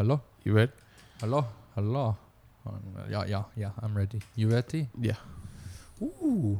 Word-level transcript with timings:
Hello? 0.00 0.22
You 0.44 0.54
ready? 0.54 0.72
Hello? 1.20 1.44
Hello? 1.74 2.16
Um, 2.66 2.80
yeah, 3.10 3.26
yeah, 3.26 3.42
yeah. 3.54 3.70
I'm 3.82 3.94
ready. 3.94 4.22
You 4.34 4.48
ready? 4.48 4.88
Yeah. 4.98 5.16
Ooh. 6.00 6.58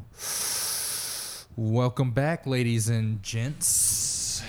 Welcome 1.56 2.10
back, 2.10 2.46
ladies 2.46 2.90
and 2.90 3.22
gents, 3.22 4.42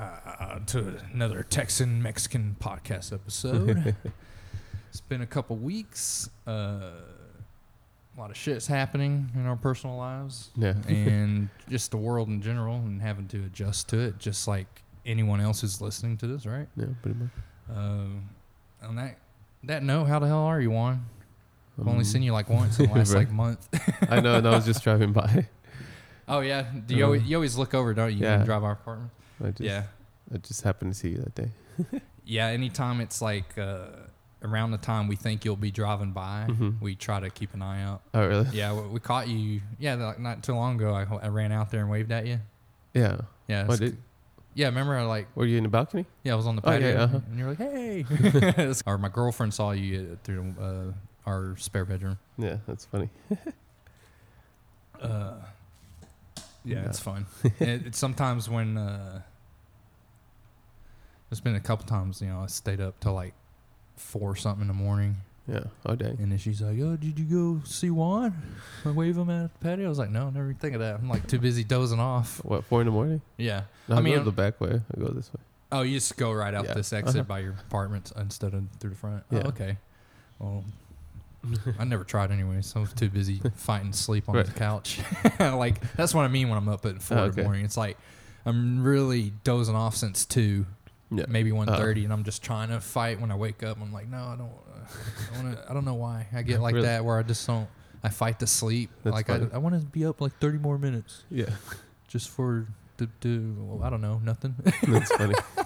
uh, 0.00 0.58
to 0.58 0.98
another 1.14 1.44
Texan 1.44 2.02
Mexican 2.02 2.56
podcast 2.58 3.12
episode. 3.12 3.94
it's 4.90 5.00
been 5.02 5.20
a 5.22 5.26
couple 5.26 5.54
weeks. 5.54 6.28
Uh, 6.44 6.50
a 6.50 8.20
lot 8.20 8.30
of 8.32 8.36
shit's 8.36 8.66
happening 8.66 9.30
in 9.36 9.46
our 9.46 9.54
personal 9.54 9.96
lives 9.96 10.50
Yeah. 10.56 10.74
and 10.88 11.48
just 11.68 11.92
the 11.92 11.96
world 11.96 12.26
in 12.26 12.42
general 12.42 12.74
and 12.74 13.00
having 13.02 13.28
to 13.28 13.44
adjust 13.44 13.88
to 13.90 14.00
it, 14.00 14.18
just 14.18 14.48
like 14.48 14.82
anyone 15.06 15.40
else 15.40 15.60
who's 15.60 15.80
listening 15.80 16.16
to 16.16 16.26
this, 16.26 16.44
right? 16.44 16.66
yeah, 16.76 16.86
pretty 17.02 17.20
much. 17.20 17.30
Um, 17.74 18.28
on 18.82 18.96
that 18.96 19.18
that 19.64 19.82
note, 19.82 20.04
how 20.06 20.18
the 20.18 20.26
hell 20.26 20.38
are 20.44 20.60
you, 20.60 20.70
Juan? 20.70 21.04
I've 21.80 21.86
only 21.88 22.00
Um, 22.00 22.04
seen 22.04 22.22
you 22.22 22.32
like 22.32 22.50
once 22.50 22.78
in 22.78 22.86
the 22.88 22.94
last 22.94 23.14
like 23.20 23.30
month. 23.30 23.66
I 24.10 24.20
know, 24.20 24.36
and 24.36 24.46
I 24.46 24.50
was 24.50 24.64
just 24.66 24.82
driving 24.84 25.12
by. 25.12 25.46
Oh 26.28 26.40
yeah, 26.40 26.66
do 26.86 26.94
you 26.94 27.04
Uh, 27.04 27.06
always, 27.06 27.22
you 27.22 27.36
always 27.36 27.56
look 27.56 27.74
over, 27.74 27.94
don't 27.94 28.12
you? 28.12 28.20
when 28.20 28.30
yeah. 28.30 28.38
you 28.40 28.44
drive 28.44 28.62
our 28.64 28.72
apartment. 28.72 29.10
I 29.42 29.48
just, 29.50 29.60
yeah, 29.60 29.84
I 30.32 30.38
just 30.38 30.62
happened 30.62 30.92
to 30.94 30.98
see 30.98 31.10
you 31.10 31.18
that 31.18 31.34
day. 31.34 32.00
yeah. 32.24 32.46
Anytime 32.46 33.00
it's 33.00 33.20
like 33.22 33.56
uh, 33.58 33.86
around 34.42 34.70
the 34.72 34.78
time 34.78 35.08
we 35.08 35.16
think 35.16 35.44
you'll 35.44 35.56
be 35.56 35.70
driving 35.70 36.12
by, 36.12 36.46
Mhm. 36.50 36.80
we 36.80 36.94
try 36.94 37.20
to 37.20 37.30
keep 37.30 37.54
an 37.54 37.62
eye 37.62 37.82
out. 37.82 38.02
Oh, 38.14 38.26
really? 38.26 38.48
Yeah, 38.52 38.72
we, 38.74 38.88
we 38.88 39.00
caught 39.00 39.28
you. 39.28 39.62
Yeah, 39.78 39.94
like 39.94 40.18
not 40.20 40.42
too 40.42 40.54
long 40.54 40.76
ago, 40.76 40.94
I, 40.94 41.06
I 41.24 41.28
ran 41.28 41.50
out 41.52 41.70
there 41.70 41.80
and 41.80 41.90
waved 41.90 42.12
at 42.12 42.26
you. 42.26 42.38
Yeah. 42.94 43.18
Yeah, 43.48 43.66
What 43.66 43.80
did? 43.80 43.96
Yeah. 44.54 44.66
Remember, 44.66 44.96
I 44.96 45.02
like 45.04 45.28
Were 45.36 45.46
you 45.46 45.56
in 45.58 45.62
the 45.64 45.68
balcony? 45.68 46.06
yeah, 46.24 46.32
I 46.32 46.36
was 46.36 46.46
on 46.46 46.56
the 46.56 46.62
Oh, 46.64 46.70
yeah, 46.72 46.78
patio, 46.78 47.02
uh-huh. 47.04 47.20
and 47.30 47.38
you're 47.38 47.48
like, 47.50 47.58
hey. 47.58 48.72
or 48.86 48.98
my 48.98 49.08
girlfriend 49.08 49.54
saw 49.54 49.70
you 49.72 50.10
uh, 50.12 50.16
through 50.24 50.54
uh, 50.60 50.92
our 51.28 51.56
spare 51.58 51.84
bedroom. 51.84 52.18
Yeah, 52.38 52.56
that's 52.66 52.84
funny. 52.86 53.08
Uh, 55.00 55.34
yeah, 56.64 56.76
Yeah. 56.76 56.84
it's 56.86 57.00
fun. 57.00 57.26
it, 57.58 57.86
it's 57.86 57.98
sometimes 57.98 58.48
when 58.48 58.76
uh, 58.76 59.22
there's 61.28 61.40
been 61.40 61.56
a 61.56 61.60
couple 61.60 61.86
times, 61.86 62.20
you 62.20 62.28
know, 62.28 62.40
I 62.40 62.46
stayed 62.46 62.80
up 62.80 63.00
till 63.00 63.14
like 63.14 63.34
four 63.96 64.36
something 64.36 64.62
in 64.62 64.68
the 64.68 64.74
morning, 64.74 65.16
Yeah. 65.48 65.64
Oh, 65.84 65.96
dang. 65.96 66.18
and 66.20 66.30
then 66.30 66.38
she's 66.38 66.62
like, 66.62 66.78
"Oh, 66.80 66.96
did 66.96 67.18
you 67.18 67.24
go 67.24 67.64
see 67.64 67.90
Juan? 67.90 68.32
I 68.84 68.90
wave 68.92 69.16
him 69.18 69.28
at 69.28 69.52
the 69.52 69.58
patio." 69.58 69.86
I 69.86 69.88
was 69.88 69.98
like, 69.98 70.10
"No, 70.10 70.30
never 70.30 70.52
think 70.54 70.74
of 70.74 70.80
that." 70.80 70.96
I'm 71.00 71.08
like 71.08 71.26
too 71.26 71.38
busy 71.40 71.64
dozing 71.64 71.98
off. 71.98 72.44
What, 72.44 72.64
four 72.64 72.80
in 72.80 72.86
the 72.86 72.92
morning? 72.92 73.20
Yeah. 73.36 73.62
No, 73.88 73.96
I 73.96 73.98
I 73.98 74.02
mean, 74.02 74.14
go 74.18 74.22
the 74.24 74.30
back 74.30 74.60
way. 74.60 74.80
I 74.96 75.00
go 75.00 75.08
this 75.08 75.32
way. 75.34 75.40
Oh, 75.72 75.82
you 75.82 75.96
just 75.96 76.16
go 76.16 76.32
right 76.32 76.54
out 76.54 76.66
Yeah. 76.66 76.74
this 76.74 76.92
exit 76.92 77.16
Uh-huh. 77.22 77.24
by 77.28 77.40
your 77.40 77.52
apartment 77.66 78.12
instead 78.16 78.54
of 78.54 78.64
through 78.78 78.90
the 78.90 78.96
front. 78.96 79.24
Yeah. 79.30 79.42
Oh, 79.44 79.48
okay. 79.48 79.78
Well, 80.38 80.64
I 81.78 81.84
never 81.84 82.04
tried 82.04 82.30
anyway, 82.30 82.60
so 82.62 82.78
I 82.78 82.82
was 82.82 82.92
too 82.92 83.08
busy 83.08 83.40
fighting 83.56 83.92
sleep 83.92 84.28
on 84.28 84.36
Right. 84.36 84.46
the 84.46 84.52
couch. 84.52 85.00
like 85.40 85.80
that's 85.96 86.14
what 86.14 86.22
I 86.24 86.28
mean 86.28 86.50
when 86.50 86.58
I'm 86.58 86.68
up 86.68 86.86
at 86.86 87.02
four 87.02 87.18
Oh, 87.18 87.24
in 87.24 87.32
the 87.32 87.42
morning. 87.42 87.64
It's 87.64 87.76
like 87.76 87.96
I'm 88.46 88.82
really 88.84 89.32
dozing 89.42 89.74
off 89.74 89.96
since 89.96 90.24
two, 90.24 90.66
Yeah. 91.14 91.26
maybe 91.28 91.52
one 91.52 91.66
thirty, 91.66 92.04
and 92.04 92.12
I'm 92.12 92.24
just 92.24 92.42
trying 92.42 92.70
to 92.70 92.80
fight 92.80 93.20
when 93.20 93.30
I 93.30 93.36
wake 93.36 93.62
up. 93.62 93.76
I'm 93.80 93.92
like, 93.92 94.08
no, 94.08 94.16
I 94.18 94.36
don't. 94.36 94.50
Uh, 94.50 95.34
I, 95.34 95.36
wanna, 95.36 95.64
I 95.68 95.74
don't 95.74 95.84
know 95.84 95.94
why 95.94 96.26
I 96.32 96.42
get 96.42 96.60
like 96.66 96.74
Really? 96.74 96.86
that 96.86 97.04
where 97.04 97.18
I 97.18 97.22
just 97.22 97.46
don't. 97.46 97.68
I 98.02 98.08
fight 98.08 98.38
to 98.40 98.46
sleep. 98.46 98.90
That's 99.04 99.14
like 99.14 99.28
I, 99.30 99.38
funny. 99.38 99.50
I 99.52 99.58
want 99.58 99.78
to 99.78 99.86
be 99.86 100.04
up 100.06 100.20
like 100.20 100.32
30 100.40 100.58
more 100.58 100.76
minutes 100.78 101.22
Yeah. 101.30 101.50
just 102.08 102.30
for 102.30 102.66
to 102.98 103.06
do. 103.20 103.54
Well, 103.58 103.84
I 103.86 103.90
don't 103.90 104.00
know, 104.00 104.20
nothing. 104.24 104.54
That's 104.88 105.12
funny. 105.14 105.34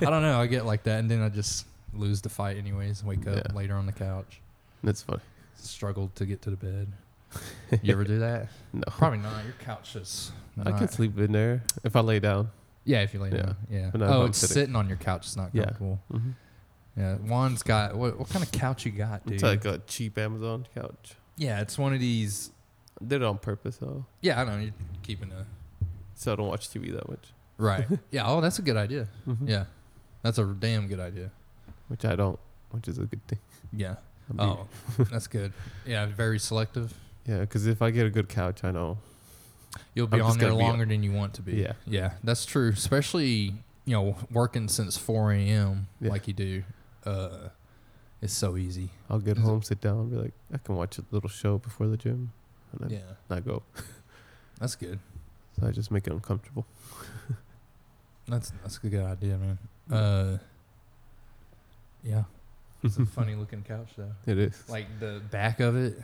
I 0.00 0.10
don't 0.10 0.22
know. 0.22 0.40
I 0.40 0.46
get 0.46 0.64
like 0.66 0.82
that, 0.84 0.98
and 1.00 1.10
then 1.10 1.22
I 1.22 1.28
just 1.28 1.66
lose 1.94 2.20
the 2.20 2.28
fight 2.28 2.56
anyways. 2.56 3.04
Wake 3.04 3.26
up 3.26 3.36
Yeah. 3.46 3.54
later 3.54 3.74
on 3.74 3.86
the 3.86 3.92
couch. 3.92 4.40
That's 4.82 5.02
funny. 5.02 5.20
Struggle 5.56 6.10
to 6.14 6.24
get 6.26 6.40
to 6.42 6.50
the 6.50 6.56
bed. 6.56 6.88
You 7.82 7.92
ever 7.92 8.04
do 8.04 8.20
that? 8.20 8.48
No. 8.72 8.82
Probably 8.86 9.18
not. 9.18 9.44
Your 9.44 9.52
couch 9.60 9.96
is. 9.96 10.32
I 10.64 10.72
can 10.72 10.88
sleep 10.88 11.18
in 11.18 11.32
there 11.32 11.62
if 11.84 11.94
I 11.94 12.00
lay 12.00 12.18
down. 12.20 12.50
Yeah, 12.88 13.02
if 13.02 13.12
you 13.12 13.20
lay 13.20 13.30
Yeah. 13.30 13.42
down. 13.42 13.56
Yeah. 13.70 13.88
But 13.92 14.00
not 14.00 14.08
if 14.08 14.14
oh, 14.16 14.20
I'm 14.22 14.26
it's 14.30 14.38
sitting. 14.38 14.54
sitting 14.54 14.76
on 14.76 14.88
your 14.88 14.96
couch. 14.96 15.26
It's 15.26 15.36
not 15.36 15.50
Yeah. 15.52 15.64
comfortable. 15.64 16.00
Mm-hmm. 16.12 16.30
Yeah. 16.96 17.14
Juan's 17.16 17.62
got 17.62 17.94
what? 17.96 18.18
What 18.18 18.28
kind 18.30 18.42
of 18.44 18.50
couch 18.50 18.86
you 18.86 18.92
got, 18.92 19.24
dude? 19.26 19.34
It's 19.34 19.42
like 19.42 19.64
a 19.66 19.78
cheap 19.86 20.16
Amazon 20.18 20.66
couch. 20.74 21.14
yeah, 21.36 21.60
it's 21.60 21.76
one 21.78 21.92
of 21.92 22.00
these. 22.00 22.50
I 23.00 23.04
did 23.04 23.22
it 23.22 23.24
on 23.24 23.38
purpose, 23.38 23.76
though, 23.76 24.06
Yeah, 24.22 24.40
I 24.40 24.44
know 24.44 24.58
you're 24.58 24.72
keeping 25.02 25.30
a 25.32 25.46
so 26.14 26.32
I 26.32 26.36
don't 26.36 26.48
watch 26.48 26.68
TV 26.68 26.90
that 26.92 27.08
much. 27.08 27.32
right. 27.58 27.86
yeah. 28.10 28.26
Oh, 28.26 28.40
that's 28.40 28.58
a 28.58 28.62
good 28.62 28.76
idea. 28.76 29.06
Mhm. 29.28 29.48
Yeah, 29.48 29.64
that's 30.22 30.38
a 30.38 30.44
damn 30.46 30.88
good 30.88 30.98
idea. 30.98 31.30
Which 31.88 32.04
I 32.04 32.16
don't, 32.16 32.38
which 32.70 32.88
is 32.88 32.98
a 32.98 33.04
good 33.04 33.24
thing. 33.28 33.38
Yeah. 33.72 33.96
I'm 34.30 34.40
Oh, 34.40 34.66
that's 34.98 35.26
good. 35.28 35.52
Yeah, 35.86 36.06
very 36.06 36.38
selective. 36.40 36.92
Yeah, 37.26 37.40
because 37.40 37.66
if 37.66 37.80
I 37.82 37.90
get 37.92 38.06
a 38.06 38.10
good 38.10 38.28
couch, 38.28 38.64
I 38.64 38.70
know. 38.72 38.98
You'll 39.94 40.06
be 40.06 40.18
I'm 40.20 40.26
on 40.26 40.38
there 40.38 40.52
longer 40.54 40.84
than 40.86 41.02
you 41.02 41.12
want 41.12 41.34
to 41.34 41.42
be. 41.42 41.54
Yeah. 41.56 41.72
Yeah, 41.86 42.12
that's 42.24 42.44
true. 42.46 42.70
Especially, 42.70 43.54
you 43.84 43.92
know, 43.94 44.16
working 44.30 44.68
since 44.68 44.96
4 44.96 45.32
a.m. 45.32 45.88
Yeah. 46.00 46.10
like 46.10 46.26
you 46.28 46.34
do. 46.34 46.62
Uh, 47.04 47.48
it's 48.20 48.32
so 48.32 48.56
easy. 48.56 48.90
I'll 49.08 49.18
get 49.20 49.36
Is 49.36 49.42
it- 49.44 49.46
home, 49.46 49.62
sit 49.62 49.80
down, 49.80 49.98
and 50.00 50.10
be 50.10 50.16
like, 50.16 50.32
I 50.52 50.58
can 50.58 50.74
watch 50.76 50.98
a 50.98 51.04
little 51.10 51.30
show 51.30 51.58
before 51.58 51.86
the 51.88 51.96
gym, 51.96 52.32
and 52.72 52.80
then 52.80 52.98
Yeah, 52.98 53.14
not 53.30 53.44
go. 53.44 53.62
that's 54.60 54.74
good. 54.76 54.98
So 55.60 55.66
I 55.66 55.70
just 55.70 55.90
make 55.90 56.06
it 56.06 56.12
uncomfortable. 56.12 56.66
That's 58.28 58.52
that's 58.62 58.78
a 58.84 58.88
good 58.88 59.02
idea, 59.04 59.38
man. 59.38 59.58
Uh, 59.90 60.38
yeah, 62.04 62.24
it's 62.82 62.98
a 62.98 63.06
funny 63.16 63.34
looking 63.34 63.62
couch 63.62 63.88
though. 63.96 64.12
It 64.26 64.38
is. 64.38 64.62
Like 64.68 64.86
the 65.00 65.22
back 65.30 65.60
of 65.60 65.76
it, 65.76 65.98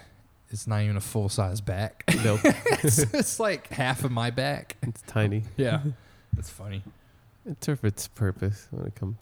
it's 0.54 0.66
not 0.66 0.80
even 0.82 0.96
a 0.96 1.00
full 1.00 1.28
size 1.28 1.60
back. 1.60 2.04
no, 2.24 2.38
it's, 2.82 2.98
it's 2.98 3.38
like 3.38 3.68
half 3.68 4.04
of 4.04 4.10
my 4.10 4.30
back. 4.30 4.76
it's 4.82 5.02
tiny. 5.02 5.42
Yeah, 5.56 5.82
that's 6.32 6.48
funny. 6.48 6.82
It 7.44 7.62
serves 7.62 7.84
its 7.84 8.08
purpose 8.08 8.68
when 8.70 8.86
it 8.86 8.94
comes, 8.94 9.18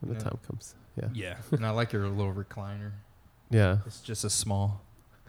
when 0.00 0.12
the 0.14 0.18
Yeah. 0.18 0.28
time 0.30 0.38
comes. 0.46 0.74
Yeah. 1.00 1.08
Yeah, 1.12 1.36
and 1.50 1.66
I 1.66 1.70
like 1.70 1.92
your 1.92 2.06
little 2.08 2.32
recliner. 2.32 2.92
Yeah. 3.50 3.78
It's 3.86 4.00
just 4.00 4.22
a 4.24 4.30
small. 4.30 4.80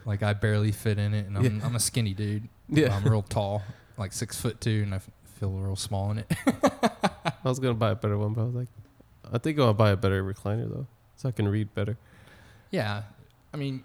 Like 0.04 0.22
I 0.22 0.32
barely 0.34 0.70
fit 0.70 0.98
in 0.98 1.12
it, 1.14 1.26
and 1.26 1.36
I'm. 1.36 1.60
I'm 1.64 1.74
a 1.74 1.80
skinny 1.80 2.14
dude. 2.14 2.48
Yeah. 2.68 2.96
I'm 2.96 3.04
real 3.04 3.22
tall, 3.22 3.62
like 3.96 4.12
six 4.12 4.40
foot 4.40 4.60
two, 4.60 4.82
and 4.84 4.92
I 4.92 4.96
f- 4.96 5.08
feel 5.38 5.50
real 5.52 5.76
small 5.76 6.10
in 6.10 6.18
it. 6.18 6.32
I 6.44 7.30
was 7.48 7.60
gonna 7.60 7.74
buy 7.74 7.90
a 7.90 7.94
better 7.94 8.18
one, 8.18 8.32
but 8.34 8.42
I 8.42 8.44
was 8.44 8.54
like, 8.56 8.68
I 9.32 9.38
think 9.38 9.58
I'll 9.60 9.72
buy 9.72 9.90
a 9.90 9.96
better 9.96 10.22
recliner 10.24 10.68
though, 10.68 10.86
so 11.16 11.28
I 11.28 11.32
can 11.32 11.46
read 11.48 11.72
better. 11.76 11.96
yeah, 12.72 13.02
I 13.54 13.56
mean, 13.56 13.84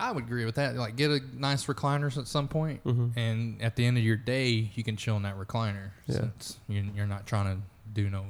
I 0.00 0.12
would 0.12 0.24
agree 0.24 0.44
with 0.44 0.54
that. 0.56 0.74
Like, 0.76 0.96
get 0.96 1.10
a 1.10 1.20
nice 1.34 1.66
recliner 1.66 2.16
at 2.16 2.26
some 2.26 2.48
point, 2.48 2.82
Mm-hmm. 2.84 3.18
and 3.18 3.62
at 3.62 3.76
the 3.76 3.84
end 3.86 3.98
of 3.98 4.02
your 4.04 4.16
day, 4.16 4.70
you 4.74 4.82
can 4.82 4.96
chill 4.96 5.16
in 5.16 5.22
that 5.22 5.36
recliner. 5.38 5.90
Yeah. 6.06 6.16
Since 6.16 6.58
you- 6.68 6.90
you're 6.96 7.06
not 7.06 7.26
trying 7.26 7.56
to 7.56 7.62
do 7.92 8.08
no 8.10 8.26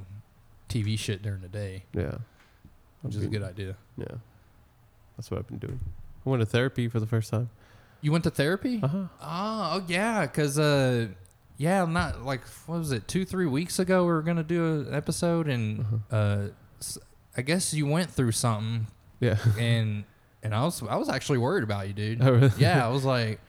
TV 0.69 0.97
shit 0.97 1.21
during 1.21 1.41
the 1.41 1.47
day, 1.47 1.85
Yeah. 1.93 2.15
which 3.01 3.15
is 3.15 3.23
a 3.23 3.27
good 3.27 3.43
idea. 3.43 3.75
Yeah. 3.97 4.05
That's 5.17 5.29
what 5.31 5.39
I've 5.39 5.47
been 5.47 5.57
doing. 5.59 5.79
I 6.25 6.29
went 6.29 6.41
to 6.41 6.45
therapy 6.45 6.87
for 6.87 6.99
the 6.99 7.07
first 7.07 7.31
time. 7.31 7.49
You 8.01 8.11
went 8.11 8.23
to 8.23 8.31
therapy? 8.31 8.79
Uh 8.81 8.87
huh. 8.87 8.97
Oh, 9.21 9.69
oh 9.79 9.83
yeah, 9.87 10.21
because 10.25 10.57
uh, 10.57 11.07
yeah, 11.57 11.85
not 11.85 12.23
like 12.23 12.41
what 12.65 12.79
was 12.79 12.91
it, 12.91 13.07
two 13.07 13.25
three 13.25 13.45
weeks 13.45 13.77
ago? 13.79 14.03
We 14.05 14.11
were 14.11 14.21
gonna 14.23 14.43
do 14.43 14.81
an 14.87 14.93
episode, 14.93 15.47
and 15.47 15.81
Uh-huh. 15.81 16.15
uh, 16.15 16.47
I 17.37 17.41
guess 17.43 17.73
you 17.73 17.85
went 17.85 18.09
through 18.09 18.31
something, 18.33 18.87
Yeah. 19.19 19.37
and 19.59 20.03
and 20.43 20.53
I 20.55 20.63
was 20.63 20.81
I 20.83 20.95
was 20.95 21.09
actually 21.09 21.37
worried 21.39 21.63
about 21.63 21.87
you, 21.87 21.93
dude. 21.93 22.21
Oh, 22.21 22.31
really? 22.31 22.51
Yeah, 22.57 22.85
I 22.85 22.89
was 22.89 23.05
like, 23.05 23.39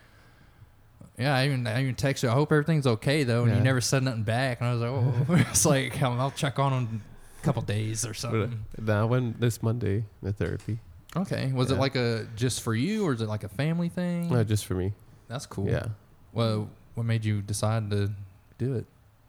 yeah, 1.18 1.34
I 1.36 1.46
even 1.46 1.66
I 1.66 1.82
even 1.82 1.94
texted 1.94 2.24
you. 2.24 2.28
I 2.30 2.32
hope 2.32 2.52
everything's 2.52 2.86
okay 2.86 3.24
though, 3.24 3.44
and 3.44 3.54
you 3.56 3.62
never 3.62 3.80
said 3.80 4.02
nothing 4.02 4.22
back, 4.22 4.60
and 4.60 4.68
I 4.68 4.72
was 4.74 4.80
like, 4.82 4.90
oh, 4.90 5.34
it's 5.50 5.64
like 5.66 6.02
I'll, 6.02 6.20
I'll 6.20 6.30
check 6.30 6.58
on 6.58 6.72
in 6.72 7.00
a 7.40 7.44
couple 7.44 7.62
days 7.62 8.06
or 8.06 8.14
something. 8.14 8.64
Now 8.78 9.02
I 9.02 9.04
went 9.04 9.40
this 9.40 9.62
Monday 9.62 10.04
the 10.22 10.32
therapy. 10.32 10.78
Okay, 11.14 11.52
was 11.52 11.70
it 11.70 11.78
like 11.78 11.94
a 11.94 12.26
just 12.36 12.62
for 12.62 12.74
you, 12.74 13.04
or 13.06 13.12
is 13.12 13.20
it 13.20 13.28
like 13.28 13.44
a 13.44 13.48
family 13.48 13.88
thing? 13.88 14.30
Not 14.30 14.46
just 14.46 14.64
for 14.66 14.74
me. 14.74 14.92
That's 15.28 15.46
cool. 15.46 15.68
Yeah. 15.68 15.86
Well, 16.32 16.70
what 16.94 17.04
made 17.04 17.24
you 17.24 17.42
decide 17.42 17.90
to 17.90 18.10
do 18.58 18.74
it? 18.76 18.86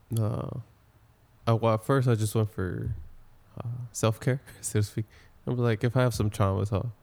No. 0.10 0.64
Uh, 1.48 1.56
well, 1.58 1.74
at 1.74 1.86
first 1.86 2.08
I 2.08 2.16
just 2.16 2.34
went 2.36 2.52
for 2.52 2.96
uh, 3.60 3.68
self 3.92 4.20
care, 4.20 4.42
so 4.62 4.80
to 4.80 4.84
speak. 4.84 5.06
I'm 5.46 5.58
like, 5.58 5.84
if 5.84 5.98
I 5.98 6.02
have 6.02 6.14
some 6.14 6.30
traumas, 6.30 6.72
I'll, 6.72 6.94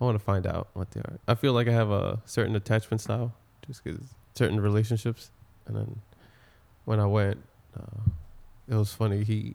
I 0.00 0.04
want 0.04 0.18
to 0.18 0.24
find 0.24 0.46
out 0.46 0.68
what 0.74 0.90
they 0.92 1.00
are. 1.00 1.18
I 1.26 1.34
feel 1.34 1.52
like 1.52 1.66
I 1.68 1.72
have 1.72 1.90
a 1.90 2.20
certain 2.24 2.54
attachment 2.56 3.00
style, 3.00 3.32
just 3.66 3.82
because 3.82 4.00
certain 4.34 4.60
relationships. 4.60 5.30
And 5.66 5.76
then 5.76 6.00
when 6.84 7.00
I 7.00 7.06
went, 7.06 7.42
uh, 7.78 8.10
it 8.68 8.74
was 8.74 8.92
funny. 8.92 9.24
He, 9.24 9.54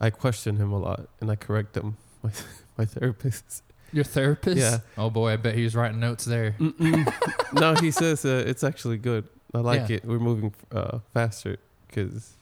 I 0.00 0.10
questioned 0.10 0.58
him 0.58 0.72
a 0.72 0.78
lot, 0.78 1.08
and 1.20 1.30
I 1.30 1.36
correct 1.36 1.76
him. 1.76 1.96
My 2.22 2.30
my 2.78 2.84
therapist. 2.84 3.62
Your 3.92 4.04
therapist? 4.04 4.56
Yeah. 4.58 4.78
Oh 4.98 5.10
boy, 5.10 5.32
I 5.32 5.36
bet 5.36 5.54
he 5.54 5.64
was 5.64 5.74
writing 5.76 6.00
notes 6.00 6.24
there. 6.24 6.54
No, 7.52 7.74
he 7.74 7.90
says 7.92 8.24
uh, 8.24 8.42
it's 8.46 8.64
actually 8.64 8.98
good. 8.98 9.28
I 9.54 9.58
like 9.58 9.88
Yeah. 9.88 9.96
it. 9.96 10.04
We're 10.04 10.18
moving 10.18 10.52
uh, 10.72 10.98
faster 11.14 11.56
because 11.86 12.34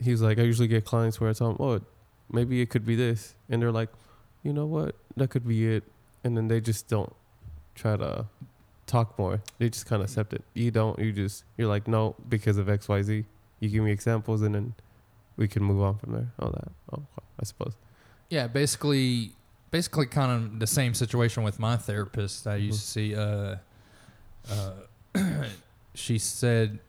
he 0.00 0.10
was 0.10 0.20
like, 0.20 0.38
I 0.38 0.42
usually 0.42 0.66
get 0.68 0.84
clients 0.84 1.20
where 1.20 1.30
I 1.30 1.32
tell 1.32 1.52
them, 1.52 1.56
oh, 1.60 1.80
maybe 2.30 2.60
it 2.60 2.68
could 2.70 2.84
be 2.84 2.96
this, 2.96 3.34
and 3.48 3.62
they're 3.62 3.70
like, 3.72 3.88
you 4.42 4.52
know 4.52 4.66
what, 4.66 4.96
that 5.16 5.28
could 5.30 5.46
be 5.46 5.66
it, 5.76 5.84
and 6.24 6.36
then 6.36 6.48
they 6.48 6.60
just 6.60 6.88
don't 6.88 7.14
try 7.74 7.96
to 7.96 8.26
talk 8.86 9.18
more. 9.18 9.42
They 9.58 9.68
just 9.68 9.86
kind 9.86 10.02
of 10.02 10.08
accept 10.08 10.32
it. 10.32 10.42
You 10.54 10.70
don't. 10.70 10.98
You 10.98 11.12
just 11.12 11.44
you're 11.56 11.68
like 11.68 11.86
no 11.86 12.16
because 12.28 12.56
of 12.56 12.68
X 12.68 12.88
Y 12.88 13.02
Z. 13.02 13.24
You 13.60 13.68
give 13.68 13.84
me 13.84 13.92
examples, 13.92 14.42
and 14.42 14.54
then 14.54 14.74
we 15.36 15.46
can 15.46 15.62
move 15.62 15.82
on 15.82 15.98
from 15.98 16.12
there. 16.12 16.28
All 16.38 16.50
that. 16.50 16.68
Oh, 16.92 17.02
I 17.40 17.44
suppose. 17.44 17.74
Yeah, 18.30 18.46
basically, 18.46 19.32
basically, 19.70 20.06
kind 20.06 20.32
of 20.32 20.58
the 20.58 20.66
same 20.66 20.94
situation 20.94 21.42
with 21.42 21.58
my 21.58 21.76
therapist. 21.76 22.46
I 22.46 22.56
used 22.56 22.80
to 22.80 22.86
see. 22.86 23.14
Uh, 23.14 23.56
uh, 24.50 24.72
she 25.94 26.18
said 26.18 26.80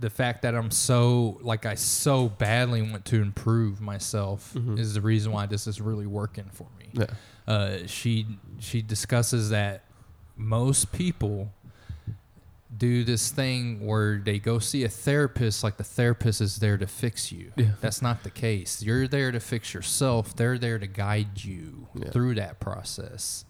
the 0.00 0.10
fact 0.10 0.42
that 0.42 0.54
I'm 0.54 0.70
so 0.70 1.38
like 1.42 1.66
I 1.66 1.74
so 1.76 2.28
badly 2.28 2.82
want 2.82 3.04
to 3.06 3.22
improve 3.22 3.80
myself 3.80 4.52
Mhm. 4.54 4.78
is 4.78 4.94
the 4.94 5.00
reason 5.00 5.30
why 5.32 5.46
this 5.46 5.66
is 5.66 5.80
really 5.80 6.06
working 6.06 6.48
for 6.52 6.66
me. 6.78 6.90
Yeah. 6.92 7.06
Uh, 7.46 7.78
she 7.86 8.26
she 8.58 8.82
discusses 8.82 9.50
that 9.50 9.84
most 10.36 10.90
people 10.92 11.52
do 12.76 13.04
this 13.04 13.30
thing 13.30 13.86
where 13.86 14.18
they 14.18 14.40
go 14.40 14.58
see 14.58 14.82
a 14.82 14.88
therapist 14.88 15.62
like 15.62 15.76
the 15.76 15.84
therapist 15.84 16.40
is 16.40 16.56
there 16.56 16.76
to 16.76 16.88
fix 16.88 17.30
you. 17.30 17.52
Yeah. 17.56 17.72
That's 17.80 18.02
not 18.02 18.24
the 18.24 18.30
case. 18.30 18.82
You're 18.82 19.06
there 19.06 19.30
to 19.30 19.38
fix 19.38 19.72
yourself. 19.72 20.34
They're 20.34 20.58
there 20.58 20.80
to 20.80 20.88
guide 20.88 21.44
you 21.44 21.86
Yeah. 21.94 22.10
through 22.10 22.34
that 22.34 22.58
process. 22.58 23.44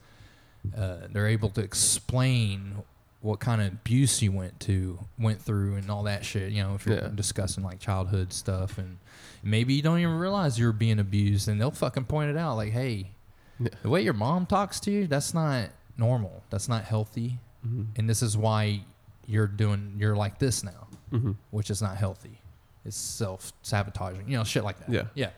Uh, 0.77 1.09
they're 1.11 1.27
able 1.29 1.49
to 1.51 1.63
explain 1.63 2.83
what 3.25 3.41
kind 3.41 3.63
of 3.63 3.69
abuse 3.69 4.21
you 4.21 4.31
went 4.31 4.61
to 4.61 4.99
went 5.19 5.41
through 5.41 5.77
and 5.77 5.91
all 5.91 6.03
that 6.03 6.27
shit. 6.27 6.53
You 6.53 6.63
know, 6.63 6.75
if 6.75 6.85
you're 6.85 6.97
Yeah. 6.97 7.09
discussing 7.15 7.65
like 7.65 7.81
childhood 7.81 8.35
stuff 8.35 8.77
and 8.77 8.99
maybe 9.43 9.73
you 9.73 9.81
don't 9.81 9.99
even 9.99 10.19
realize 10.19 10.59
you're 10.59 10.73
being 10.75 10.99
abused 10.99 11.49
and 11.49 11.59
they'll 11.59 11.71
fucking 11.71 12.05
point 12.05 12.29
it 12.31 12.37
out 12.37 12.57
like, 12.57 12.73
hey, 12.73 13.13
Yeah. 13.59 13.71
the 13.83 13.89
way 13.89 14.03
your 14.03 14.13
mom 14.13 14.45
talks 14.45 14.79
to 14.81 14.91
you, 14.91 15.07
that's 15.07 15.33
not 15.33 15.71
normal. 15.97 16.43
That's 16.51 16.69
not 16.69 16.85
healthy. 16.85 17.39
hmm 17.63 17.85
And 17.97 18.11
this 18.11 18.23
is 18.23 18.37
why 18.37 18.83
you're 19.27 19.47
doing 19.47 19.95
you're 19.99 20.17
like 20.17 20.39
this 20.39 20.63
now, 20.63 20.87
hmm 21.11 21.33
which 21.51 21.71
is 21.71 21.81
not 21.81 21.97
healthy. 21.97 22.43
It's 22.85 22.95
self 22.99 23.55
sabotaging. 23.63 24.29
You 24.29 24.37
know, 24.37 24.45
shit 24.45 24.65
like 24.65 24.79
that. 24.81 24.91
Yeah. 24.91 25.05
Yeah. 25.15 25.31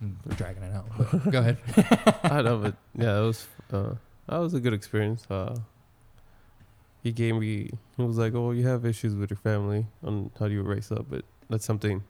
I'm 0.00 0.16
dragging 0.36 0.62
it 0.62 0.72
out. 0.74 1.30
Go 1.30 1.40
ahead. 1.40 1.58
I 2.24 2.40
know, 2.40 2.56
but 2.58 2.74
yeah, 2.94 3.18
it 3.20 3.26
was 3.26 3.46
uh, 3.70 3.94
that 4.28 4.38
was 4.38 4.54
a 4.54 4.60
good 4.60 4.72
experience. 4.72 5.26
Uh, 5.30 5.56
he 7.04 7.12
gave 7.12 7.36
me. 7.36 7.70
He 7.96 8.02
was 8.02 8.18
like, 8.18 8.34
"Oh, 8.34 8.50
you 8.50 8.66
have 8.66 8.84
issues 8.84 9.14
with 9.14 9.30
your 9.30 9.36
family 9.36 9.86
on 10.02 10.30
how 10.38 10.48
do 10.48 10.54
you 10.54 10.62
raise 10.62 10.90
up, 10.90 11.04
but 11.08 11.24
that's 11.50 11.64
something 11.64 12.02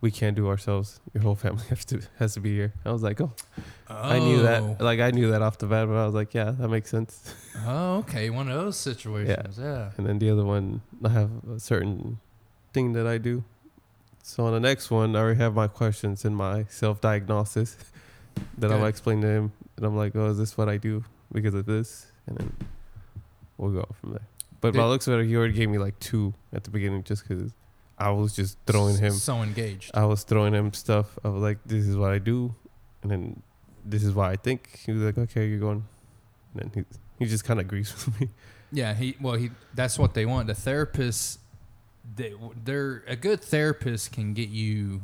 we 0.00 0.12
can't 0.12 0.36
do 0.36 0.46
ourselves. 0.46 1.00
Your 1.12 1.24
whole 1.24 1.34
family 1.34 1.64
has 1.68 1.84
to 1.86 2.00
has 2.20 2.34
to 2.34 2.40
be 2.40 2.54
here." 2.54 2.72
I 2.86 2.92
was 2.92 3.02
like, 3.02 3.20
"Oh, 3.20 3.32
I 3.88 4.20
knew 4.20 4.40
that. 4.42 4.62
Oh. 4.62 4.76
Like 4.78 5.00
I 5.00 5.10
knew 5.10 5.32
that 5.32 5.42
off 5.42 5.58
the 5.58 5.66
bat, 5.66 5.88
but 5.88 5.96
I 5.96 6.06
was 6.06 6.14
like, 6.14 6.32
yeah, 6.32 6.52
that 6.52 6.68
makes 6.68 6.88
sense." 6.90 7.34
Oh, 7.66 7.96
okay. 8.06 8.30
One 8.30 8.48
of 8.48 8.54
those 8.54 8.76
situations. 8.76 9.58
Yeah. 9.58 9.90
And 9.96 10.06
then 10.06 10.20
the 10.20 10.30
other 10.30 10.44
one, 10.44 10.80
I 11.04 11.08
have 11.08 11.30
a 11.50 11.58
certain 11.58 12.20
thing 12.72 12.92
that 12.92 13.04
I 13.04 13.18
do. 13.18 13.42
So 14.22 14.44
on 14.44 14.52
the 14.52 14.60
next 14.60 14.92
one, 14.92 15.16
I 15.16 15.18
already 15.18 15.40
have 15.40 15.54
my 15.56 15.66
questions 15.66 16.24
and 16.24 16.36
my 16.36 16.66
self 16.68 17.00
diagnosis 17.00 17.76
that 18.58 18.70
I'm 18.70 18.78
Good. 18.78 18.86
explaining 18.86 19.22
to 19.22 19.28
him. 19.28 19.52
And 19.76 19.86
I'm 19.86 19.96
like, 19.96 20.14
oh, 20.14 20.26
is 20.26 20.38
this 20.38 20.56
what 20.56 20.68
I 20.68 20.76
do 20.76 21.04
because 21.32 21.54
of 21.54 21.66
this? 21.66 22.06
And 22.28 22.36
then 22.38 22.52
we'll 23.58 23.72
go 23.72 23.86
from 24.00 24.12
there. 24.12 24.26
But 24.60 24.72
by 24.74 24.80
Did- 24.80 24.86
looks 24.88 25.06
of 25.06 25.20
it, 25.20 25.26
he 25.26 25.36
already 25.36 25.52
gave 25.52 25.68
me 25.68 25.78
like 25.78 25.98
two 26.00 26.34
at 26.52 26.64
the 26.64 26.70
beginning 26.70 27.04
just 27.04 27.28
because 27.28 27.52
I 27.98 28.10
was 28.10 28.34
just 28.34 28.56
throwing 28.66 28.96
him. 28.96 29.12
So 29.12 29.42
engaged. 29.42 29.90
I 29.94 30.04
was 30.04 30.22
throwing 30.22 30.54
him 30.54 30.72
stuff. 30.72 31.18
I 31.24 31.28
was 31.28 31.42
like, 31.42 31.58
this 31.66 31.86
is 31.86 31.96
what 31.96 32.12
I 32.12 32.18
do. 32.18 32.54
And 33.02 33.10
then 33.10 33.42
this 33.84 34.02
is 34.02 34.14
why 34.14 34.30
I 34.30 34.36
think. 34.36 34.80
He 34.86 34.92
was 34.92 35.02
like, 35.02 35.18
okay, 35.18 35.46
you're 35.48 35.58
going. 35.60 35.84
And 36.54 36.72
then 36.72 36.86
he, 37.18 37.24
he 37.24 37.30
just 37.30 37.44
kind 37.44 37.60
of 37.60 37.66
agrees 37.66 37.92
with 38.06 38.20
me. 38.20 38.28
Yeah, 38.70 38.94
he 38.94 39.16
well 39.20 39.34
he 39.34 39.50
that's 39.74 39.98
what 39.98 40.14
they 40.14 40.26
want. 40.26 40.46
The 40.46 40.54
therapist 40.54 41.40
they 42.16 42.32
they're 42.64 43.02
a 43.06 43.16
good 43.16 43.40
therapist 43.40 44.12
can 44.12 44.34
get 44.34 44.48
you 44.48 45.00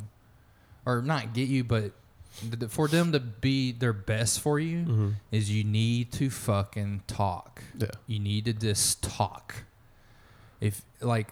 or 0.85 1.01
not 1.01 1.33
get 1.33 1.49
you 1.49 1.63
but 1.63 1.91
th- 2.59 2.71
for 2.71 2.87
them 2.87 3.11
to 3.11 3.19
be 3.19 3.71
their 3.71 3.93
best 3.93 4.39
for 4.41 4.59
you 4.59 4.79
Mm-hmm. 4.85 5.09
is 5.31 5.49
you 5.51 5.63
need 5.63 6.11
to 6.13 6.29
fucking 6.29 7.03
talk. 7.07 7.61
Yeah. 7.77 7.87
You 8.07 8.19
need 8.19 8.45
to 8.45 8.53
just 8.53 9.01
talk. 9.03 9.55
If 10.61 10.81
like 11.01 11.27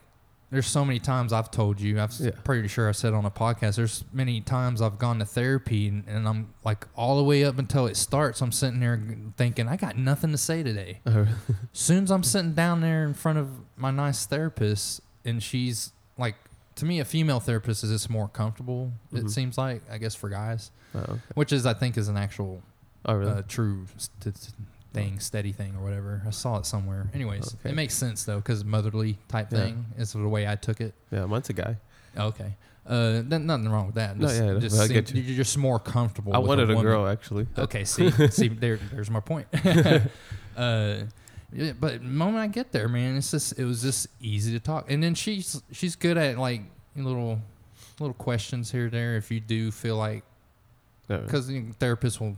there's 0.51 0.67
so 0.67 0.85
many 0.85 0.99
times 0.99 1.33
I've 1.33 1.49
told 1.49 1.81
you, 1.81 1.99
I've 1.99 2.13
Yeah. 2.19 2.31
pretty 2.43 2.67
sure 2.67 2.87
I 2.87 2.91
said 2.91 3.13
on 3.13 3.25
a 3.25 3.31
podcast, 3.31 3.75
there's 3.77 4.03
many 4.13 4.39
times 4.41 4.81
I've 4.83 4.99
gone 4.99 5.17
to 5.19 5.25
therapy 5.25 5.87
and, 5.87 6.03
and 6.07 6.27
I'm 6.27 6.53
like 6.63 6.85
all 6.95 7.17
the 7.17 7.23
way 7.23 7.43
up 7.43 7.57
until 7.57 7.87
it 7.87 7.97
starts, 7.97 8.39
I'm 8.41 8.51
sitting 8.51 8.79
there 8.79 9.01
thinking, 9.35 9.67
I 9.67 9.77
got 9.77 9.97
nothing 9.97 10.31
to 10.31 10.37
say 10.37 10.61
today. 10.61 10.99
soon 11.73 12.03
as 12.03 12.11
I'm 12.11 12.21
sitting 12.23 12.53
down 12.53 12.81
there 12.81 13.03
in 13.03 13.15
front 13.15 13.39
of 13.39 13.49
my 13.75 13.89
nice 13.89 14.25
therapist 14.27 15.01
and 15.25 15.41
she's 15.41 15.91
like 16.19 16.35
to 16.75 16.85
me 16.85 16.99
a 16.99 17.05
female 17.05 17.39
therapist 17.39 17.83
is 17.83 17.89
just 17.91 18.09
more 18.09 18.27
comfortable, 18.27 18.91
it 19.11 19.25
Mhm. 19.25 19.29
seems 19.31 19.57
like, 19.57 19.81
I 19.91 19.97
guess 19.97 20.13
for 20.15 20.29
guys. 20.29 20.69
Oh, 20.95 21.19
Which 21.35 21.51
is 21.51 21.65
I 21.65 21.73
think 21.73 21.97
is 21.97 22.07
an 22.07 22.17
actual 22.17 22.61
oh 23.05 23.15
really? 23.15 23.31
uh, 23.31 23.41
true 23.47 23.85
st- 23.97 24.35
thing, 24.93 25.19
steady 25.19 25.51
thing, 25.51 25.75
or 25.75 25.83
whatever. 25.83 26.21
I 26.27 26.29
saw 26.29 26.57
it 26.57 26.65
somewhere. 26.67 27.09
Anyways, 27.13 27.55
Okay. 27.55 27.69
it 27.71 27.75
makes 27.75 27.95
sense 27.95 28.23
though, 28.25 28.37
because 28.37 28.63
motherly 28.63 29.17
type 29.27 29.47
Yeah. 29.51 29.59
thing 29.59 29.85
is 29.97 30.13
the 30.13 30.27
way 30.27 30.47
I 30.47 30.55
took 30.55 30.79
it. 30.81 30.93
yeah, 31.11 31.25
mine's 31.25 31.49
a 31.49 31.53
guy. 31.53 31.77
Okay, 32.15 32.53
uh, 32.85 33.23
th- 33.23 33.41
nothing 33.41 33.69
wrong 33.69 33.87
with 33.87 33.95
that. 33.95 34.19
No, 34.19 34.27
yeah, 34.29 34.59
just 34.59 34.77
seem- 34.77 34.87
get 34.89 35.11
you. 35.13 35.21
You're 35.23 35.37
just 35.37 35.57
more 35.57 35.79
comfortable. 35.79 36.31
I 36.33 36.37
wanted 36.37 36.69
a, 36.69 36.75
woman. 36.75 36.83
girl 36.91 37.07
actually. 37.07 37.47
Okay, 37.57 37.83
see, 37.93 38.11
see, 38.29 38.49
there, 38.49 38.77
there's 38.91 39.09
my 39.09 39.19
point. 39.19 39.47
uh, 40.55 40.97
yeah, 41.51 41.71
but 41.79 41.93
the 42.01 42.07
moment 42.07 42.37
I 42.43 42.47
get 42.47 42.71
there, 42.71 42.87
man, 42.87 43.17
it's 43.17 43.31
just 43.31 43.57
it 43.59 43.65
was 43.65 43.81
just 43.81 44.07
easy 44.21 44.51
to 44.53 44.59
talk, 44.59 44.91
and 44.91 45.01
then 45.01 45.15
she's 45.15 45.61
she's 45.71 45.95
good 45.95 46.17
at 46.17 46.37
like 46.37 46.61
little 46.95 47.39
little 47.99 48.13
questions 48.13 48.71
here 48.71 48.87
or 48.87 48.89
there. 48.89 49.17
If 49.17 49.31
you 49.31 49.39
do 49.39 49.71
feel 49.71 49.95
like 49.97 50.23
Because 51.07 51.47
the 51.47 51.61
therapist 51.79 52.19
will 52.21 52.35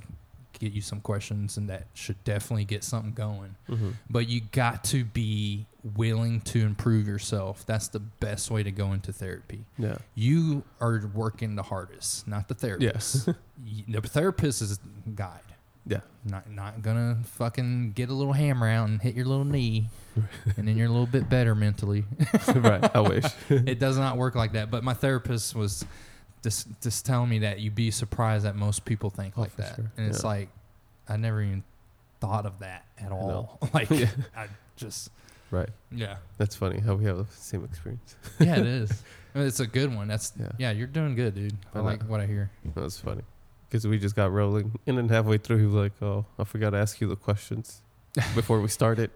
get 0.59 0.71
you 0.71 0.79
some 0.81 1.01
questions 1.01 1.57
and 1.57 1.69
that 1.69 1.85
should 1.93 2.21
definitely 2.23 2.63
get 2.63 2.81
something 2.81 3.11
going 3.11 3.55
Mhm. 3.69 3.95
but 4.09 4.29
you 4.29 4.39
got 4.53 4.85
to 4.85 5.03
be 5.03 5.65
willing 5.97 6.39
to 6.41 6.61
improve 6.61 7.05
yourself 7.05 7.65
that's 7.65 7.89
the 7.89 7.99
best 7.99 8.49
way 8.49 8.63
to 8.63 8.71
go 8.71 8.93
into 8.93 9.11
therapy 9.11 9.65
Yeah. 9.77 9.97
you 10.15 10.63
are 10.79 11.11
working 11.13 11.55
the 11.55 11.63
hardest 11.63 12.25
not 12.25 12.47
the 12.47 12.53
therapist 12.53 13.27
Y- 13.27 13.83
the 13.89 13.99
therapist 14.01 14.61
is 14.61 14.79
a 15.05 15.09
guide 15.09 15.41
Yeah. 15.85 15.99
not 16.23 16.49
not 16.49 16.81
gonna 16.81 17.17
fucking 17.25 17.91
get 17.91 18.07
a 18.07 18.13
little 18.13 18.31
hammer 18.33 18.69
out 18.69 18.87
and 18.87 19.01
hit 19.01 19.13
your 19.13 19.25
little 19.25 19.43
knee 19.43 19.89
and 20.55 20.65
then 20.69 20.77
you're 20.77 20.87
a 20.87 20.89
little 20.89 21.05
bit 21.05 21.27
better 21.29 21.53
mentally 21.53 22.05
right. 22.55 22.95
I 22.95 23.01
wish. 23.01 23.25
it 23.49 23.77
does 23.77 23.97
not 23.97 24.15
work 24.15 24.35
like 24.35 24.53
that. 24.53 24.71
But 24.71 24.85
my 24.85 24.93
therapist 24.93 25.53
was 25.53 25.83
just 26.45 26.67
just 26.81 27.05
telling 27.05 27.27
me 27.29 27.39
that 27.39 27.59
you'd 27.59 27.75
be 27.75 27.91
surprised 27.91 28.45
that 28.45 28.55
most 28.55 28.85
people 28.85 29.09
think 29.09 29.33
Oh, 29.37 29.41
like 29.41 29.55
that, 29.57 29.75
sure. 29.75 29.91
and 29.97 30.07
it's 30.07 30.23
like 30.23 30.47
I 31.09 31.17
never 31.17 31.41
even 31.41 31.63
thought 32.21 32.45
of 32.45 32.59
that 32.59 32.85
at 32.97 33.09
know. 33.09 33.17
all. 33.17 33.59
like 33.73 33.89
Yeah. 33.89 34.07
I 34.37 34.47
just 34.77 35.09
right. 35.51 35.69
yeah 35.91 36.15
That's 36.37 36.55
funny 36.55 36.79
how 36.79 36.95
we 36.95 37.03
have 37.05 37.17
the 37.17 37.25
same 37.35 37.65
experience. 37.65 38.15
yeah 38.39 38.57
it 38.59 38.65
is. 38.65 39.03
I 39.35 39.39
mean, 39.39 39.47
It's 39.47 39.59
a 39.59 39.67
good 39.67 39.93
one. 39.93 40.07
That's 40.07 40.31
yeah. 40.39 40.51
Yeah. 40.57 40.71
You're 40.71 40.87
doing 40.87 41.13
good, 41.15 41.35
dude. 41.35 41.57
I 41.73 41.79
I 41.79 41.81
like 41.81 42.01
know. 42.03 42.07
what 42.07 42.21
I 42.21 42.25
hear. 42.25 42.49
That's 42.73 42.97
funny. 42.97 43.23
Because 43.67 43.85
we 43.85 43.99
just 43.99 44.15
got 44.15 44.31
rolling. 44.31 44.71
And 44.87 44.97
then 44.97 45.09
halfway 45.09 45.37
through, 45.39 45.57
he 45.57 45.65
was 45.65 45.75
like, 45.75 45.91
Oh, 46.01 46.25
I 46.39 46.45
forgot 46.45 46.69
to 46.69 46.77
ask 46.77 47.01
you 47.01 47.07
the 47.09 47.17
questions 47.17 47.81
before 48.33 48.61
we 48.61 48.69
started. 48.69 49.11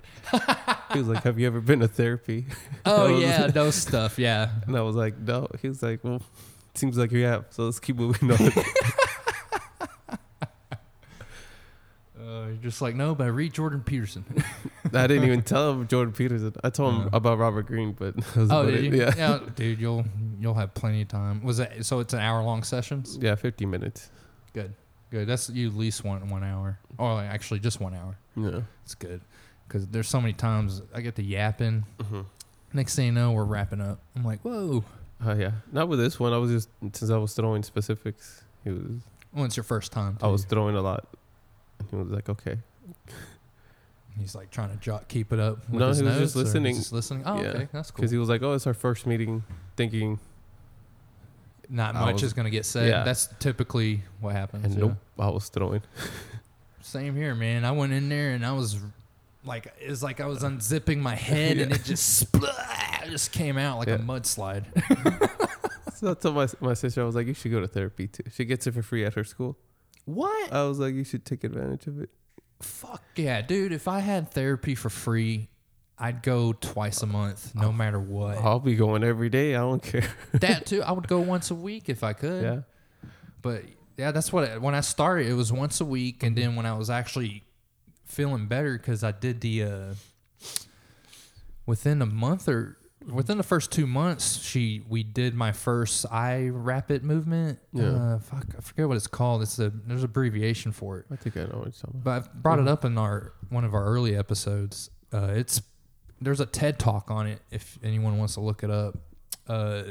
he 0.91 0.99
was 0.99 1.07
like, 1.07 1.23
Have 1.23 1.39
you 1.39 1.47
ever 1.47 1.61
been 1.61 1.79
to 1.79 1.87
therapy? 1.87 2.45
Oh 2.85 3.07
That 3.07 3.13
was- 3.13 3.21
yeah, 3.21 3.47
those 3.47 3.75
stuff. 3.75 4.19
Yeah. 4.19 4.49
And 4.67 4.75
I 4.75 4.81
was 4.81 4.95
like, 4.97 5.17
No. 5.17 5.47
He 5.61 5.69
was 5.69 5.81
like, 5.81 6.03
Well, 6.03 6.21
seems 6.79 6.97
like 6.97 7.11
you 7.11 7.23
have. 7.25 7.45
So 7.51 7.65
let's 7.65 7.79
keep 7.79 7.95
moving 7.97 8.31
on. 8.31 8.37
Uh, 12.19 12.47
you're 12.47 12.55
just 12.57 12.81
like 12.81 12.95
no, 12.95 13.15
but 13.15 13.23
I 13.23 13.27
read 13.27 13.53
Jordan 13.53 13.81
Peterson. 13.81 14.25
I 14.93 15.07
didn't 15.07 15.23
even 15.23 15.41
tell 15.41 15.71
him 15.71 15.87
Jordan 15.87 16.13
Peterson. 16.13 16.53
I 16.63 16.69
told 16.69 16.93
him 16.93 17.01
Uh. 17.05 17.09
about 17.13 17.37
Robert 17.39 17.65
Greene, 17.65 17.93
but 17.93 18.15
that 18.15 18.35
was 18.35 18.51
oh, 18.51 18.61
about 18.61 18.71
did 18.71 18.83
it. 18.85 18.93
you? 18.93 18.99
Yeah. 19.17 19.39
dude, 19.55 19.79
you'll 19.79 20.05
you'll 20.39 20.53
have 20.53 20.73
plenty 20.73 21.01
of 21.01 21.07
time. 21.07 21.41
Was 21.43 21.59
it 21.59 21.85
so? 21.85 21.99
It's 21.99 22.13
an 22.13 22.19
hour 22.19 22.43
long 22.43 22.63
sessions. 22.63 23.17
Yeah, 23.19 23.35
50 23.35 23.65
minutes. 23.65 24.09
Good, 24.53 24.73
good. 25.11 25.27
That's 25.27 25.49
you 25.49 25.69
at 25.69 25.75
least 25.75 26.03
want 26.03 26.25
one 26.25 26.43
hour, 26.43 26.77
or 26.97 27.13
like, 27.15 27.29
actually 27.29 27.61
just 27.61 27.79
one 27.79 27.93
hour. 27.95 28.17
Yeah. 28.35 28.61
It's 28.83 28.95
good 28.95 29.21
because 29.67 29.87
there's 29.87 30.09
so 30.09 30.19
many 30.19 30.33
times 30.33 30.81
I 30.93 31.01
get 31.01 31.15
to 31.15 31.23
yapping. 31.23 31.85
hmm 32.01 32.21
Next 32.73 32.95
thing 32.95 33.07
you 33.07 33.11
know, 33.13 33.31
we're 33.31 33.45
wrapping 33.45 33.81
up. 33.81 33.99
I'm 34.15 34.23
like, 34.23 34.41
whoa. 34.41 34.83
Oh, 35.25 35.33
yeah. 35.33 35.51
Not 35.71 35.89
with 35.89 35.99
this 35.99 36.19
one. 36.19 36.31
I 36.33 36.37
was 36.37 36.51
just, 36.51 36.69
since 36.97 37.11
I 37.11 37.17
was 37.17 37.33
throwing 37.33 37.63
specifics, 37.63 38.43
he 38.63 38.71
was, 38.71 39.01
Well, 39.33 39.45
it's 39.45 39.57
your 39.57 39.63
first 39.65 39.91
time. 39.91 40.17
I 40.21 40.27
was 40.27 40.45
throwing 40.45 40.75
a 40.75 40.81
lot. 40.81 41.05
And 41.79 41.89
he 41.89 41.95
was 41.95 42.09
like, 42.09 42.29
okay. 42.29 42.57
He's 44.17 44.35
like 44.35 44.51
trying 44.51 44.69
to 44.71 44.75
jot, 44.77 45.07
keep 45.07 45.31
it 45.31 45.39
up. 45.39 45.67
No, 45.69 45.91
he 45.93 46.03
was 46.03 46.17
just 46.17 46.35
or 46.35 46.39
listening. 46.39 46.75
Just 46.75 46.91
listening. 46.91 47.23
Oh, 47.25 47.41
Yeah. 47.41 47.47
okay, 47.49 47.67
that's 47.71 47.91
cool. 47.91 47.97
Because 48.01 48.11
he 48.11 48.17
was 48.17 48.27
like, 48.29 48.41
oh, 48.43 48.53
it's 48.53 48.67
our 48.67 48.73
first 48.73 49.05
meeting, 49.07 49.43
thinking 49.77 50.19
not 51.69 51.95
I 51.95 52.01
much 52.05 52.13
was- 52.15 52.23
is 52.23 52.33
going 52.33 52.45
to 52.45 52.49
get 52.51 52.65
said. 52.65 52.89
Yeah. 52.89 53.03
That's 53.03 53.27
typically 53.39 54.03
what 54.19 54.33
happens. 54.33 54.65
And 54.65 54.73
yeah. 54.73 54.79
nope, 54.81 54.93
I 55.17 55.29
was 55.29 55.47
throwing. 55.49 55.81
Same 56.81 57.15
here, 57.15 57.35
man. 57.35 57.63
I 57.65 57.71
went 57.71 57.93
in 57.93 58.09
there 58.09 58.31
and 58.31 58.45
I 58.45 58.51
was 58.53 58.77
like, 59.49 59.73
it's 59.79 60.01
like 60.01 60.21
I 60.21 60.27
was 60.27 60.43
uh, 60.45 60.49
unzipping 60.49 60.99
my 60.99 61.15
head 61.31 61.57
and 61.57 61.73
it 61.73 61.83
just 61.83 62.17
splat, 62.21 63.07
just 63.09 63.33
came 63.33 63.57
out 63.57 63.79
like 63.79 63.89
Yeah. 63.89 63.95
a 63.95 63.99
mudslide. 63.99 64.65
So 65.95 66.11
I 66.11 66.13
told 66.13 66.35
my 66.35 66.47
my 66.61 66.73
sister, 66.75 67.01
I 67.01 67.03
was 67.05 67.15
like, 67.15 67.27
you 67.27 67.33
should 67.33 67.51
go 67.51 67.59
to 67.59 67.67
therapy 67.67 68.07
too. 68.07 68.23
She 68.31 68.45
gets 68.45 68.65
it 68.67 68.73
for 68.73 68.81
free 68.81 69.03
at 69.03 69.15
her 69.15 69.25
school. 69.25 69.57
what? 70.05 70.53
I 70.53 70.63
was 70.63 70.79
like, 70.79 70.93
you 70.93 71.03
should 71.03 71.25
take 71.25 71.43
advantage 71.43 71.87
of 71.87 71.99
it. 71.99 72.09
Fuck 72.61 73.03
yeah, 73.17 73.41
dude. 73.41 73.73
If 73.73 73.89
I 73.89 73.99
had 73.99 74.31
therapy 74.31 74.75
for 74.75 74.89
free, 74.89 75.49
I'd 75.97 76.23
go 76.23 76.53
twice 76.53 77.01
a 77.01 77.05
month, 77.05 77.53
no 77.53 77.73
matter 77.73 77.99
what. 77.99 78.37
I'll 78.37 78.61
be 78.61 78.75
going 78.77 79.03
every 79.03 79.27
day. 79.29 79.55
I 79.55 79.59
don't 79.59 79.83
care. 79.83 80.07
that 80.35 80.65
too, 80.65 80.81
I 80.83 80.93
would 80.93 81.09
go 81.09 81.19
once 81.19 81.51
a 81.51 81.55
week 81.55 81.89
if 81.89 82.01
I 82.01 82.13
could. 82.13 82.43
yeah. 82.43 82.59
But 83.41 83.63
yeah, 83.97 84.11
that's 84.11 84.31
what 84.31 84.45
it, 84.45 84.61
when 84.61 84.75
I 84.75 84.79
started, 84.81 85.27
it 85.27 85.33
was 85.33 85.51
once 85.51 85.81
a 85.81 85.85
week, 85.85 86.23
and 86.23 86.33
then 86.33 86.55
when 86.55 86.65
I 86.65 86.77
was 86.77 86.89
actually 86.89 87.43
feeling 88.09 88.47
better, 88.47 88.77
because 88.77 89.03
I 89.03 89.11
did 89.11 89.39
the 89.41 89.63
uh, 89.63 89.93
within 91.65 92.01
a 92.01 92.05
month 92.05 92.47
or 92.47 92.77
within 93.11 93.37
the 93.37 93.43
first 93.43 93.71
two 93.71 93.87
months, 93.87 94.39
she 94.41 94.83
we 94.87 95.03
did 95.03 95.33
my 95.33 95.51
first 95.51 96.05
eye 96.11 96.49
rapid 96.51 97.03
movement. 97.03 97.59
Yeah. 97.73 97.85
Uh, 97.89 98.19
fuck, 98.19 98.45
I 98.57 98.61
forget 98.61 98.87
what 98.87 98.97
it's 98.97 99.07
called. 99.07 99.41
It's 99.41 99.57
a 99.59 99.69
there's 99.69 100.01
an 100.01 100.05
abbreviation 100.05 100.71
for 100.71 100.99
it. 100.99 101.05
I 101.11 101.15
think 101.15 101.37
I 101.37 101.41
know 101.41 101.59
what 101.59 101.65
you're 101.65 101.71
talking 101.71 102.01
about. 102.01 102.03
But 102.03 102.11
I've 102.11 102.33
brought 102.43 102.59
it 102.59 102.67
up 102.67 102.85
in 102.85 102.97
our 102.97 103.33
one 103.49 103.63
of 103.63 103.73
our 103.73 103.85
early 103.85 104.15
episodes. 104.15 104.89
Uh, 105.13 105.33
it's 105.35 105.61
there's 106.21 106.39
a 106.41 106.45
TED 106.45 106.79
talk 106.79 107.09
on 107.09 107.27
it 107.27 107.41
if 107.51 107.79
anyone 107.83 108.17
wants 108.17 108.33
to 108.33 108.41
look 108.41 108.63
it 108.63 108.69
up. 108.69 108.97
Uh, 109.47 109.83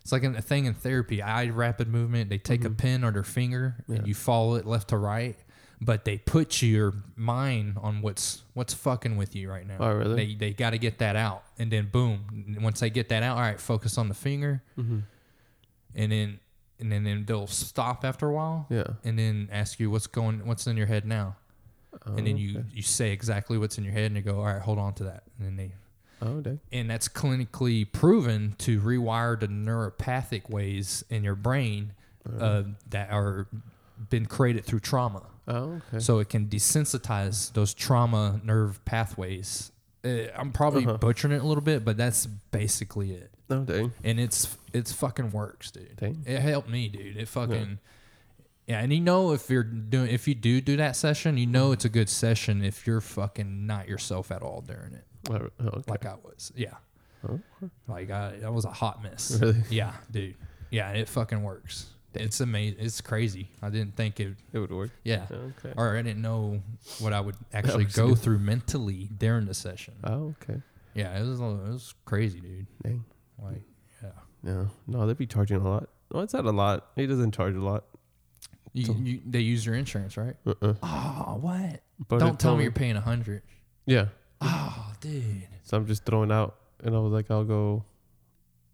it's 0.00 0.12
like 0.12 0.22
a 0.22 0.40
thing 0.40 0.66
in 0.66 0.74
therapy. 0.74 1.20
Eye 1.20 1.48
rapid 1.48 1.88
movement. 1.88 2.30
They 2.30 2.38
take 2.38 2.64
a 2.64 2.70
pin 2.70 3.02
or 3.04 3.10
their 3.10 3.24
finger 3.24 3.84
Yeah. 3.88 3.96
and 3.96 4.06
you 4.06 4.14
follow 4.14 4.54
it 4.54 4.64
left 4.64 4.88
to 4.88 4.96
right, 4.96 5.36
but 5.80 6.04
they 6.04 6.18
put 6.18 6.62
your 6.62 6.94
mind 7.16 7.76
on 7.82 8.00
what's 8.02 8.42
what's 8.54 8.72
fucking 8.74 9.16
with 9.16 9.34
you 9.36 9.50
right 9.50 9.66
now. 9.66 9.76
Oh, 9.80 9.92
really? 9.94 10.14
They 10.16 10.34
they 10.34 10.52
got 10.52 10.70
to 10.70 10.78
get 10.78 10.98
that 10.98 11.16
out, 11.16 11.42
and 11.58 11.70
then 11.70 11.88
boom. 11.92 12.56
Once 12.60 12.80
they 12.80 12.90
get 12.90 13.08
that 13.10 13.22
out, 13.22 13.36
all 13.36 13.42
right, 13.42 13.60
focus 13.60 13.98
on 13.98 14.08
the 14.08 14.14
finger, 14.14 14.62
Mm-hmm. 14.78 14.98
and 15.94 16.12
then 16.12 16.40
and 16.78 16.92
then, 16.92 17.04
then 17.04 17.24
they'll 17.26 17.46
stop 17.46 18.04
after 18.04 18.28
a 18.28 18.32
while 18.32 18.66
Yeah. 18.68 18.84
and 19.02 19.18
then 19.18 19.48
ask 19.50 19.80
you 19.80 19.90
what's 19.90 20.06
going 20.06 20.46
what's 20.46 20.66
in 20.66 20.76
your 20.76 20.86
head 20.86 21.06
now 21.06 21.36
and 22.04 22.26
then 22.26 22.36
you 22.36 22.56
Oh, 22.56 22.60
okay. 22.60 22.68
you 22.74 22.82
say 22.82 23.12
exactly 23.12 23.56
what's 23.56 23.78
in 23.78 23.84
your 23.84 23.94
head 23.94 24.04
and 24.06 24.16
you 24.16 24.20
go 24.22 24.40
all 24.40 24.44
right 24.44 24.60
hold 24.60 24.78
on 24.78 24.92
to 24.94 25.04
that 25.04 25.22
and 25.38 25.46
then 25.46 25.56
they 25.56 25.72
Oh, 26.20 26.40
dang. 26.42 26.60
and 26.72 26.90
that's 26.90 27.08
clinically 27.08 27.90
proven 27.90 28.54
to 28.58 28.78
rewire 28.80 29.40
the 29.40 29.48
neuropathic 29.48 30.50
ways 30.50 31.02
in 31.08 31.24
your 31.24 31.34
brain 31.34 31.92
uh, 32.40 32.64
that 32.90 33.10
are 33.10 33.46
been 34.10 34.26
created 34.26 34.64
through 34.64 34.80
trauma 34.80 35.22
Oh, 35.48 35.80
okay. 35.92 36.00
so 36.00 36.18
it 36.18 36.28
can 36.28 36.46
desensitize 36.46 37.52
those 37.52 37.72
trauma 37.74 38.40
nerve 38.44 38.84
pathways 38.84 39.70
uh, 40.04 40.26
i'm 40.36 40.50
probably 40.52 40.84
Uh-huh. 40.84 40.96
butchering 40.98 41.32
it 41.32 41.40
a 41.42 41.46
little 41.46 41.62
bit 41.62 41.84
but 41.84 41.96
that's 41.96 42.26
basically 42.26 43.12
it 43.12 43.30
Oh, 43.48 43.60
dang. 43.60 43.92
and 44.02 44.18
it's 44.18 44.56
it's 44.72 44.92
fucking 44.92 45.30
works, 45.30 45.70
dude. 45.70 45.94
Dang. 45.96 46.24
It 46.26 46.40
helped 46.40 46.68
me, 46.68 46.88
dude. 46.88 47.16
It 47.16 47.28
fucking 47.28 47.78
yeah. 48.66 48.80
And 48.80 48.92
you 48.92 49.00
know 49.00 49.32
if 49.32 49.48
you're 49.48 49.62
doing 49.62 50.10
if 50.10 50.26
you 50.26 50.34
do 50.34 50.60
do 50.60 50.76
that 50.78 50.96
session, 50.96 51.36
you 51.38 51.46
know 51.46 51.70
it's 51.70 51.84
a 51.84 51.88
good 51.88 52.08
session 52.08 52.64
if 52.64 52.88
you're 52.88 53.00
fucking 53.00 53.64
not 53.68 53.88
yourself 53.88 54.32
at 54.32 54.42
all 54.42 54.62
during 54.62 54.94
it, 54.94 55.04
Oh, 55.30 55.48
okay. 55.64 55.82
like 55.90 56.04
I 56.04 56.16
was. 56.24 56.50
Yeah, 56.56 56.74
Oh, 57.28 57.38
like 57.86 58.10
I, 58.10 58.34
I 58.44 58.48
was 58.48 58.64
a 58.64 58.70
hot 58.72 59.00
mess. 59.00 59.38
Really? 59.40 59.62
Yeah, 59.70 59.92
dude. 60.10 60.34
Yeah, 60.70 60.90
it 60.90 61.08
fucking 61.08 61.44
works. 61.44 61.86
It's 62.20 62.40
amazing. 62.40 62.78
It's 62.80 63.00
crazy. 63.00 63.48
I 63.62 63.70
didn't 63.70 63.96
think 63.96 64.20
it. 64.20 64.34
It 64.52 64.58
would 64.58 64.70
work. 64.72 64.90
Yeah. 65.04 65.26
Okay. 65.30 65.72
Or 65.76 65.96
I 65.96 66.02
didn't 66.02 66.22
know 66.22 66.60
what 66.98 67.12
I 67.12 67.20
would 67.20 67.36
actually 67.52 67.84
go 67.84 68.08
good. 68.08 68.18
through 68.18 68.38
mentally 68.38 69.08
during 69.16 69.46
the 69.46 69.54
session. 69.54 69.94
Oh, 70.04 70.34
okay. 70.42 70.60
Yeah, 70.94 71.18
it 71.18 71.26
was 71.26 71.40
it 71.40 71.42
was 71.42 71.94
crazy, 72.04 72.40
dude. 72.40 72.66
Dang. 72.82 73.04
Like, 73.42 73.62
yeah. 74.02 74.10
No, 74.42 74.70
no, 74.86 75.06
they'd 75.06 75.18
be 75.18 75.26
charging 75.26 75.58
a 75.58 75.64
lot. 75.68 75.88
Well, 76.10 76.22
it's 76.22 76.32
not 76.32 76.46
a 76.46 76.50
lot. 76.52 76.86
He 76.96 77.06
doesn't 77.06 77.32
charge 77.32 77.54
a 77.54 77.60
lot. 77.60 77.84
You, 78.72 78.94
you, 79.02 79.20
they 79.26 79.40
use 79.40 79.64
your 79.64 79.74
insurance, 79.74 80.16
right? 80.16 80.36
Uh-uh. 80.46 80.74
Oh, 80.82 81.38
what? 81.40 81.80
But 82.08 82.18
Don't 82.18 82.38
tell 82.38 82.56
me 82.56 82.62
you're 82.64 82.72
paying 82.72 82.96
a 82.96 83.00
hundred. 83.00 83.42
Yeah. 83.86 84.06
Oh, 84.40 84.92
dude. 85.00 85.48
So 85.64 85.76
I'm 85.78 85.86
just 85.86 86.04
throwing 86.04 86.30
out, 86.30 86.56
and 86.84 86.94
I 86.94 86.98
was 86.98 87.12
like, 87.12 87.30
I'll 87.30 87.44
go 87.44 87.84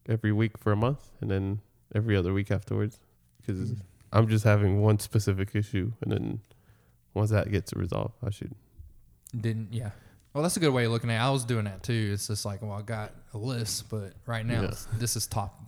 every 0.09 0.33
week 0.33 0.59
for 0.59 0.73
a 0.73 0.77
month, 0.77 1.09
and 1.21 1.31
then 1.31 1.61
every 1.95 2.17
other 2.17 2.33
week 2.33 2.51
afterwards, 2.51 2.99
because 3.45 3.73
I'm 4.13 4.29
just 4.29 4.45
having 4.45 4.81
one 4.83 4.99
specific 4.99 5.55
issue, 5.55 5.93
and 6.01 6.13
then 6.13 6.41
once 7.15 7.31
that 7.31 7.51
gets 7.51 7.73
resolved, 7.75 8.15
I 8.25 8.31
should. 8.31 8.55
Didn't 9.39 9.73
yeah. 9.73 9.91
Well, 10.35 10.43
that's 10.43 10.57
a 10.57 10.61
good 10.61 10.73
way 10.73 10.85
of 10.87 10.93
looking 10.93 11.11
at 11.11 11.17
it. 11.17 11.27
I 11.27 11.31
was 11.31 11.45
doing 11.45 11.65
that 11.65 11.83
too. 11.83 12.11
It's 12.15 12.27
just 12.29 12.45
like, 12.47 12.63
well, 12.63 12.73
I 12.73 12.83
got 12.83 13.13
a 13.35 13.39
list, 13.39 13.91
but 13.91 14.15
right 14.27 14.45
now 14.47 14.63
Yeah. 14.63 14.75
this 14.99 15.15
is 15.17 15.27
top 15.27 15.61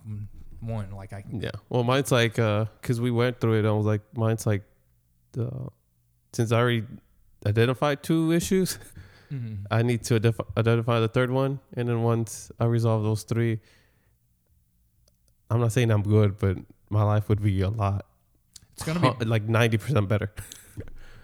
one. 0.59 0.91
Like 0.91 1.13
I 1.13 1.21
can. 1.21 1.39
Yeah. 1.41 1.51
Well, 1.69 1.83
mine's 1.83 2.11
like, 2.11 2.39
uh, 2.39 2.65
cause 2.81 2.99
we 2.99 3.11
went 3.11 3.39
through 3.39 3.59
it. 3.59 3.65
I 3.67 3.71
was 3.71 3.85
like, 3.85 4.01
mine's 4.15 4.45
like, 4.47 4.63
the 5.33 5.51
since 6.33 6.51
I 6.51 6.59
already 6.59 6.83
identified 7.45 8.01
two 8.03 8.31
issues, 8.31 8.79
Mhm. 9.31 9.65
I 9.71 9.81
need 9.83 10.03
to 10.05 10.15
identify 10.57 10.99
the 10.99 11.07
third 11.07 11.29
one, 11.31 11.59
and 11.73 11.87
then 11.89 12.01
once 12.03 12.51
I 12.59 12.65
resolve 12.65 13.03
those 13.03 13.23
three, 13.23 13.59
I'm 15.49 15.59
not 15.59 15.71
saying 15.71 15.91
I'm 15.91 16.03
good, 16.03 16.37
but 16.37 16.57
my 16.89 17.03
life 17.03 17.29
would 17.29 17.41
be 17.41 17.61
a 17.61 17.69
lot, 17.69 18.05
It's 18.73 18.83
gonna 18.83 19.13
be 19.15 19.25
like 19.25 19.43
ninety 19.43 19.77
percent 19.77 20.07
better. 20.07 20.31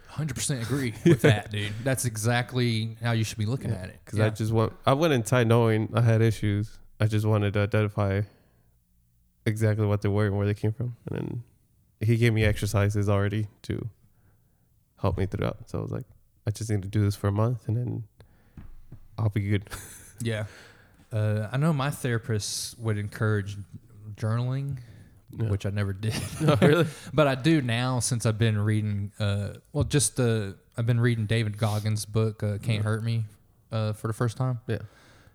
hundred 0.08 0.36
percent 0.36 0.62
agree 0.64 0.94
with 1.06 1.22
that, 1.22 1.52
dude. 1.52 1.72
That's 1.84 2.06
exactly 2.06 2.98
how 3.02 3.12
you 3.14 3.24
should 3.24 3.38
be 3.38 3.46
looking 3.46 3.70
Yeah, 3.72 3.78
at 3.84 3.90
it. 3.90 4.00
Because 4.04 4.20
I 4.20 4.30
just 4.30 4.52
want, 4.52 4.74
I 4.86 4.94
went 4.94 5.14
inside 5.14 5.48
knowing 5.48 5.90
I 5.94 6.02
had 6.02 6.22
issues. 6.22 6.78
I 7.00 7.08
just 7.08 7.26
wanted 7.26 7.54
to 7.54 7.62
identify 7.62 8.22
exactly 9.46 9.86
what 9.86 10.02
they 10.02 10.10
were 10.10 10.28
and 10.28 10.38
where 10.38 10.46
they 10.46 10.54
came 10.54 10.72
from, 10.74 10.96
and 11.10 11.18
then 11.18 11.44
he 12.08 12.18
gave 12.18 12.34
me 12.34 12.44
exercises 12.44 13.08
already 13.10 13.48
to 13.64 13.90
help 15.00 15.18
me 15.18 15.26
throughout. 15.26 15.70
So 15.70 15.80
I 15.80 15.82
was 15.82 15.92
like, 15.92 16.06
I 16.46 16.52
just 16.52 16.70
need 16.70 16.82
to 16.84 16.88
do 16.88 17.04
this 17.04 17.16
for 17.16 17.28
a 17.28 17.32
month, 17.32 17.68
and 17.68 17.78
then 17.78 18.04
I'll 19.18 19.30
be 19.30 19.42
good. 19.50 19.70
yeah. 20.22 20.46
Uh, 21.12 21.48
I 21.52 21.58
know 21.58 21.74
my 21.74 21.90
therapist 21.90 22.80
would 22.80 22.98
encourage 22.98 23.58
journaling, 24.16 24.78
Which 25.38 25.66
I 25.66 25.70
never 25.70 25.94
did. 25.94 26.14
no, 26.42 26.56
really? 26.62 26.86
but 27.14 27.28
I 27.28 27.36
do 27.36 27.62
now 27.62 28.00
since 28.00 28.26
I've 28.26 28.38
been 28.38 28.58
reading. 28.58 29.12
Uh, 29.20 29.54
well, 29.74 29.84
just 29.84 30.16
the 30.18 30.58
I've 30.78 30.86
been 30.86 31.00
reading 31.00 31.26
David 31.26 31.58
Goggins' 31.58 32.06
book 32.06 32.44
uh, 32.44 32.58
"Can't. 32.58 32.84
Hurt 32.84 33.04
Me" 33.04 33.24
uh, 33.72 33.94
for 33.94 34.08
the 34.08 34.14
first 34.14 34.38
time. 34.38 34.60
Yeah. 34.68 34.80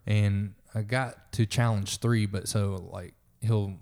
and 0.06 0.54
I 0.74 0.82
got 0.82 1.32
to 1.32 1.46
challenge 1.46 1.98
three, 1.98 2.26
but 2.26 2.48
so 2.48 2.88
like 2.92 3.14
he'll 3.40 3.74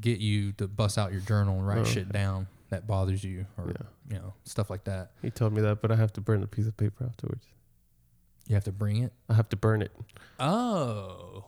get 0.00 0.18
you 0.20 0.52
to 0.52 0.68
bust 0.68 0.98
out 0.98 1.12
your 1.12 1.20
journal 1.22 1.56
and 1.58 1.66
write 1.66 1.78
Oh, 1.78 1.84
shit 1.84 2.12
down 2.12 2.46
that 2.70 2.86
bothers 2.86 3.24
you, 3.24 3.46
or 3.56 3.68
Yeah. 3.68 3.86
you 4.10 4.16
know 4.18 4.34
stuff 4.44 4.68
like 4.70 4.84
that. 4.84 5.10
He 5.22 5.30
told 5.30 5.52
me 5.54 5.62
that, 5.62 5.80
but 5.82 5.90
I 5.90 5.96
have 5.96 6.12
to 6.14 6.20
burn 6.20 6.42
a 6.42 6.46
piece 6.46 6.66
of 6.66 6.76
paper 6.76 7.04
afterwards. 7.04 7.46
You 8.46 8.54
have 8.54 8.64
to 8.64 8.72
bring 8.72 9.02
it. 9.02 9.12
I 9.28 9.34
have 9.34 9.48
to 9.50 9.56
burn 9.56 9.82
it. 9.82 9.90
Oh, 10.38 11.44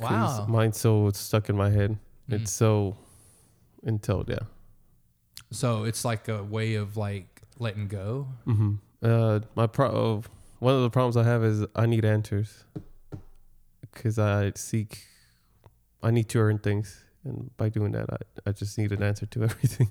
wow! 0.00 0.46
Mine's 0.48 0.78
so 0.78 1.10
stuck 1.12 1.48
in 1.48 1.56
my 1.56 1.70
head. 1.70 1.98
Mhm. 2.30 2.40
It's 2.40 2.50
so 2.52 2.96
entailed, 3.84 4.28
yeah. 4.28 4.46
So 5.50 5.84
it's 5.84 6.04
like 6.04 6.28
a 6.28 6.42
way 6.42 6.74
of 6.74 6.96
like 6.96 7.42
letting 7.58 7.88
go. 7.88 8.28
Mm-hmm. 8.46 8.74
Uh, 9.02 9.40
my 9.54 9.66
pro. 9.66 10.22
One 10.58 10.74
of 10.74 10.82
the 10.82 10.90
problems 10.90 11.16
I 11.16 11.24
have 11.24 11.44
is 11.44 11.64
I 11.76 11.86
need 11.86 12.04
answers 12.04 12.64
because 13.80 14.18
I 14.18 14.52
seek. 14.56 15.04
I 16.02 16.10
need 16.10 16.28
to 16.30 16.38
earn 16.38 16.58
things, 16.58 17.04
and 17.24 17.50
by 17.56 17.68
doing 17.68 17.92
that, 17.92 18.10
I 18.10 18.16
I 18.46 18.52
just 18.52 18.78
need 18.78 18.92
an 18.92 19.02
answer 19.02 19.26
to 19.26 19.42
everything. 19.48 19.90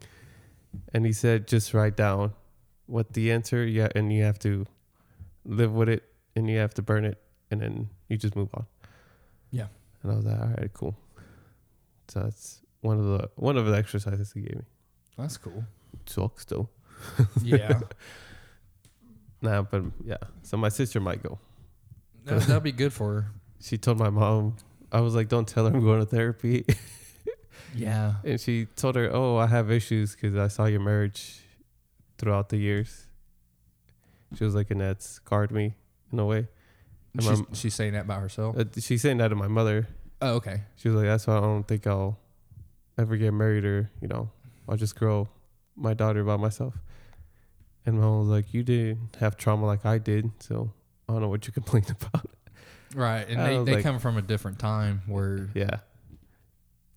And 0.93 1.05
he 1.05 1.13
said, 1.13 1.47
just 1.47 1.73
write 1.73 1.95
down 1.95 2.33
what 2.87 3.13
the 3.13 3.31
answer, 3.31 3.63
yeah, 3.65 3.89
and 3.95 4.11
you 4.11 4.23
have 4.23 4.39
to 4.39 4.65
live 5.45 5.73
with 5.73 5.89
it, 5.89 6.03
and 6.35 6.49
you 6.49 6.57
have 6.57 6.73
to 6.75 6.81
burn 6.81 7.05
it, 7.05 7.21
and 7.51 7.61
then 7.61 7.89
you 8.09 8.17
just 8.17 8.35
move 8.35 8.49
on. 8.53 8.65
Yeah. 9.51 9.67
And 10.01 10.11
I 10.11 10.15
was 10.15 10.25
like, 10.25 10.39
all 10.39 10.47
right, 10.57 10.73
cool. 10.73 10.97
So 12.07 12.21
that's 12.21 12.62
one 12.83 12.99
of 12.99 13.05
the 13.05 13.29
one 13.35 13.57
of 13.57 13.65
the 13.65 13.75
exercises 13.75 14.31
he 14.33 14.41
gave 14.41 14.55
me. 14.55 14.65
That's 15.17 15.37
cool. 15.37 15.63
Sucks 16.05 16.45
though. 16.45 16.69
Yeah, 17.41 17.79
Nah, 19.41 19.63
but 19.63 19.83
yeah. 20.05 20.17
So 20.43 20.57
my 20.57 20.69
sister 20.69 20.99
might 20.99 21.21
go. 21.21 21.37
that, 22.25 22.41
that'll 22.41 22.61
be 22.61 22.71
good 22.71 22.93
for 22.93 23.13
her. 23.13 23.31
She 23.59 23.77
told 23.77 23.97
my 23.99 24.09
mom, 24.09 24.55
I 24.91 25.01
was 25.01 25.15
like, 25.15 25.27
don't 25.27 25.47
tell 25.47 25.67
her 25.67 25.75
I'm 25.75 25.83
going 25.83 25.99
to 25.99 26.05
therapy. 26.05 26.65
Yeah, 27.75 28.15
and 28.23 28.39
she 28.39 28.67
told 28.75 28.95
her, 28.95 29.09
oh, 29.11 29.37
I 29.37 29.47
have 29.47 29.71
issues 29.71 30.13
because 30.15 30.37
I 30.37 30.47
saw 30.47 30.65
your 30.65 30.79
marriage 30.79 31.39
throughout 32.19 32.49
the 32.49 32.57
years. 32.57 33.07
She 34.37 34.43
was 34.43 34.53
like, 34.53 34.69
and 34.69 34.79
that's 34.79 35.09
scarred 35.09 35.51
me 35.51 35.73
in 36.11 36.19
a 36.19 36.25
way. 36.25 36.47
And 37.15 37.25
my- 37.25 37.33
she's, 37.33 37.43
she's 37.59 37.73
saying 37.75 37.93
that 37.93 38.05
by 38.05 38.19
herself. 38.19 38.55
Uh, 38.59 38.65
she's 38.79 39.01
saying 39.01 39.17
that 39.17 39.29
to 39.29 39.35
my 39.35 39.47
mother. 39.47 39.87
Oh, 40.21 40.33
okay. 40.35 40.61
She 40.75 40.87
was 40.89 40.97
like, 40.97 41.05
that's 41.07 41.25
why 41.25 41.37
I 41.37 41.41
don't 41.41 41.67
think 41.67 41.87
I'll 41.87 42.19
ever 42.97 43.17
get 43.17 43.33
married 43.33 43.65
or 43.65 43.89
you 44.01 44.07
know 44.07 44.29
I'll 44.69 44.77
just 44.77 44.95
grow 44.95 45.27
my 45.75 45.93
daughter 45.93 46.23
by 46.23 46.37
myself. 46.37 46.73
And 47.85 47.95
my 47.99 48.05
mom 48.05 48.19
was 48.19 48.29
like, 48.29 48.53
"You 48.53 48.63
didn't 48.63 49.15
have 49.19 49.35
trauma 49.35 49.65
like 49.65 49.85
I 49.85 49.97
did, 49.97 50.31
so 50.39 50.71
I 51.09 51.13
don't 51.13 51.21
know 51.21 51.27
what 51.29 51.45
you 51.47 51.53
complain 51.53 51.83
about." 51.89 52.25
Right, 52.95 53.27
and 53.27 53.41
I 53.41 53.49
they, 53.57 53.63
they 53.63 53.73
like- 53.75 53.83
come 53.83 53.99
from 53.99 54.17
a 54.17 54.21
different 54.21 54.59
time 54.59 55.01
where 55.07 55.49
Yeah. 55.53 55.79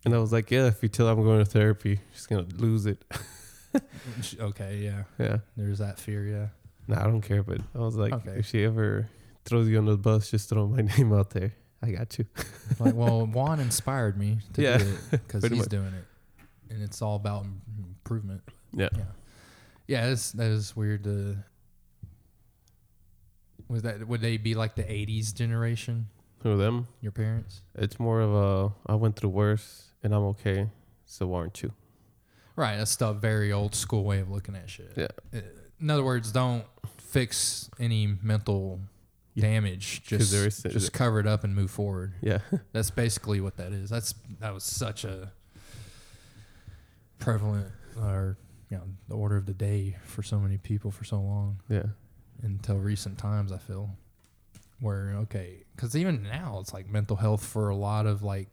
And 0.05 0.13
I 0.15 0.19
was 0.19 0.31
like, 0.31 0.49
"Yeah, 0.51 0.67
if 0.67 0.81
you 0.83 0.87
tell 0.89 1.07
her 1.07 1.11
I'm 1.13 1.23
going 1.23 1.39
to 1.39 1.45
therapy, 1.45 1.99
she's 2.13 2.27
gonna 2.27 2.47
lose 2.55 2.85
it." 2.85 3.03
okay, 4.39 4.77
yeah, 4.77 5.03
yeah. 5.19 5.37
there's 5.57 5.79
that 5.79 5.99
fear, 5.99 6.25
yeah. 6.25 6.47
Nah, 6.87 7.01
I 7.01 7.03
don't 7.03 7.21
care. 7.21 7.43
But 7.43 7.59
I 7.75 7.79
was 7.79 7.95
like, 7.97 8.13
Okay. 8.13 8.39
if 8.39 8.45
she 8.45 8.63
ever 8.63 9.09
throws 9.43 9.67
you 9.67 9.77
on 9.77 9.85
the 9.85 9.97
bus, 9.97 10.31
just 10.31 10.49
throw 10.49 10.67
my 10.67 10.81
name 10.97 11.11
out 11.11 11.31
there. 11.31 11.53
I 11.81 11.91
got 11.91 12.17
you. 12.17 12.25
Like, 12.79 12.93
well, 12.95 13.25
Juan 13.25 13.59
inspired 13.59 14.17
me 14.17 14.39
to 14.53 14.61
Yeah, 14.61 14.77
do 14.77 14.85
it 14.85 15.11
because 15.27 15.43
he's 15.43 15.57
much. 15.59 15.69
doing 15.69 15.93
it, 15.93 16.05
and 16.69 16.83
it's 16.83 17.01
all 17.01 17.15
about 17.15 17.45
improvement. 17.77 18.41
Yeah. 18.73 18.89
Yeah, 18.95 19.03
yeah. 19.87 20.05
That's 20.09 20.31
that 20.33 20.51
is 20.51 20.75
weird. 20.75 21.05
To 21.05 21.37
was 23.67 23.81
that 23.83 24.07
would 24.07 24.21
they 24.21 24.37
be 24.37 24.53
like 24.53 24.75
the 24.75 24.83
'80s 24.83 25.33
generation? 25.33 26.07
Through 26.39 26.57
them, 26.57 26.87
Your 27.01 27.11
parents, 27.11 27.61
it's 27.73 27.99
more 27.99 28.21
of 28.21 28.31
a 28.33 28.71
I 28.85 28.93
went 28.95 29.15
through 29.15 29.29
worse 29.31 29.89
and 30.03 30.13
I'm 30.13 30.21
okay. 30.35 30.69
So 31.05 31.33
aren't 31.33 31.63
you? 31.63 31.73
right? 32.55 32.77
That's 32.77 32.95
the 32.95 33.13
very 33.13 33.51
old 33.51 33.73
school 33.73 34.03
way 34.03 34.19
of 34.19 34.29
looking 34.29 34.55
at 34.55 34.69
shit. 34.69 34.91
Yeah. 34.95 35.07
Uh, 35.33 35.39
In 35.81 35.89
other 35.89 36.03
words, 36.03 36.31
don't 36.31 36.63
fix 36.99 37.69
any 37.79 38.17
mental. 38.21 38.79
Damage. 39.41 40.03
Just 40.03 40.31
there 40.31 40.47
is- 40.47 40.63
just 40.63 40.93
cover 40.93 41.19
it 41.19 41.27
up 41.27 41.43
and 41.43 41.53
move 41.55 41.71
forward. 41.71 42.13
Yeah. 42.21 42.39
That's 42.73 42.89
basically 42.91 43.39
what 43.41 43.57
that 43.57 43.71
is. 43.71 43.89
That's 43.89 44.13
that 44.39 44.53
was 44.53 44.63
such 44.63 45.03
a 45.05 45.31
prevalent 47.19 47.67
or 48.01 48.37
you 48.69 48.77
know 48.77 48.83
the 49.07 49.15
order 49.15 49.37
of 49.37 49.45
the 49.45 49.53
day 49.53 49.97
for 50.05 50.21
so 50.23 50.39
many 50.39 50.57
people 50.57 50.91
for 50.91 51.03
so 51.03 51.19
long 51.19 51.59
Yeah. 51.69 51.83
until 52.43 52.77
recent 52.77 53.17
times. 53.17 53.51
I 53.51 53.57
feel 53.57 53.89
where 54.79 55.15
okay, 55.21 55.63
because 55.75 55.95
even 55.95 56.23
now 56.23 56.59
it's 56.61 56.73
like 56.73 56.87
mental 56.89 57.15
health 57.15 57.43
for 57.43 57.69
a 57.69 57.75
lot 57.75 58.05
of 58.05 58.21
like 58.23 58.49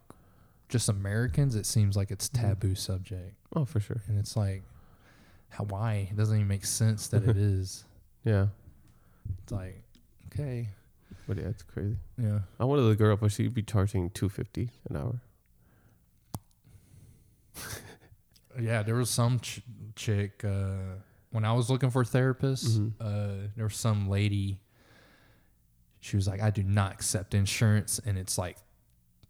just 0.69 0.89
Americans. 0.89 1.55
It 1.57 1.67
seems 1.67 1.97
like 1.97 2.11
it's 2.11 2.29
Mhm. 2.29 2.41
taboo 2.41 2.75
subject, 2.75 3.37
Oh, 3.55 3.65
for 3.65 3.81
sure. 3.81 4.03
and 4.07 4.19
it's 4.19 4.37
like 4.37 4.63
how 5.51 5.65
why 5.65 6.09
it 6.11 6.17
doesn't 6.17 6.35
even 6.35 6.49
make 6.49 6.65
sense 6.65 7.09
that 7.09 7.25
it 7.25 7.37
is. 7.37 7.85
Yeah. 8.25 8.49
It's 9.43 9.53
like 9.53 9.84
okay, 10.35 10.69
But 11.27 11.39
yeah, 11.39 11.45
it's 11.49 11.63
crazy. 11.63 11.97
yeah. 12.19 12.41
I 12.61 12.65
wanted 12.65 12.83
the 12.83 12.97
girl, 12.97 13.17
but 13.17 13.33
she'd 13.33 13.55
be 13.55 13.63
charging 13.63 14.11
two 14.11 14.29
fifty 14.29 14.71
an 14.91 14.97
hour. 14.97 15.21
Yeah, 18.61 18.85
there 18.85 18.95
was 18.95 19.11
some 19.11 19.41
ch- 19.41 19.63
chick 19.97 20.45
uh, 20.45 20.95
when 21.33 21.45
I 21.45 21.53
was 21.55 21.69
looking 21.71 21.91
for 21.91 22.03
a 22.03 22.05
therapist. 22.05 22.81
Mhm. 22.81 22.93
Uh, 23.01 23.49
there 23.57 23.65
was 23.65 23.75
some 23.75 24.09
lady. 24.09 24.61
She 25.99 26.15
was 26.15 26.29
like, 26.29 26.41
"I 26.41 26.51
do 26.51 26.63
not 26.63 26.93
accept 26.93 27.35
insurance," 27.35 27.99
and 28.05 28.17
it's 28.17 28.39
like, 28.39 28.57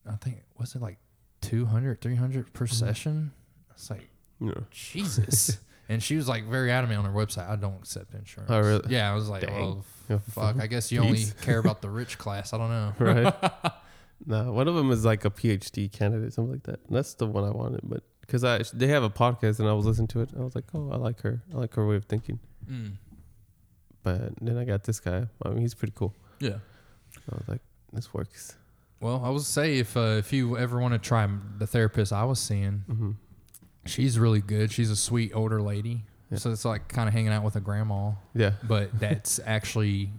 I 0.07 0.17
think 0.17 0.43
was 0.59 0.75
it 0.75 0.83
like 0.83 0.99
200, 1.41 2.03
300 2.03 2.53
per 2.53 2.67
Mhm. 2.67 2.73
session. 2.75 3.33
It's 3.71 3.89
like 3.89 4.11
Yeah. 4.41 4.53
Jesus, 4.71 5.57
and 5.89 6.03
she 6.03 6.17
was 6.17 6.29
like 6.29 6.45
very 6.45 6.71
adamant 6.71 6.99
on 7.01 7.05
her 7.05 7.13
website. 7.13 7.49
I 7.49 7.57
don't 7.57 7.77
accept 7.77 8.15
insurance. 8.15 8.51
Oh, 8.51 8.61
really? 8.61 8.95
Yeah, 8.95 9.11
I 9.11 9.15
was 9.15 9.29
like, 9.29 9.43
Dang. 9.47 9.83
well, 10.09 10.23
fuck. 10.31 10.57
I 10.61 10.67
guess 10.67 10.91
you 10.93 11.01
only 11.01 11.25
care 11.43 11.59
about 11.59 11.83
the 11.83 11.91
rich 11.91 12.19
class. 12.19 12.53
I 12.53 12.59
don't 12.59 12.71
know. 12.71 12.93
Right. 12.99 13.73
No, 14.27 14.53
one 14.53 14.69
of 14.69 14.75
them 14.75 14.91
is 14.91 15.05
like 15.05 15.27
a 15.27 15.31
PhD 15.31 15.91
candidate, 15.93 16.33
something 16.33 16.53
like 16.53 16.63
that. 16.63 16.81
And 16.87 16.97
that's 16.97 17.13
the 17.15 17.27
one 17.27 17.45
I 17.45 17.51
wanted, 17.51 17.81
but 17.83 18.05
because 18.23 18.43
I 18.43 18.63
they 18.73 18.87
have 18.87 19.03
a 19.03 19.11
podcast 19.11 19.59
and 19.59 19.69
I 19.69 19.73
was 19.75 19.85
listening 19.85 20.07
to 20.09 20.21
it, 20.23 20.31
I 20.39 20.41
was 20.43 20.55
like, 20.55 20.65
oh, 20.73 20.89
I 20.91 20.97
like 20.97 21.21
her. 21.23 21.43
I 21.53 21.59
like 21.59 21.75
her 21.75 21.87
way 21.87 21.97
of 21.97 22.05
thinking. 22.07 22.39
Mm. 22.71 22.93
But 24.03 24.33
then 24.41 24.57
I 24.57 24.65
got 24.65 24.85
this 24.85 25.01
guy. 25.01 25.27
I 25.45 25.49
mean, 25.51 25.61
he's 25.61 25.75
pretty 25.75 25.93
cool. 25.95 26.15
Yeah. 26.39 26.59
I 27.31 27.35
was 27.37 27.49
like, 27.49 27.61
this 27.93 28.15
works. 28.15 28.57
Well, 29.01 29.21
I 29.23 29.29
would 29.29 29.43
say 29.43 29.79
if 29.79 29.97
uh, 29.97 30.17
if 30.19 30.33
you 30.33 30.57
ever 30.57 30.79
want 30.81 30.95
to 30.95 30.99
try 30.99 31.29
the 31.59 31.67
therapist 31.67 32.13
I 32.13 32.25
was 32.25 32.39
seeing, 32.39 32.85
hmm 32.87 33.11
She's 33.87 34.19
really 34.19 34.41
good. 34.41 34.73
She's 34.73 34.91
a 34.91 34.97
sweet 34.97 35.33
older 35.35 35.61
lady. 35.61 36.03
Yeah. 36.31 36.39
So 36.39 36.51
it's 36.51 36.65
like 36.65 36.89
kind 36.89 37.07
of 37.09 37.13
hanging 37.15 37.33
out 37.33 37.43
with 37.45 37.57
a 37.57 37.61
grandma, 37.61 38.13
Yeah, 38.35 38.53
but 38.63 38.99
that's 38.99 39.39
actually 39.45 40.11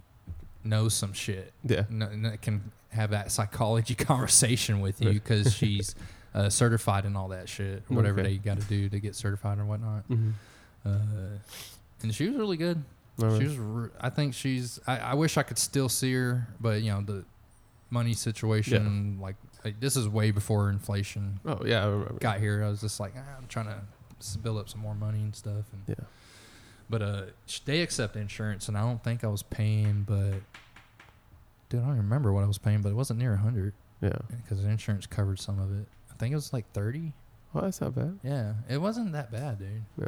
knows 0.64 0.94
some 0.94 1.12
shit. 1.12 1.52
yeah, 1.64 1.84
No, 1.90 2.08
no, 2.10 2.32
can 2.40 2.70
have 2.90 3.10
that 3.10 3.30
psychology 3.32 3.94
conversation 4.10 4.80
with 4.80 5.00
you 5.02 5.12
because 5.12 5.54
she's 5.60 5.94
uh, 6.34 6.48
certified 6.48 7.04
in 7.04 7.16
all 7.16 7.28
that 7.28 7.48
shit, 7.48 7.82
whatever 7.88 8.20
Okay. 8.20 8.30
they 8.32 8.36
got 8.38 8.60
to 8.60 8.66
do 8.66 8.88
to 8.88 9.00
get 9.00 9.14
certified 9.14 9.58
or 9.58 9.64
whatnot. 9.64 10.04
hmm 10.04 10.30
Uh, 10.84 11.38
and 12.02 12.14
she 12.14 12.28
was 12.28 12.36
really 12.36 12.56
good. 12.56 12.82
All 13.22 13.38
She 13.38 13.44
was. 13.46 13.56
Re- 13.58 13.88
I 14.00 14.10
think 14.10 14.34
she's. 14.34 14.78
I, 14.86 14.98
I 14.98 15.14
wish 15.14 15.36
I 15.38 15.42
could 15.42 15.58
still 15.58 15.88
see 15.88 16.12
her, 16.12 16.46
but 16.60 16.82
you 16.82 16.90
know 16.92 17.00
the 17.00 17.24
money 17.90 18.12
situation. 18.12 19.18
Like, 19.20 19.36
like 19.66 19.80
this 19.80 19.96
is 19.96 20.08
way 20.08 20.30
before 20.30 20.70
inflation 20.70 21.40
Oh 21.44 21.60
yeah, 21.64 21.82
I 21.82 21.86
remember. 21.88 22.14
got 22.20 22.38
here, 22.40 22.62
I 22.64 22.68
was 22.68 22.80
just 22.80 23.00
like, 23.00 23.14
ah, 23.16 23.36
I'm 23.36 23.46
trying 23.48 23.66
to 23.66 24.38
build 24.38 24.58
up 24.58 24.68
some 24.68 24.80
more 24.80 24.94
money 24.94 25.20
and 25.20 25.34
stuff. 25.34 25.64
And 25.72 25.82
Yeah. 25.88 26.04
But 26.88 27.02
uh, 27.02 27.22
they 27.64 27.82
accept 27.82 28.14
insurance, 28.16 28.68
and 28.68 28.78
I 28.78 28.82
don't 28.82 29.02
think 29.02 29.24
I 29.24 29.26
was 29.26 29.42
paying, 29.42 30.04
but 30.06 30.34
dude, 31.68 31.80
I 31.80 31.84
don't 31.84 31.94
even 31.94 31.96
remember 31.96 32.32
what 32.32 32.44
I 32.44 32.46
was 32.46 32.58
paying, 32.58 32.80
but 32.80 32.90
it 32.90 32.94
wasn't 32.94 33.18
near 33.18 33.34
a 33.34 33.36
hundred 33.38 33.74
Yeah. 34.00 34.12
because 34.42 34.62
insurance 34.64 35.04
covered 35.06 35.40
some 35.40 35.58
of 35.58 35.76
it. 35.78 35.86
I 36.12 36.14
think 36.16 36.32
it 36.32 36.36
was 36.36 36.52
like 36.52 36.70
thirty. 36.72 37.12
Oh, 37.54 37.62
that's 37.62 37.80
not 37.80 37.94
bad. 37.94 38.18
Yeah, 38.22 38.52
it 38.68 38.78
wasn't 38.78 39.12
that 39.12 39.32
bad, 39.32 39.58
dude. 39.58 39.82
Yeah. 40.00 40.06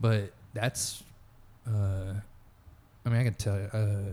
But 0.00 0.32
that's, 0.54 1.02
uh, 1.66 2.14
I 3.04 3.08
mean, 3.08 3.20
I 3.20 3.24
can 3.24 3.34
tell 3.34 3.56
you, 3.58 3.64
uh, 3.72 4.12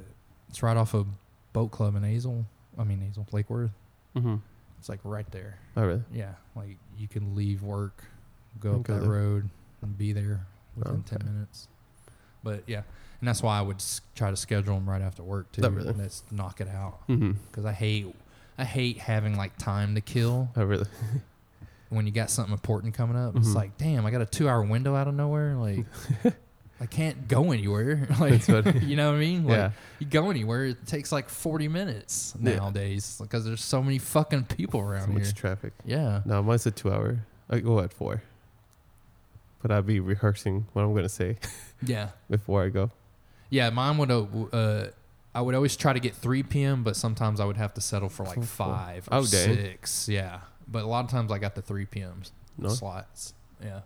it's 0.49 0.63
right 0.63 0.75
off 0.77 0.93
of 0.93 1.05
Boat 1.53 1.69
Club 1.71 1.95
in 1.95 2.03
Hazel. 2.03 2.45
I 2.79 2.83
mean, 2.83 2.99
Hazel 3.01 3.27
Lake 3.31 3.49
Worth. 3.49 3.71
hmm 4.15 4.35
It's 4.85 4.89
like 4.91 4.99
right 5.03 5.25
there. 5.31 5.57
Oh 5.75 5.83
really? 5.83 6.03
Yeah, 6.13 6.33
like 6.55 6.77
you 6.95 7.07
can 7.07 7.35
leave 7.35 7.63
work, 7.63 8.03
go 8.59 8.69
And 8.73 8.79
up 8.81 8.83
go 8.85 8.93
that 8.93 8.99
there. 9.01 9.09
road, 9.09 9.49
and 9.81 9.97
be 9.97 10.13
there 10.13 10.45
within 10.77 11.01
ten 11.01 11.23
minutes. 11.25 11.67
But 12.43 12.61
yeah, 12.67 12.83
and 13.19 13.27
that's 13.27 13.41
why 13.41 13.57
I 13.57 13.63
would 13.63 13.77
s- 13.77 14.01
try 14.13 14.29
to 14.29 14.35
schedule 14.37 14.75
them 14.75 14.87
right 14.87 15.01
after 15.01 15.23
work 15.23 15.51
too. 15.51 15.63
Oh, 15.65 15.69
really? 15.69 15.91
Let's 15.91 16.21
knock 16.29 16.61
it 16.61 16.67
out 16.67 16.99
hmm 17.07 17.31
because 17.49 17.65
I 17.65 17.71
hate 17.71 18.13
I 18.59 18.63
hate 18.63 18.99
having 18.99 19.35
like 19.35 19.57
time 19.57 19.95
to 19.95 20.01
kill 20.01 20.49
Oh 20.55 20.63
really? 20.65 20.85
when 21.89 22.05
you 22.05 22.11
got 22.11 22.29
something 22.29 22.53
important 22.53 22.93
coming 22.93 23.17
up. 23.17 23.35
It's 23.37 23.47
Mhm. 23.49 23.55
like, 23.55 23.77
damn, 23.79 24.05
I 24.05 24.11
got 24.11 24.21
a 24.21 24.25
two 24.27 24.47
hour 24.47 24.61
window 24.61 24.95
out 24.95 25.07
of 25.07 25.15
nowhere. 25.15 25.55
Like, 25.55 25.83
I 26.79 26.85
can't 26.87 27.27
go 27.27 27.51
anywhere. 27.51 28.07
like, 28.19 28.47
you 28.83 28.95
know 28.95 29.11
what 29.11 29.17
I 29.17 29.19
mean? 29.19 29.45
Like, 29.45 29.55
yeah. 29.57 29.71
you 29.99 30.07
go 30.07 30.29
anywhere, 30.29 30.65
it 30.65 30.85
takes 30.85 31.11
like 31.11 31.29
forty 31.29 31.67
minutes 31.67 32.33
Yeah. 32.41 32.55
nowadays 32.57 33.17
because 33.21 33.45
there's 33.45 33.63
so 33.63 33.81
many 33.81 33.97
fucking 33.97 34.43
people 34.45 34.81
around 34.81 35.01
So 35.01 35.05
around 35.07 35.13
much 35.15 35.23
here. 35.23 35.33
traffic. 35.33 35.73
Yeah. 35.85 36.21
No, 36.25 36.41
mine's 36.43 36.65
a 36.65 36.71
two 36.71 36.91
hour. 36.91 37.19
I 37.49 37.59
go 37.59 37.79
at 37.79 37.93
four. 37.93 38.23
But 39.61 39.71
I'd 39.71 39.85
be 39.85 39.99
rehearsing 39.99 40.67
what 40.73 40.83
I'm 40.83 40.93
gonna 40.93 41.09
say 41.09 41.37
Yeah. 41.81 42.09
before 42.29 42.63
I 42.63 42.69
go. 42.69 42.91
Yeah, 43.49 43.69
mine 43.69 43.97
would. 43.97 44.11
Uh, 44.11 44.23
uh, 44.51 44.87
I 45.33 45.41
would 45.41 45.53
always 45.55 45.75
try 45.75 45.91
to 45.91 45.99
get 45.99 46.15
3 46.15 46.43
p.m., 46.43 46.83
but 46.83 46.95
sometimes 46.95 47.39
I 47.41 47.45
would 47.45 47.57
have 47.57 47.73
to 47.73 47.81
settle 47.81 48.07
for 48.09 48.23
like 48.25 48.41
five 48.43 49.07
or 49.11 49.17
Oh, 49.17 49.23
six. 49.23 50.07
Yeah, 50.07 50.39
but 50.67 50.83
a 50.83 50.87
lot 50.87 51.03
of 51.03 51.11
times 51.11 51.29
I 51.31 51.39
got 51.39 51.55
the 51.55 51.61
3 51.61 51.85
p.m. 51.85 52.21
No, 52.57 52.69
slots. 52.69 53.33
Yeah, 53.61 53.81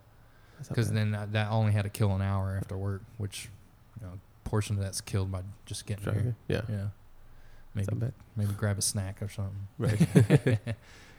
because 0.67 0.91
then 0.91 1.15
I, 1.15 1.25
that 1.27 1.51
only 1.51 1.71
had 1.71 1.83
to 1.83 1.89
kill 1.89 2.13
an 2.15 2.21
hour 2.21 2.57
after 2.57 2.77
work, 2.77 3.01
which 3.17 3.49
you 3.99 4.07
know, 4.07 4.13
portion 4.43 4.77
of 4.77 4.83
that's 4.83 5.01
killed 5.01 5.31
by 5.31 5.41
just 5.65 5.85
getting 5.85 6.03
Driving. 6.03 6.35
Yeah, 6.47 6.61
here. 6.67 6.75
Yeah, 6.77 6.87
that's 7.75 7.91
maybe 7.91 8.11
maybe 8.35 8.53
grab 8.53 8.77
a 8.77 8.81
snack 8.81 9.21
or 9.21 9.29
something. 9.29 9.67
Right. 9.77 9.99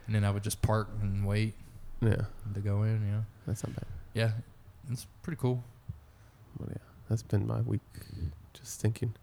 and 0.07 0.15
then 0.15 0.25
I 0.25 0.31
would 0.31 0.43
just 0.43 0.61
park 0.63 0.89
and 1.01 1.27
wait 1.27 1.55
yeah, 2.01 2.25
to 2.55 2.61
go 2.61 2.83
in. 2.83 3.07
Yeah, 3.07 3.21
that's 3.47 3.65
not 3.65 3.75
bad. 3.77 3.87
yeah, 4.15 4.31
it's 4.91 5.07
pretty 5.23 5.39
cool. 5.41 5.63
But 6.59 6.71
yeah, 6.71 6.77
that's 7.09 7.23
been 7.23 7.47
my 7.47 7.61
week. 7.61 7.81
Just 8.53 8.81
thinking. 8.81 9.15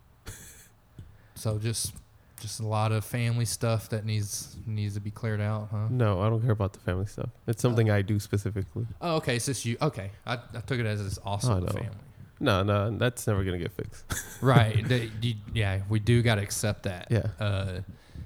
So 1.38 1.60
just 1.60 1.94
just 2.40 2.60
a 2.60 2.66
lot 2.68 2.92
of 2.92 3.04
family 3.06 3.46
stuff 3.46 3.90
that 3.90 4.06
needs 4.06 4.56
needs 4.66 4.94
to 4.96 5.00
be 5.00 5.12
cleared 5.12 5.42
out, 5.42 5.70
huh? 5.72 5.88
No, 5.90 6.22
I 6.22 6.30
don't 6.30 6.42
care 6.42 6.52
about 6.52 6.74
the 6.74 6.80
family 6.80 7.06
stuff. 7.06 7.30
It's 7.48 7.62
something 7.62 7.90
I 7.90 8.02
do 8.02 8.20
specifically. 8.20 8.86
Oh, 9.02 9.16
okay. 9.18 9.40
So 9.40 9.52
it's 9.52 9.66
you. 9.66 9.78
Okay, 9.82 10.12
I, 10.26 10.34
I 10.36 10.60
took 10.66 10.80
it 10.80 10.86
as 10.86 11.02
it's 11.06 11.18
also 11.20 11.54
Oh, 11.58 11.60
the 11.60 11.66
no. 11.68 11.72
family. 11.74 11.98
No, 12.40 12.62
no, 12.64 12.92
that's 12.98 13.26
never 13.28 13.44
gonna 13.44 13.58
get 13.58 13.72
fixed. 13.72 14.04
Right. 14.42 14.88
You- 15.22 15.34
yeah, 15.54 15.82
we 15.90 16.00
do 16.00 16.22
got 16.22 16.36
to 16.36 16.42
accept 16.44 16.84
that. 16.84 17.08
yeah. 17.10 17.28
Uh, 17.40 17.80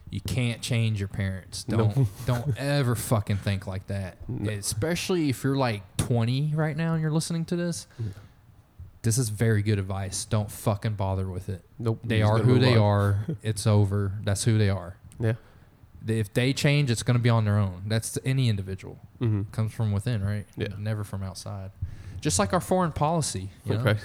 you 0.09 0.19
can't 0.19 0.61
change 0.61 0.99
your 0.99 1.07
parents. 1.07 1.65
No. 1.69 1.77
Don't 1.77 2.07
don't 2.25 2.57
ever 2.57 2.95
fucking 2.95 3.37
think 3.37 3.65
like 3.65 3.87
that. 3.87 4.17
Especially 4.45 5.29
if 5.29 5.41
you're 5.45 5.55
like 5.55 5.83
20 5.95 6.51
right 6.53 6.75
now 6.75 6.93
and 6.93 7.01
you're 7.01 7.11
listening 7.13 7.45
to 7.45 7.55
this. 7.55 7.87
This 9.03 9.17
is 9.17 9.29
very 9.29 9.61
good 9.63 9.79
advice. 9.79 10.25
Don't 10.25 10.51
fucking 10.51 10.93
bother 10.93 11.27
with 11.27 11.49
it. 11.49 11.63
Nope. 11.79 11.99
They 12.03 12.21
are 12.21 12.37
who 12.39 12.59
they 12.59 12.75
on. 12.75 12.83
are. 12.83 13.25
It's 13.43 13.65
over. 13.65 14.11
That's 14.23 14.43
who 14.43 14.57
they 14.57 14.69
are. 14.69 14.95
Yeah. 15.19 15.33
If 16.07 16.33
they 16.33 16.53
change, 16.53 16.89
it's 16.91 17.03
going 17.03 17.17
to 17.17 17.21
be 17.21 17.29
on 17.29 17.45
their 17.45 17.57
own. 17.57 17.83
That's 17.87 18.17
any 18.25 18.49
individual. 18.49 18.99
Mm-hmm. 19.19 19.51
comes 19.51 19.73
from 19.73 19.91
within, 19.91 20.23
right? 20.23 20.45
Yeah. 20.57 20.67
Never 20.77 21.03
from 21.03 21.21
outside. 21.23 21.71
Just 22.21 22.37
like 22.39 22.53
our 22.53 22.61
foreign 22.61 22.91
policy. 22.91 23.49
You? 23.65 23.75
Okay. 23.75 23.99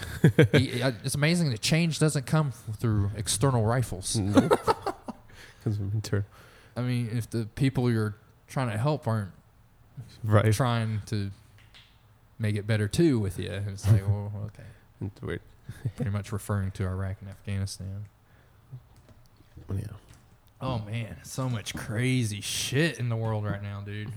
It's 0.52 1.14
amazing 1.14 1.50
that 1.50 1.60
change 1.60 1.98
doesn't 1.98 2.24
come 2.26 2.52
through 2.78 3.10
external 3.16 3.64
rifles. 3.64 4.16
Nope. 4.16 4.58
Comes 5.64 5.76
from 5.78 5.90
internal. 5.94 6.26
I 6.76 6.80
mean, 6.82 7.10
if 7.12 7.28
the 7.28 7.46
people 7.56 7.90
you're 7.90 8.14
trying 8.46 8.70
to 8.70 8.78
help 8.78 9.06
aren't 9.06 9.30
Right. 10.22 10.52
trying 10.52 11.00
to 11.06 11.30
make 12.38 12.56
it 12.56 12.66
better 12.66 12.86
too 12.88 13.18
with 13.18 13.38
you, 13.38 13.50
it's 13.50 13.90
like, 13.90 14.06
well, 14.08 14.32
okay. 14.46 14.62
It's 15.00 15.22
weird. 15.22 15.40
Pretty 15.96 16.10
much 16.10 16.32
referring 16.32 16.70
to 16.72 16.84
Iraq 16.84 17.16
and 17.20 17.30
Afghanistan. 17.30 18.06
Yeah. 19.72 19.82
Oh 20.60 20.78
man, 20.78 21.16
so 21.22 21.48
much 21.48 21.74
crazy 21.74 22.40
shit 22.40 22.98
in 22.98 23.08
the 23.08 23.16
world 23.16 23.44
right 23.44 23.62
now, 23.62 23.82
dude. 23.84 24.10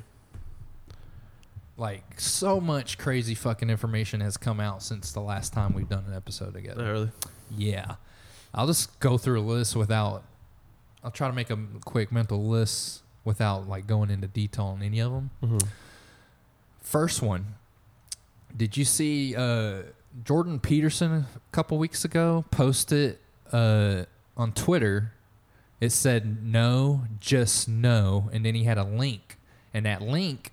Like 1.77 2.19
so 2.19 2.59
much 2.59 2.97
crazy 2.97 3.35
fucking 3.35 3.69
information 3.69 4.21
has 4.21 4.37
come 4.37 4.59
out 4.59 4.83
since 4.83 5.11
the 5.11 5.21
last 5.21 5.53
time 5.53 5.73
we've 5.73 5.89
done 5.89 6.05
an 6.07 6.13
episode 6.13 6.53
together. 6.53 6.83
Not 6.83 6.91
really. 6.91 7.11
Yeah. 7.57 7.95
I'll 8.53 8.67
just 8.67 8.99
go 8.99 9.17
through 9.17 9.39
a 9.39 9.43
list 9.43 9.75
without 9.75 10.23
I'll 11.03 11.11
try 11.11 11.27
to 11.27 11.33
make 11.33 11.49
a 11.49 11.57
quick 11.85 12.11
mental 12.11 12.47
list 12.47 13.01
without 13.23 13.67
like 13.67 13.87
going 13.87 14.09
into 14.09 14.27
detail 14.27 14.65
on 14.65 14.81
any 14.81 14.99
of 14.99 15.11
them. 15.11 15.29
Mm-hmm. 15.43 15.67
First 16.81 17.21
one. 17.21 17.55
Did 18.55 18.75
you 18.75 18.85
see 18.85 19.35
uh 19.35 19.83
Jordan 20.23 20.59
Peterson 20.59 21.11
a 21.13 21.27
couple 21.51 21.77
weeks 21.77 22.03
ago 22.05 22.45
posted 22.51 23.17
uh 23.51 24.03
on 24.37 24.51
Twitter 24.53 25.13
it 25.81 25.91
said 25.91 26.43
no, 26.43 27.03
just 27.19 27.69
no 27.69 28.29
and 28.33 28.45
then 28.45 28.53
he 28.55 28.63
had 28.65 28.77
a 28.77 28.83
link 28.83 29.37
and 29.73 29.85
that 29.85 30.01
link 30.01 30.51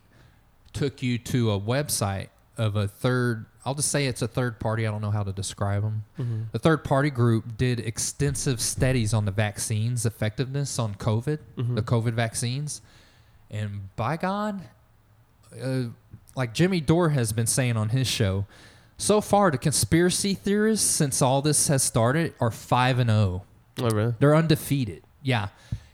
took 0.72 1.02
you 1.02 1.18
to 1.18 1.50
a 1.50 1.58
website 1.60 2.28
of 2.56 2.76
a 2.76 2.86
third 2.86 3.46
I'll 3.64 3.74
just 3.74 3.90
say 3.90 4.06
it's 4.06 4.22
a 4.22 4.28
third 4.28 4.60
party. 4.60 4.86
I 4.86 4.92
don't 4.92 5.00
know 5.00 5.10
how 5.10 5.24
to 5.24 5.32
describe 5.32 5.82
them. 5.82 6.04
Mm-hmm. 6.20 6.42
The 6.52 6.58
third 6.60 6.84
party 6.84 7.10
group 7.10 7.56
did 7.56 7.80
extensive 7.80 8.60
studies 8.60 9.12
on 9.12 9.24
the 9.24 9.32
vaccines 9.32 10.06
effectiveness 10.06 10.78
on 10.78 10.94
COVID, 10.94 11.38
Mhm. 11.56 11.74
the 11.74 11.82
COVID 11.82 12.12
vaccines. 12.14 12.80
And 13.50 13.94
by 13.96 14.18
God, 14.18 14.62
uh, 15.60 15.84
like 16.36 16.54
Jimmy 16.54 16.80
Dore 16.80 17.08
has 17.08 17.32
been 17.32 17.48
saying 17.48 17.76
on 17.76 17.88
his 17.88 18.06
show, 18.06 18.46
so 18.98 19.20
far 19.20 19.50
the 19.50 19.58
conspiracy 19.58 20.34
theorists 20.34 20.88
since 20.88 21.20
all 21.22 21.42
this 21.42 21.68
has 21.68 21.82
started 21.82 22.34
are 22.40 22.50
5 22.50 22.98
and 22.98 23.10
0. 23.10 23.42
Oh, 23.78 23.90
really? 23.90 24.14
They're 24.18 24.34
undefeated. 24.34 25.02
Yeah. 25.22 25.48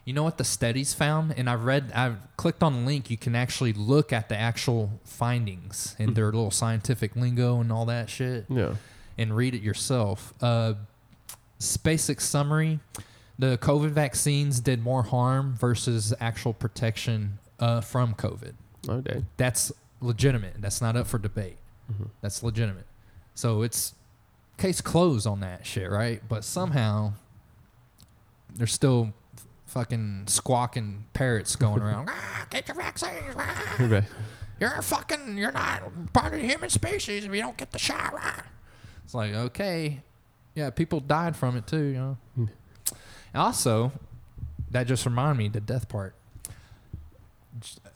You 0.05 0.13
know 0.13 0.23
what 0.25 0.37
the 0.39 0.45
studies 0.45 0.95
found? 0.95 1.33
And 1.37 1.49
I've 1.49 1.65
read, 1.65 1.93
I've 1.95 2.17
clicked 2.37 2.63
on 2.63 2.73
the 2.75 2.87
link. 2.87 3.09
You 3.11 3.17
can 3.17 3.35
actually 3.37 3.73
look 3.73 4.13
at 4.13 4.29
the 4.29 4.37
actual 4.37 5.01
findings 5.05 5.95
and 5.99 6.15
their 6.17 6.27
little 6.27 6.51
scientific 6.51 7.15
lingo 7.17 7.61
and 7.61 7.71
all 7.73 7.87
that 7.87 8.11
shit 8.11 8.47
Yeah. 8.49 8.75
and 9.17 9.37
read 9.37 9.55
it 9.55 9.63
yourself. 9.63 10.35
Uh, 10.43 10.75
basic 11.85 12.21
summary: 12.21 12.81
the 13.39 13.59
COVID 13.59 13.91
vaccines 13.91 14.59
did 14.61 14.83
more 14.83 15.05
harm 15.05 15.55
versus 15.57 16.13
actual 16.21 16.53
protection 16.53 17.39
uh, 17.61 17.81
from 17.81 18.15
COVID. 18.15 18.55
Dang. 19.05 19.27
That's 19.37 19.71
legitimate. 20.01 20.55
That's 20.59 20.81
not 20.81 20.97
up 20.97 21.07
for 21.07 21.19
debate. 21.19 21.59
Mhm. 21.93 22.09
That's 22.21 22.43
legitimate. 22.43 22.87
So 23.35 23.63
it's 23.63 23.95
case 24.59 24.81
closed 24.81 25.27
on 25.27 25.41
that 25.41 25.67
shit, 25.67 25.91
right? 25.91 26.23
But 26.29 26.45
somehow 26.45 27.15
there's 28.55 28.73
still 28.73 29.13
fucking 29.67 30.25
squawking 30.27 31.05
parrots 31.15 31.57
going 31.57 31.83
around. 31.83 32.09
ah, 32.11 32.47
get 32.51 32.69
your 32.69 32.77
vaccines. 32.77 33.35
ah." 33.37 33.77
Right. 33.81 34.05
you're 34.61 34.75
a 34.75 34.83
fucking 34.83 35.37
you're 35.39 35.53
not 35.53 36.13
part 36.13 36.35
of 36.35 36.41
the 36.41 36.47
human 36.47 36.71
species 36.71 37.25
if 37.25 37.35
you 37.35 37.41
don't 37.41 37.57
get 37.57 37.73
the 37.73 37.79
shot 37.79 38.13
right. 38.13 38.43
It's 39.05 39.15
like, 39.15 39.33
okay. 39.35 40.03
Yeah, 40.55 40.69
people 40.71 41.01
died 41.01 41.35
from 41.35 41.57
it 41.57 41.67
too, 41.67 41.83
you 41.83 41.95
know. 41.95 42.17
And 42.37 43.43
also, 43.43 43.93
that 44.71 44.87
just 44.87 45.07
reminded 45.07 45.39
me 45.39 45.49
the 45.49 45.61
death 45.61 45.89
part. 45.89 46.15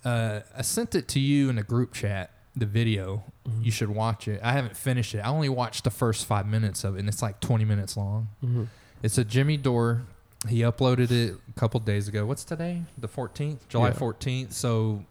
Uh, 0.05 0.41
I 0.57 0.63
sent 0.63 0.95
it 0.95 1.07
to 1.09 1.21
you 1.21 1.51
in 1.51 1.59
a 1.59 1.63
group 1.63 1.93
chat, 1.93 2.31
the 2.55 2.65
video. 2.67 3.25
Mm-hmm. 3.47 3.63
You 3.63 3.71
should 3.71 3.91
watch 3.91 4.27
it. 4.29 4.41
I 4.43 4.53
haven't 4.53 4.77
finished 4.77 5.15
it. 5.15 5.19
I 5.21 5.29
only 5.29 5.49
watched 5.49 5.85
the 5.85 5.91
first 5.91 6.27
five 6.27 6.47
minutes 6.47 6.83
of 6.85 6.97
it, 6.97 7.01
and 7.01 7.09
it's 7.09 7.23
like 7.23 7.41
20 7.41 7.65
minutes 7.65 7.97
long. 7.97 8.29
Mm-hmm. 8.45 8.65
It's 9.03 9.19
a 9.19 9.25
Jimmy 9.25 9.57
Dore. 9.57 10.03
He 10.49 10.61
uploaded 10.61 11.11
it 11.11 11.35
a 11.49 11.59
couple 11.61 11.79
days 11.81 12.09
ago. 12.09 12.27
What's 12.27 12.45
today? 12.45 12.83
The 12.99 13.09
14th? 13.09 13.59
July 13.69 13.89
Yeah. 13.89 13.95
14th. 13.95 14.53
So 14.53 15.05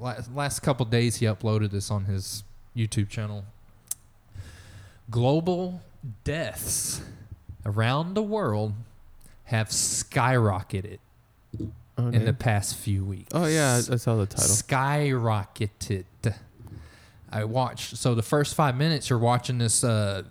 last, 0.00 0.34
last 0.34 0.60
couple 0.60 0.86
days 0.86 1.16
he 1.16 1.26
uploaded 1.26 1.70
this 1.70 1.90
on 1.90 2.04
his 2.04 2.44
YouTube 2.76 3.08
channel. 3.08 3.44
Global 5.10 5.82
deaths 6.24 7.02
around 7.66 8.14
the 8.14 8.22
world 8.22 8.72
have 9.44 9.68
skyrocketed 9.68 10.98
Oh, 11.96 12.08
in 12.08 12.24
the 12.24 12.32
past 12.32 12.74
few 12.76 13.04
weeks. 13.04 13.28
oh, 13.32 13.46
yeah. 13.46 13.74
I, 13.88 13.92
I 13.94 13.96
saw 13.96 14.16
the 14.16 14.26
title. 14.26 14.46
Skyrocketed. 14.48 16.04
I 17.34 17.44
watched. 17.44 17.96
So 17.96 18.14
the 18.14 18.22
first 18.22 18.54
five 18.54 18.76
minutes, 18.76 19.10
you're 19.10 19.18
watching 19.18 19.58
this 19.58 19.84
uh, 19.84 20.22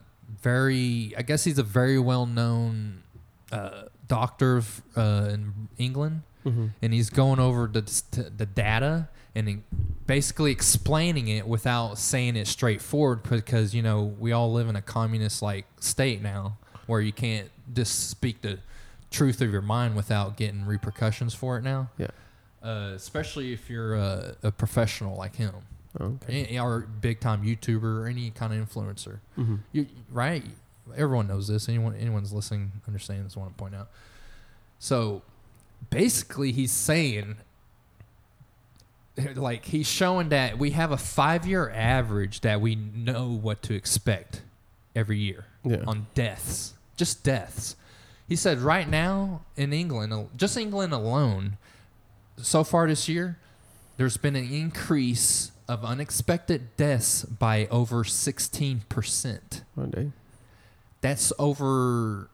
very. 0.42 1.13
I 1.18 1.22
guess 1.22 1.44
he's 1.44 1.60
a 1.60 1.63
very 1.63 2.00
well 2.00 2.26
known 2.26 3.04
uh, 3.52 3.84
doctor 4.08 4.58
of, 4.58 4.82
uh, 4.96 5.30
in 5.32 5.68
England, 5.78 6.22
Mm-hmm. 6.46 6.68
and 6.82 6.94
he's 6.94 7.10
going 7.10 7.39
over 7.39 7.68
the 7.68 7.82
the 8.36 8.46
data 8.46 9.08
and 9.36 9.63
basically 10.06 10.52
explaining 10.52 11.28
it 11.30 11.48
without 11.48 11.98
saying 11.98 12.36
it 12.36 12.48
straightforward 12.48 13.24
because 13.24 13.74
you 13.74 13.82
know 13.82 14.13
we 14.20 14.32
all 14.34 14.52
live 14.52 14.68
in 14.68 14.76
a 14.76 14.82
communist 14.82 15.42
like 15.42 15.66
state 15.80 16.22
now 16.22 16.58
where 16.86 17.00
you 17.00 17.13
can't 17.13 17.50
just 17.74 18.10
speak 18.10 18.42
the 18.42 18.60
truth 19.10 19.42
of 19.42 19.52
your 19.54 19.62
mind 19.62 19.96
without 19.96 20.36
getting 20.36 20.66
repercussions 20.66 21.34
for 21.34 21.58
it 21.58 21.63
now 21.63 21.89
Yeah. 21.98 22.08
uh, 22.62 22.92
especially 22.94 23.54
if 23.54 23.70
you're 23.70 23.96
a, 23.96 24.36
a 24.44 24.52
professional 24.52 25.16
like 25.16 25.38
him 25.38 25.54
okay. 26.00 26.58
Or 26.60 26.82
big 27.02 27.20
time 27.20 27.44
YouTuber 27.44 28.02
or 28.04 28.08
any 28.08 28.32
kind 28.32 28.54
of 28.54 28.68
influencer 28.70 29.20
Mm-hmm. 29.38 29.56
you, 29.72 29.88
right? 30.12 30.44
Everyone 30.98 31.28
knows 31.28 31.48
this. 31.48 31.70
Anyone 31.70 31.96
anyone's 31.96 32.34
listening 32.34 32.72
understands. 32.88 33.38
I 33.38 33.40
want 33.40 33.56
to 33.58 33.62
point 33.62 33.74
out. 33.76 33.90
So 34.80 35.22
basically, 35.90 36.52
he's 36.52 36.72
saying, 36.74 37.38
like, 39.36 39.66
he's 39.66 39.88
showing 39.88 40.30
that 40.30 40.58
we 40.58 40.72
have 40.72 40.92
a 40.92 40.98
five-year 40.98 41.70
average 41.70 42.42
that 42.42 42.60
we 42.62 42.76
know 42.76 43.28
what 43.30 43.62
to 43.64 43.76
expect 43.76 44.42
every 44.96 45.18
year 45.20 45.46
Yeah. 45.64 45.84
on 45.88 46.08
deaths, 46.14 46.74
just 46.98 47.24
deaths. 47.24 47.76
He 48.28 48.36
said 48.36 48.60
right 48.60 48.88
now 48.90 49.42
in 49.56 49.72
England, 49.74 50.30
just 50.36 50.58
England 50.58 50.92
alone, 50.94 51.58
so 52.38 52.64
far 52.64 52.88
this 52.88 53.08
year, 53.08 53.38
there's 53.98 54.18
been 54.18 54.36
an 54.36 54.52
increase 54.52 55.52
of 55.67 55.84
unexpected 55.86 56.76
deaths 56.78 57.23
by 57.23 57.67
over 57.67 58.04
16%. 58.04 59.62
One 59.76 59.89
day. 59.89 60.12
That's 61.02 61.34
over. 61.39 62.30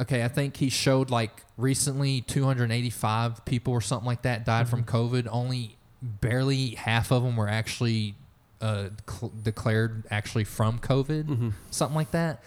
Okay, 0.00 0.22
I 0.24 0.28
think 0.28 0.56
he 0.56 0.70
showed 0.70 1.10
like 1.10 1.42
recently 1.56 2.22
285 2.22 3.44
people 3.44 3.72
or 3.72 3.80
something 3.80 4.06
like 4.06 4.22
that 4.22 4.44
died 4.46 4.68
from 4.68 4.84
COVID. 4.84 5.28
Only 5.30 5.76
barely 6.02 6.68
half 6.70 7.10
of 7.12 7.22
them 7.22 7.36
were 7.36 7.48
actually 7.48 8.14
uh, 8.60 8.88
cl- 9.08 9.32
declared 9.42 10.04
actually 10.10 10.44
from 10.44 10.78
COVID, 10.78 11.24
Mm-hmm. 11.24 11.48
something 11.70 11.94
like 11.96 12.10
that. 12.12 12.42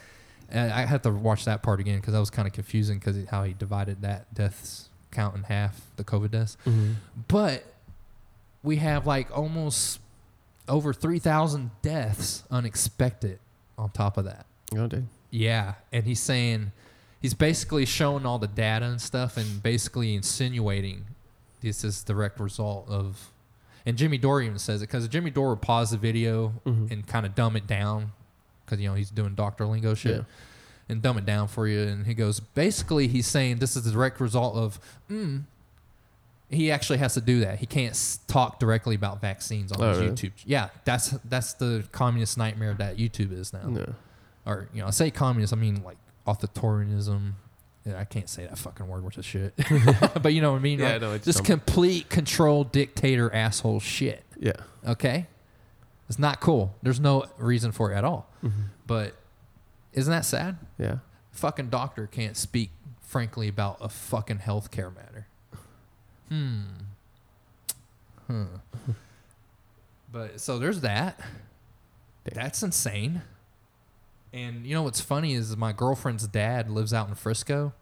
And 0.50 0.72
I 0.72 0.86
have 0.86 1.02
to 1.04 1.12
watch 1.12 1.46
that 1.46 1.64
part 1.64 1.80
again 1.80 2.00
because 2.00 2.14
that 2.14 2.20
was 2.20 2.30
kind 2.30 2.48
of 2.48 2.54
confusing 2.54 3.00
because 3.00 3.18
how 3.30 3.44
he 3.44 3.54
divided 3.54 4.02
that 4.04 4.34
deaths 4.34 4.90
count 5.12 5.36
in 5.36 5.44
half, 5.44 5.82
the 5.96 6.04
COVID 6.04 6.32
deaths. 6.32 6.58
Mm-hmm. 6.68 6.94
But 7.28 7.64
we 8.64 8.78
have 8.78 9.06
like 9.06 9.36
almost 9.36 10.00
over 10.68 10.94
3,000 10.94 11.72
deaths 11.82 12.44
unexpected 12.50 13.40
on 13.78 13.90
top 13.90 14.18
of 14.18 14.26
that. 14.26 14.46
Oh, 14.76 14.88
dang. 14.88 15.10
Yeah. 15.30 15.74
And 15.92 16.06
he's 16.06 16.22
saying, 16.22 16.72
he's 17.22 17.34
basically 17.34 17.86
showing 17.86 18.26
all 18.26 18.40
the 18.40 18.48
data 18.48 18.86
and 18.86 19.02
stuff 19.02 19.36
and 19.38 19.62
basically 19.62 20.16
insinuating 20.16 21.06
this 21.62 21.84
is 21.84 22.04
direct 22.04 22.40
result 22.40 22.88
of. 22.90 23.30
And 23.86 23.98
Jimmy 23.98 24.18
Dore 24.18 24.42
even 24.42 24.60
says 24.60 24.82
it 24.82 24.88
because 24.88 25.08
Jimmy 25.10 25.30
Dore 25.32 25.50
would 25.52 25.62
pause 25.62 25.92
the 25.92 25.98
video 25.98 26.54
Mhm. 26.66 26.92
and 26.92 27.06
kind 27.08 27.26
of 27.26 27.36
dumb 27.36 27.56
it 27.58 27.68
down 27.68 28.12
because, 28.66 28.80
you 28.80 28.88
know, 28.90 28.96
he's 28.96 29.10
doing 29.10 29.36
Dr. 29.36 29.66
Lingo 29.66 29.94
shit 29.94 30.18
Yeah. 30.20 30.24
and 30.88 31.02
dumb 31.02 31.18
it 31.18 31.26
down 31.26 31.48
for 31.50 31.68
you. 31.68 31.82
And 31.82 32.06
he 32.06 32.14
goes, 32.14 32.40
basically, 32.40 33.08
he's 33.10 33.28
saying 33.28 33.58
this 33.58 33.76
is 33.76 33.84
the 33.84 33.92
direct 33.92 34.22
result 34.22 34.56
of, 34.56 34.80
mm, 35.10 35.44
he 36.54 36.72
actually 36.72 37.00
has 37.00 37.14
to 37.16 37.22
do 37.22 37.42
that. 37.42 37.60
He 37.60 37.66
can't 37.66 37.92
s- 37.92 38.20
talk 38.28 38.60
directly 38.60 38.96
about 38.96 39.22
vaccines 39.22 39.72
on 39.72 39.82
Oh, 39.82 39.90
his 39.90 39.98
really? 40.00 40.12
YouTube. 40.12 40.32
Yeah, 40.46 40.70
that's 40.86 41.10
that's 41.26 41.54
the 41.54 41.86
communist 41.92 42.38
nightmare 42.38 42.74
that 42.76 42.98
YouTube 42.98 43.32
is 43.38 43.54
now. 43.54 43.70
Yeah. 43.76 43.86
Or 44.46 44.70
you 44.74 44.82
know, 44.82 44.88
I 44.88 44.92
say 44.92 45.12
communist, 45.12 45.54
I 45.54 45.56
mean 45.56 45.84
like 45.84 45.98
authoritarianism, 46.28 47.34
Yeah, 47.86 48.00
I 48.00 48.06
can't 48.06 48.30
say 48.30 48.44
that 48.46 48.58
fucking 48.58 48.88
word 48.88 49.04
worth 49.04 49.18
of 49.18 49.26
shit. 49.26 49.54
but 50.22 50.34
you 50.34 50.42
know 50.42 50.52
what 50.52 50.60
I 50.60 50.62
mean? 50.62 50.80
Yeah, 50.80 50.94
right? 50.94 51.02
Know 51.02 51.18
Just 51.18 51.44
complete 51.46 52.10
control 52.10 52.64
dictator 52.64 53.34
asshole 53.34 53.80
shit. 53.80 54.24
Yeah. 54.40 54.54
Okay? 54.88 55.28
It's 56.10 56.20
not 56.20 56.40
cool. 56.42 56.76
There's 56.84 57.00
no 57.00 57.26
reason 57.38 57.72
for 57.72 57.92
it 57.92 57.96
at 57.96 58.04
all. 58.04 58.30
Mm-hmm. 58.44 58.62
But 58.86 59.16
isn't 59.94 60.12
that 60.12 60.26
sad? 60.26 60.58
Yeah. 60.78 60.98
Fucking 61.32 61.70
doctor 61.70 62.08
can't 62.08 62.36
speak 62.38 62.72
frankly 63.02 63.48
about 63.48 63.78
a 63.80 63.90
fucking 63.90 64.40
healthcare 64.40 64.94
matter. 64.94 65.13
Hmm. 66.34 66.62
Hmm. 68.28 68.46
But 70.12 70.40
so 70.40 70.60
there's 70.60 70.82
that. 70.82 71.20
Damn. 72.24 72.36
That's 72.44 72.62
insane. 72.62 73.24
And 74.32 74.64
you 74.64 74.76
know 74.76 74.84
what's 74.84 75.02
funny 75.02 75.34
is 75.34 75.58
my 75.58 75.72
girlfriend's 75.74 76.28
dad 76.28 76.70
lives 76.70 76.94
out 76.94 77.10
in 77.10 77.16
Frisco. 77.16 77.74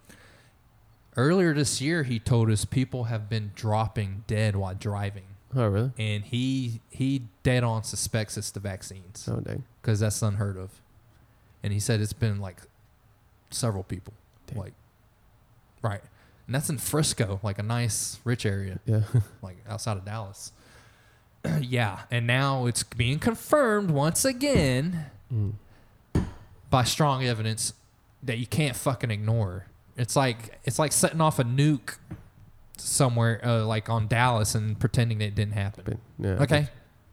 Earlier 1.17 1.53
this 1.53 1.81
year, 1.81 2.03
he 2.03 2.19
told 2.19 2.49
us 2.49 2.63
people 2.63 3.03
have 3.05 3.27
been 3.29 3.51
dropping 3.53 4.23
dead 4.27 4.55
while 4.55 4.73
driving, 4.73 5.25
Oh 5.53 5.67
really? 5.67 5.91
and 5.99 6.23
he 6.23 6.79
he 6.89 7.23
dead 7.43 7.65
on 7.65 7.83
suspects 7.83 8.37
it's 8.37 8.49
the 8.51 8.61
vaccines 8.61 9.27
Oh 9.29 9.41
dang. 9.41 9.65
because 9.81 9.99
that's 9.99 10.21
unheard 10.21 10.55
of. 10.57 10.69
And 11.63 11.73
he 11.73 11.81
said 11.81 11.99
it's 11.99 12.13
been 12.13 12.39
like 12.39 12.61
several 13.49 13.83
people, 13.83 14.13
Damn. 14.47 14.57
like 14.59 14.73
right, 15.81 16.01
and 16.51 16.55
that's 16.55 16.69
in 16.69 16.77
Frisco, 16.77 17.39
like 17.43 17.59
a 17.59 17.63
nice 17.63 18.19
rich 18.25 18.45
area, 18.45 18.79
Yeah. 18.85 19.03
like 19.41 19.55
outside 19.69 19.95
of 19.95 20.03
Dallas. 20.03 20.51
yeah, 21.61 21.99
and 22.11 22.27
now 22.27 22.65
it's 22.65 22.83
being 22.83 23.19
confirmed 23.19 23.89
once 23.89 24.25
again 24.25 25.05
Mm. 25.33 25.53
by 26.69 26.83
strong 26.83 27.23
evidence 27.23 27.73
that 28.21 28.37
you 28.37 28.45
can't 28.45 28.75
fucking 28.75 29.09
ignore. 29.11 29.67
It's 29.95 30.17
like 30.17 30.59
it's 30.65 30.77
like 30.77 30.91
setting 30.91 31.21
off 31.21 31.39
a 31.39 31.45
nuke 31.45 31.95
somewhere, 32.77 33.39
uh, 33.45 33.63
like 33.65 33.87
on 33.89 34.09
Dallas, 34.09 34.55
and 34.55 34.77
pretending 34.77 35.19
that 35.19 35.25
it 35.27 35.35
didn't 35.35 35.53
happen. 35.53 35.99
Yeah. 36.19 36.31
Okay, 36.43 36.67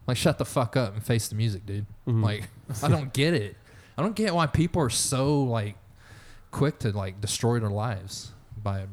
like 0.09 0.16
shut 0.16 0.38
the 0.38 0.44
fuck 0.44 0.77
up 0.77 0.94
and 0.94 1.03
face 1.05 1.29
the 1.29 1.37
music, 1.37 1.64
dude. 1.64 1.87
Mhm. 2.09 2.24
Like 2.24 2.48
I 2.83 2.88
don't 2.88 3.12
get 3.22 3.35
it. 3.35 3.57
I 3.96 4.03
don't 4.03 4.16
get 4.16 4.35
why 4.35 4.46
people 4.48 4.83
are 4.83 4.90
so 4.90 5.42
like 5.44 5.77
quick 6.51 6.81
to 6.81 6.90
like 6.90 7.20
destroy 7.20 7.61
their 7.61 7.70
lives 7.70 8.33
by 8.61 8.87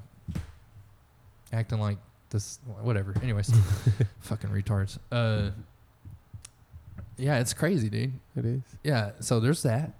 acting 1.55 1.79
like 1.79 1.97
this. 2.29 2.59
Whatever. 2.81 3.15
Anyways, 3.23 3.51
fucking 4.21 4.49
retards. 4.49 4.97
Uh, 5.11 5.51
yeah, 7.17 7.39
it's 7.39 7.53
crazy, 7.53 7.89
dude. 7.89 8.13
It 8.35 8.45
is. 8.45 8.61
Yeah, 8.83 9.11
so 9.21 9.39
there's 9.39 9.63
that. 9.63 9.93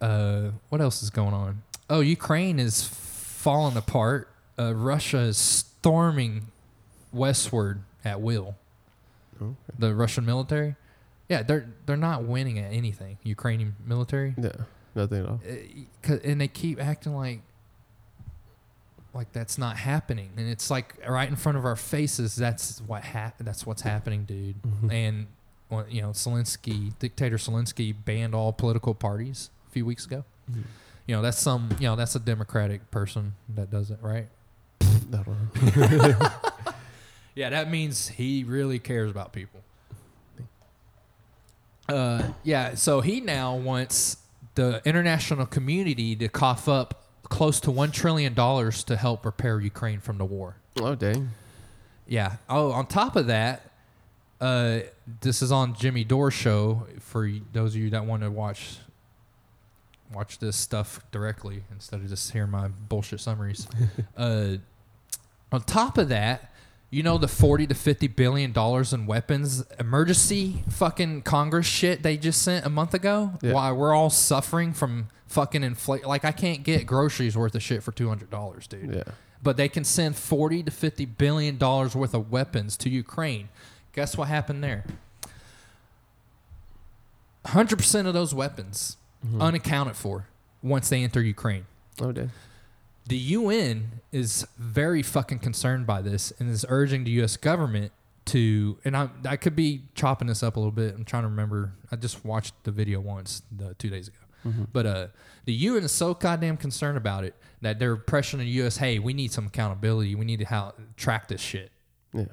Uh, 0.00 0.50
what 0.68 0.80
else 0.80 1.02
is 1.02 1.10
going 1.10 1.34
on? 1.34 1.62
Oh, 1.88 2.00
Ukraine 2.00 2.58
is 2.58 2.84
falling 2.86 3.76
apart. 3.76 4.28
Uh, 4.58 4.74
Russia 4.74 5.18
is 5.18 5.36
storming 5.36 6.46
westward 7.12 7.82
at 8.04 8.20
will. 8.20 8.54
Okay. 9.42 9.52
The 9.78 9.94
Russian 9.94 10.24
military, 10.26 10.76
yeah, 11.28 11.42
they're 11.42 11.66
they're 11.86 11.96
not 11.96 12.24
winning 12.24 12.58
at 12.58 12.72
anything. 12.72 13.18
Ukrainian 13.22 13.74
military, 13.84 14.34
Yeah. 14.38 14.50
Nothing 14.94 15.22
at 15.24 15.28
all. 15.28 15.40
Uh, 16.10 16.16
and 16.24 16.40
they 16.40 16.48
keep 16.48 16.80
acting 16.80 17.14
like 17.16 17.40
like 19.14 19.32
that's 19.32 19.58
not 19.58 19.76
happening, 19.76 20.30
and 20.36 20.48
it's 20.48 20.70
like 20.70 20.94
right 21.08 21.28
in 21.28 21.36
front 21.36 21.58
of 21.58 21.64
our 21.64 21.76
faces. 21.76 22.36
That's 22.36 22.80
what 22.86 23.02
hap- 23.02 23.38
That's 23.38 23.66
what's 23.66 23.82
happening, 23.82 24.24
dude. 24.24 24.62
Mhm. 24.62 24.92
And 24.92 25.26
well, 25.68 25.84
you 25.88 26.02
know, 26.02 26.10
Zelensky, 26.10 26.92
dictator 26.98 27.36
Zelensky, 27.36 27.94
banned 28.04 28.34
all 28.34 28.52
political 28.52 28.94
parties 28.94 29.50
a 29.68 29.70
few 29.72 29.84
weeks 29.84 30.06
ago. 30.06 30.24
Mhm. 30.50 30.62
You 31.06 31.16
know, 31.16 31.22
that's 31.22 31.38
some. 31.38 31.70
You 31.80 31.88
know, 31.88 31.96
that's 31.96 32.14
a 32.14 32.20
Democratic 32.20 32.90
person 32.90 33.34
that 33.54 33.70
does 33.70 33.90
it, 33.90 33.98
right? 34.00 34.28
I 34.82 34.86
don't 35.22 35.26
know. 35.78 36.30
Yeah, 37.34 37.50
that 37.50 37.70
means 37.70 38.08
he 38.08 38.44
really 38.44 38.78
cares 38.78 39.10
about 39.10 39.32
people. 39.32 39.60
Uh, 41.88 42.28
yeah, 42.44 42.74
so 42.74 43.00
he 43.00 43.20
now 43.20 43.56
wants 43.56 44.18
the 44.54 44.80
international 44.84 45.46
community 45.46 46.14
to 46.16 46.28
cough 46.28 46.68
up 46.68 46.99
close 47.30 47.60
to 47.60 47.70
one 47.70 47.90
trillion 47.90 48.34
dollars 48.34 48.84
to 48.84 48.96
help 48.96 49.24
repair 49.24 49.58
Ukraine 49.58 50.00
from 50.00 50.18
the 50.18 50.26
war. 50.26 50.56
oh 50.78 50.94
dang. 50.94 51.30
Yeah. 52.06 52.36
Oh, 52.48 52.72
on 52.72 52.86
top 52.86 53.14
of 53.14 53.28
that, 53.28 53.70
uh, 54.40 54.80
this 55.20 55.40
is 55.42 55.52
on 55.52 55.74
Jimmy 55.74 56.02
Dore 56.04 56.30
show 56.30 56.86
for 56.98 57.30
those 57.52 57.74
of 57.74 57.80
you 57.80 57.90
that 57.90 58.04
want 58.04 58.22
to 58.22 58.30
watch 58.30 58.78
watch 60.12 60.40
this 60.40 60.56
stuff 60.56 61.00
directly 61.12 61.62
instead 61.70 62.00
of 62.00 62.08
just 62.08 62.32
hearing 62.32 62.50
my 62.50 62.68
bullshit 62.68 63.20
summaries. 63.20 63.68
uh, 64.16 64.56
on 65.52 65.62
top 65.62 65.98
of 65.98 66.08
that, 66.08 66.52
you 66.90 67.04
know 67.04 67.16
the 67.16 67.28
forty 67.28 67.66
to 67.68 67.74
fifty 67.74 68.08
billion 68.08 68.50
dollars 68.50 68.92
in 68.92 69.06
weapons 69.06 69.62
emergency 69.78 70.64
fucking 70.68 71.22
Congress 71.22 71.66
shit 71.66 72.02
they 72.02 72.16
just 72.16 72.42
sent 72.42 72.66
a 72.66 72.70
month 72.70 72.92
ago. 72.92 73.34
Yeah. 73.40 73.52
Why 73.52 73.70
we're 73.70 73.94
all 73.94 74.10
suffering 74.10 74.72
from 74.72 75.08
fucking 75.30 75.62
inflation? 75.62 76.06
Like 76.08 76.24
I 76.24 76.32
can't 76.32 76.62
get 76.62 76.86
groceries 76.86 77.36
worth 77.36 77.54
of 77.54 77.62
shit 77.62 77.82
for 77.82 77.92
two 77.92 78.08
hundred 78.08 78.30
dollars, 78.30 78.66
dude 78.66 78.94
Yeah. 78.94 79.04
but 79.42 79.56
they 79.56 79.68
can 79.68 79.84
send 79.84 80.16
40 80.16 80.64
to 80.64 80.70
50 80.70 81.04
billion 81.06 81.56
dollars 81.56 81.94
worth 81.94 82.14
of 82.14 82.30
weapons 82.30 82.76
to 82.78 82.90
Ukraine. 82.90 83.48
Guess 83.94 84.16
what 84.16 84.28
happened 84.28 84.62
there? 84.62 84.84
100% 87.46 88.06
of 88.06 88.14
those 88.14 88.34
weapons 88.34 88.96
Mhm. 89.26 89.40
unaccounted 89.40 89.96
for 89.96 90.26
once 90.62 90.88
they 90.88 91.02
enter 91.02 91.22
Ukraine. 91.22 91.66
oh 92.00 92.12
dang. 92.12 92.30
The 93.06 93.16
UN 93.16 94.00
is 94.12 94.46
very 94.58 95.02
fucking 95.02 95.40
concerned 95.40 95.86
by 95.86 96.00
this 96.02 96.32
and 96.38 96.48
is 96.50 96.64
urging 96.68 97.04
the 97.04 97.10
US 97.22 97.36
government 97.36 97.92
to 98.26 98.78
and 98.84 98.96
I 98.96 99.08
I 99.24 99.36
could 99.36 99.56
be 99.56 99.82
chopping 99.94 100.28
this 100.28 100.42
up 100.42 100.56
a 100.56 100.60
little 100.60 100.70
bit. 100.72 100.94
I'm 100.94 101.04
trying 101.04 101.24
to 101.24 101.28
remember. 101.28 101.72
I 101.90 101.96
just 101.96 102.24
watched 102.24 102.54
the 102.64 102.70
video 102.70 103.00
once 103.00 103.42
the 103.50 103.74
2 103.74 103.90
days 103.90 104.08
ago. 104.08 104.16
Mhm. 104.44 104.68
But 104.72 104.86
uh, 104.86 105.06
the 105.44 105.52
UN 105.52 105.84
is 105.84 105.92
so 105.92 106.14
goddamn 106.14 106.56
concerned 106.56 106.96
about 106.96 107.24
it 107.24 107.34
that 107.60 107.78
they're 107.78 107.96
pressuring 107.96 108.38
the 108.38 108.46
U.S. 108.46 108.76
Hey, 108.78 108.98
we 108.98 109.12
need 109.12 109.32
some 109.32 109.46
accountability. 109.46 110.14
We 110.14 110.24
need 110.24 110.38
to 110.40 110.46
how, 110.46 110.74
track 110.96 111.28
this 111.28 111.40
shit. 111.40 111.70
Yeah. 112.14 112.24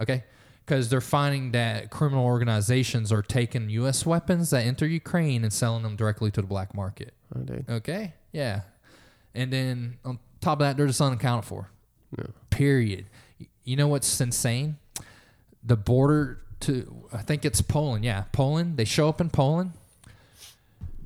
Okay, 0.00 0.24
because 0.64 0.88
they're 0.88 1.00
finding 1.00 1.52
that 1.52 1.90
criminal 1.90 2.24
organizations 2.24 3.12
are 3.12 3.22
taking 3.22 3.68
U.S. 3.70 4.04
weapons 4.04 4.50
that 4.50 4.66
enter 4.66 4.86
Ukraine 4.86 5.44
and 5.44 5.52
selling 5.52 5.82
them 5.82 5.96
directly 5.96 6.30
to 6.32 6.40
the 6.40 6.46
black 6.46 6.74
market. 6.74 7.14
Oh 7.34 7.40
dang. 7.40 7.64
Okay, 7.68 8.14
yeah, 8.32 8.62
and 9.34 9.52
then 9.52 9.98
on 10.04 10.18
top 10.40 10.54
of 10.60 10.66
that, 10.66 10.76
they're 10.76 10.86
just 10.88 11.00
unaccounted 11.00 11.44
for. 11.44 11.68
Yeah. 12.18 12.26
Period. 12.50 13.06
You 13.64 13.76
know 13.76 13.88
what's 13.88 14.20
insane? 14.20 14.76
The 15.62 15.76
border 15.76 16.40
to 16.60 17.06
I 17.12 17.22
think 17.22 17.44
it's 17.44 17.60
Poland. 17.60 18.04
Yeah, 18.04 18.24
Poland. 18.32 18.76
They 18.76 18.84
show 18.84 19.08
up 19.08 19.20
in 19.20 19.30
Poland. 19.30 19.72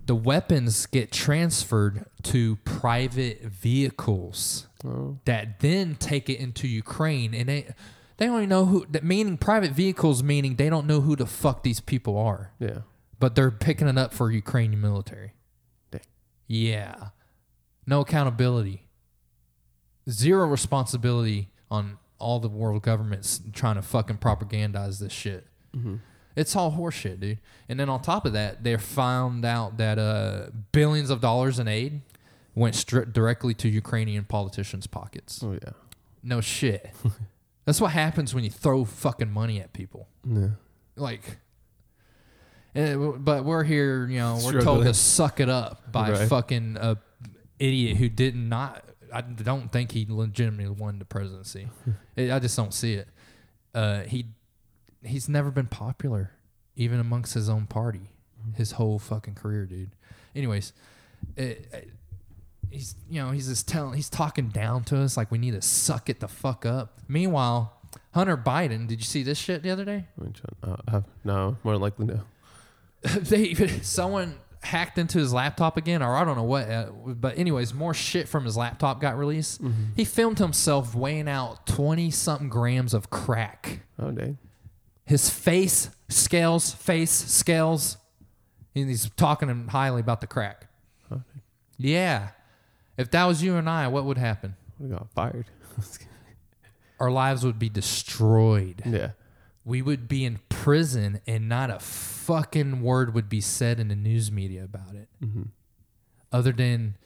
The 0.06 0.14
weapons 0.16 0.86
get 0.86 1.10
transferred 1.12 2.06
to 2.24 2.56
private 2.64 3.42
vehicles 3.42 4.68
Oh. 4.84 5.18
that 5.24 5.58
then 5.60 5.96
take 5.96 6.28
it 6.30 6.38
into 6.38 6.68
Ukraine, 6.68 7.34
and 7.34 7.48
they 7.48 7.74
they 8.18 8.26
don't 8.26 8.36
even 8.38 8.48
know 8.48 8.66
who. 8.66 8.86
That 8.88 9.02
meaning 9.04 9.36
private 9.36 9.72
vehicles, 9.72 10.22
meaning 10.22 10.56
they 10.56 10.70
don't 10.70 10.86
know 10.86 11.00
who 11.00 11.16
the 11.16 11.26
fuck 11.26 11.62
these 11.64 11.80
people 11.80 12.16
are, 12.16 12.52
Yeah. 12.60 12.80
but 13.18 13.34
they're 13.34 13.50
picking 13.50 13.88
it 13.88 13.98
up 13.98 14.14
for 14.14 14.30
Ukrainian 14.30 14.80
military. 14.80 15.32
Dang. 15.90 16.02
Yeah, 16.46 17.08
no 17.86 18.00
accountability, 18.00 18.86
zero 20.08 20.46
responsibility 20.46 21.50
on 21.70 21.98
all 22.18 22.38
the 22.38 22.48
world 22.48 22.82
governments 22.82 23.40
trying 23.52 23.74
to 23.76 23.82
fucking 23.82 24.18
propagandize 24.18 25.00
this 25.00 25.12
shit. 25.12 25.46
Mm-hmm. 25.74 25.96
It's 26.36 26.54
all 26.54 26.70
horseshit, 26.72 27.18
dude. 27.20 27.38
And 27.68 27.80
then 27.80 27.88
on 27.88 28.02
top 28.02 28.26
of 28.26 28.34
that, 28.34 28.62
they 28.62 28.76
found 28.76 29.44
out 29.44 29.78
that 29.78 29.98
uh, 29.98 30.48
billions 30.72 31.08
of 31.10 31.20
dollars 31.20 31.58
in 31.58 31.66
aid 31.66 32.02
went 32.54 32.74
stri- 32.74 33.10
directly 33.12 33.54
to 33.54 33.68
Ukrainian 33.68 34.24
politicians' 34.24 34.86
pockets. 34.86 35.42
Oh 35.42 35.52
yeah. 35.52 35.70
No 36.22 36.40
shit. 36.40 36.90
That's 37.64 37.80
what 37.80 37.92
happens 37.92 38.34
when 38.34 38.44
you 38.44 38.50
throw 38.50 38.84
fucking 38.84 39.30
money 39.32 39.60
at 39.60 39.72
people. 39.72 40.08
Yeah. 40.28 40.50
Like, 40.94 41.38
eh, 42.74 42.92
w- 42.92 43.18
but 43.18 43.44
we're 43.44 43.64
here, 43.64 44.06
you 44.06 44.18
know, 44.18 44.38
we're 44.44 44.60
told 44.60 44.84
to 44.84 44.94
suck 44.94 45.40
it 45.40 45.48
up 45.48 45.90
by 45.90 46.10
Right. 46.12 46.28
fucking 46.28 46.76
a 46.80 46.96
idiot 47.58 47.96
who 47.96 48.08
did 48.08 48.36
not. 48.36 48.84
I 49.12 49.20
don't 49.22 49.70
think 49.72 49.92
he 49.92 50.06
legitimately 50.08 50.68
won 50.74 50.98
the 50.98 51.04
presidency. 51.04 51.68
I 52.18 52.32
I 52.32 52.38
just 52.38 52.56
don't 52.56 52.74
see 52.74 52.94
it. 52.94 53.08
Uh, 53.74 54.02
he 54.02 54.26
he's 55.06 55.28
never 55.28 55.50
been 55.50 55.66
popular, 55.66 56.32
even 56.76 57.00
amongst 57.00 57.34
his 57.34 57.48
own 57.48 57.66
party, 57.66 58.10
his 58.54 58.72
whole 58.72 58.98
fucking 58.98 59.34
career, 59.34 59.64
dude. 59.66 59.90
Anyways, 60.34 60.72
it, 61.36 61.68
it- 61.72 61.90
he's 62.68 62.96
you 63.08 63.22
know 63.22 63.30
he's 63.30 63.46
just 63.46 63.68
telling 63.68 63.94
he's 63.94 64.10
talking 64.10 64.48
down 64.48 64.82
to 64.82 64.98
us 64.98 65.16
like 65.16 65.30
we 65.30 65.38
need 65.38 65.52
to 65.52 65.62
suck 65.62 66.08
it 66.08 66.20
the 66.20 66.28
fuck 66.28 66.66
up. 66.66 66.98
Meanwhile, 67.08 67.72
Hunter 68.12 68.36
Biden, 68.36 68.86
did 68.88 68.98
you 68.98 69.04
see 69.04 69.22
this 69.22 69.38
shit 69.38 69.62
the 69.62 69.70
other 69.70 69.84
day? 69.84 70.06
I'm 70.20 70.34
uh, 70.88 71.00
no, 71.24 71.56
more 71.62 71.76
likely 71.76 72.06
no. 72.06 72.20
they 73.02 73.54
someone 73.82 74.34
hacked 74.62 74.98
into 74.98 75.18
his 75.18 75.32
laptop 75.32 75.76
again, 75.76 76.02
or 76.02 76.16
I 76.16 76.24
don't 76.24 76.36
know 76.36 76.42
what. 76.42 76.68
Uh, 76.68 76.86
but 77.06 77.38
anyways, 77.38 77.72
more 77.72 77.94
shit 77.94 78.26
from 78.28 78.44
his 78.44 78.56
laptop 78.56 79.00
got 79.00 79.16
released. 79.16 79.62
Mm-hmm. 79.62 79.82
He 79.94 80.04
filmed 80.04 80.38
himself 80.40 80.94
weighing 80.94 81.28
out 81.28 81.66
twenty 81.66 82.10
something 82.10 82.48
grams 82.48 82.94
of 82.94 83.10
crack. 83.10 83.80
Oh 83.98 84.10
dang. 84.10 84.38
His 85.06 85.30
face 85.30 85.90
scales, 86.08 86.72
face 86.74 87.10
scales, 87.12 87.96
and 88.74 88.88
he's 88.88 89.08
talking 89.10 89.68
highly 89.68 90.00
about 90.00 90.20
the 90.20 90.26
crack. 90.26 90.68
Yeah, 91.78 92.28
if 92.96 93.10
that 93.10 93.24
was 93.26 93.42
you 93.42 93.56
and 93.56 93.68
I, 93.68 93.88
what 93.88 94.04
would 94.04 94.18
happen? 94.18 94.56
We 94.78 94.88
got 94.88 95.10
fired. 95.12 95.46
Our 97.00 97.10
lives 97.10 97.44
would 97.44 97.58
be 97.58 97.68
destroyed. 97.68 98.82
yeah. 98.86 99.10
we 99.64 99.82
would 99.82 100.08
be 100.08 100.24
in 100.24 100.38
prison 100.48 101.20
and 101.26 101.48
not 101.48 101.68
a 101.70 101.78
fucking 101.78 102.80
word 102.82 103.14
would 103.14 103.28
be 103.28 103.40
said 103.42 103.78
in 103.78 103.88
the 103.88 103.94
news 103.96 104.32
media 104.32 104.64
about 104.64 104.94
it 104.94 105.08
Mm-hmm. 105.22 105.42
other 106.32 106.52
than 106.52 106.96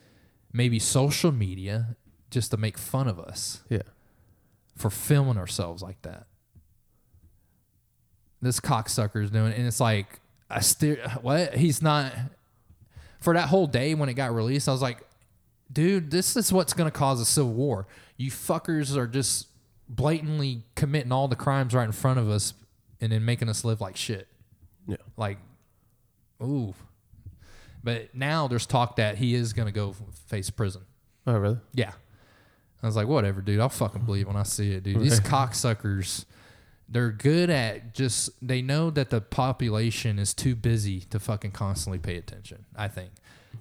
maybe 0.52 0.78
social 0.78 1.32
media 1.32 1.96
just 2.30 2.50
to 2.52 2.56
make 2.56 2.78
fun 2.78 3.08
of 3.08 3.18
us 3.18 3.62
Yeah. 3.68 3.82
for 4.76 4.90
filming 4.90 5.36
ourselves 5.38 5.82
like 5.82 6.00
that 6.02 6.26
this 8.42 8.60
cocksucker 8.60 9.22
is 9.22 9.30
doing 9.30 9.52
and 9.52 9.66
it's 9.66 9.80
like 9.80 10.20
i 10.48 10.60
still 10.60 10.96
what 11.22 11.54
he's 11.54 11.82
not 11.82 12.12
for 13.20 13.34
that 13.34 13.48
whole 13.48 13.66
day 13.66 13.94
when 13.94 14.08
it 14.08 14.14
got 14.14 14.34
released 14.34 14.68
i 14.68 14.72
was 14.72 14.82
like 14.82 15.02
dude 15.72 16.10
this 16.10 16.36
is 16.36 16.52
what's 16.52 16.72
going 16.72 16.90
to 16.90 16.96
cause 16.96 17.20
a 17.20 17.24
civil 17.24 17.52
war 17.52 17.86
you 18.16 18.30
fuckers 18.30 18.96
are 18.96 19.06
just 19.06 19.48
blatantly 19.88 20.62
committing 20.74 21.12
all 21.12 21.28
the 21.28 21.36
crimes 21.36 21.74
right 21.74 21.84
in 21.84 21.92
front 21.92 22.18
of 22.18 22.28
us 22.30 22.54
and 23.00 23.12
then 23.12 23.24
making 23.24 23.48
us 23.48 23.64
live 23.64 23.80
like 23.80 23.96
shit 23.96 24.26
Yeah. 24.86 24.96
like 25.16 25.38
ooh 26.42 26.74
but 27.82 28.14
now 28.14 28.46
there's 28.48 28.66
talk 28.66 28.96
that 28.96 29.16
he 29.16 29.34
is 29.34 29.52
going 29.52 29.66
to 29.66 29.72
go 29.72 29.94
face 30.28 30.50
prison 30.50 30.82
Oh 31.26 31.36
really? 31.36 31.58
yeah. 31.74 31.92
I 32.82 32.86
was 32.86 32.96
like, 32.96 33.06
whatever, 33.06 33.42
dude. 33.42 33.60
I'll 33.60 33.68
fucking 33.68 34.06
believe 34.06 34.26
when 34.26 34.36
I 34.36 34.42
see 34.42 34.72
it, 34.72 34.82
dude. 34.82 35.00
These 35.00 35.20
cocksuckers, 35.20 36.24
they're 36.90 37.10
good 37.12 37.50
at 37.50 37.94
just, 37.94 38.30
they 38.46 38.62
know 38.62 38.90
that 38.90 39.10
the 39.10 39.20
population 39.20 40.18
is 40.18 40.34
too 40.34 40.54
busy 40.56 41.00
to 41.00 41.20
fucking 41.20 41.52
constantly 41.52 41.98
pay 41.98 42.16
attention, 42.16 42.66
I 42.76 42.88
think. 42.88 43.10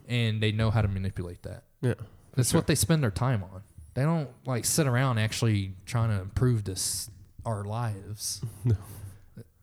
And 0.08 0.42
they 0.42 0.52
know 0.52 0.72
how 0.72 0.82
to 0.82 0.88
manipulate 0.88 1.44
that. 1.44 1.64
Yeah. 1.82 1.94
That's 2.36 2.54
what 2.54 2.68
they 2.68 2.76
spend 2.76 3.04
their 3.04 3.12
time 3.12 3.44
on. 3.44 3.62
They 3.94 4.04
don't 4.04 4.30
like 4.46 4.66
sit 4.66 4.88
around 4.88 5.18
actually 5.18 5.74
trying 5.86 6.10
to 6.10 6.22
improve 6.22 6.64
this, 6.64 7.10
our 7.46 7.64
lives. 7.64 8.42
No. 8.66 8.76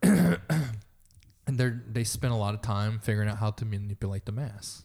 and 1.46 1.58
they 1.58 1.72
they 1.90 2.04
spend 2.04 2.32
a 2.32 2.36
lot 2.36 2.54
of 2.54 2.62
time 2.62 2.98
figuring 2.98 3.28
out 3.28 3.38
how 3.38 3.50
to 3.50 3.64
manipulate 3.64 4.24
the 4.24 4.32
mass. 4.32 4.82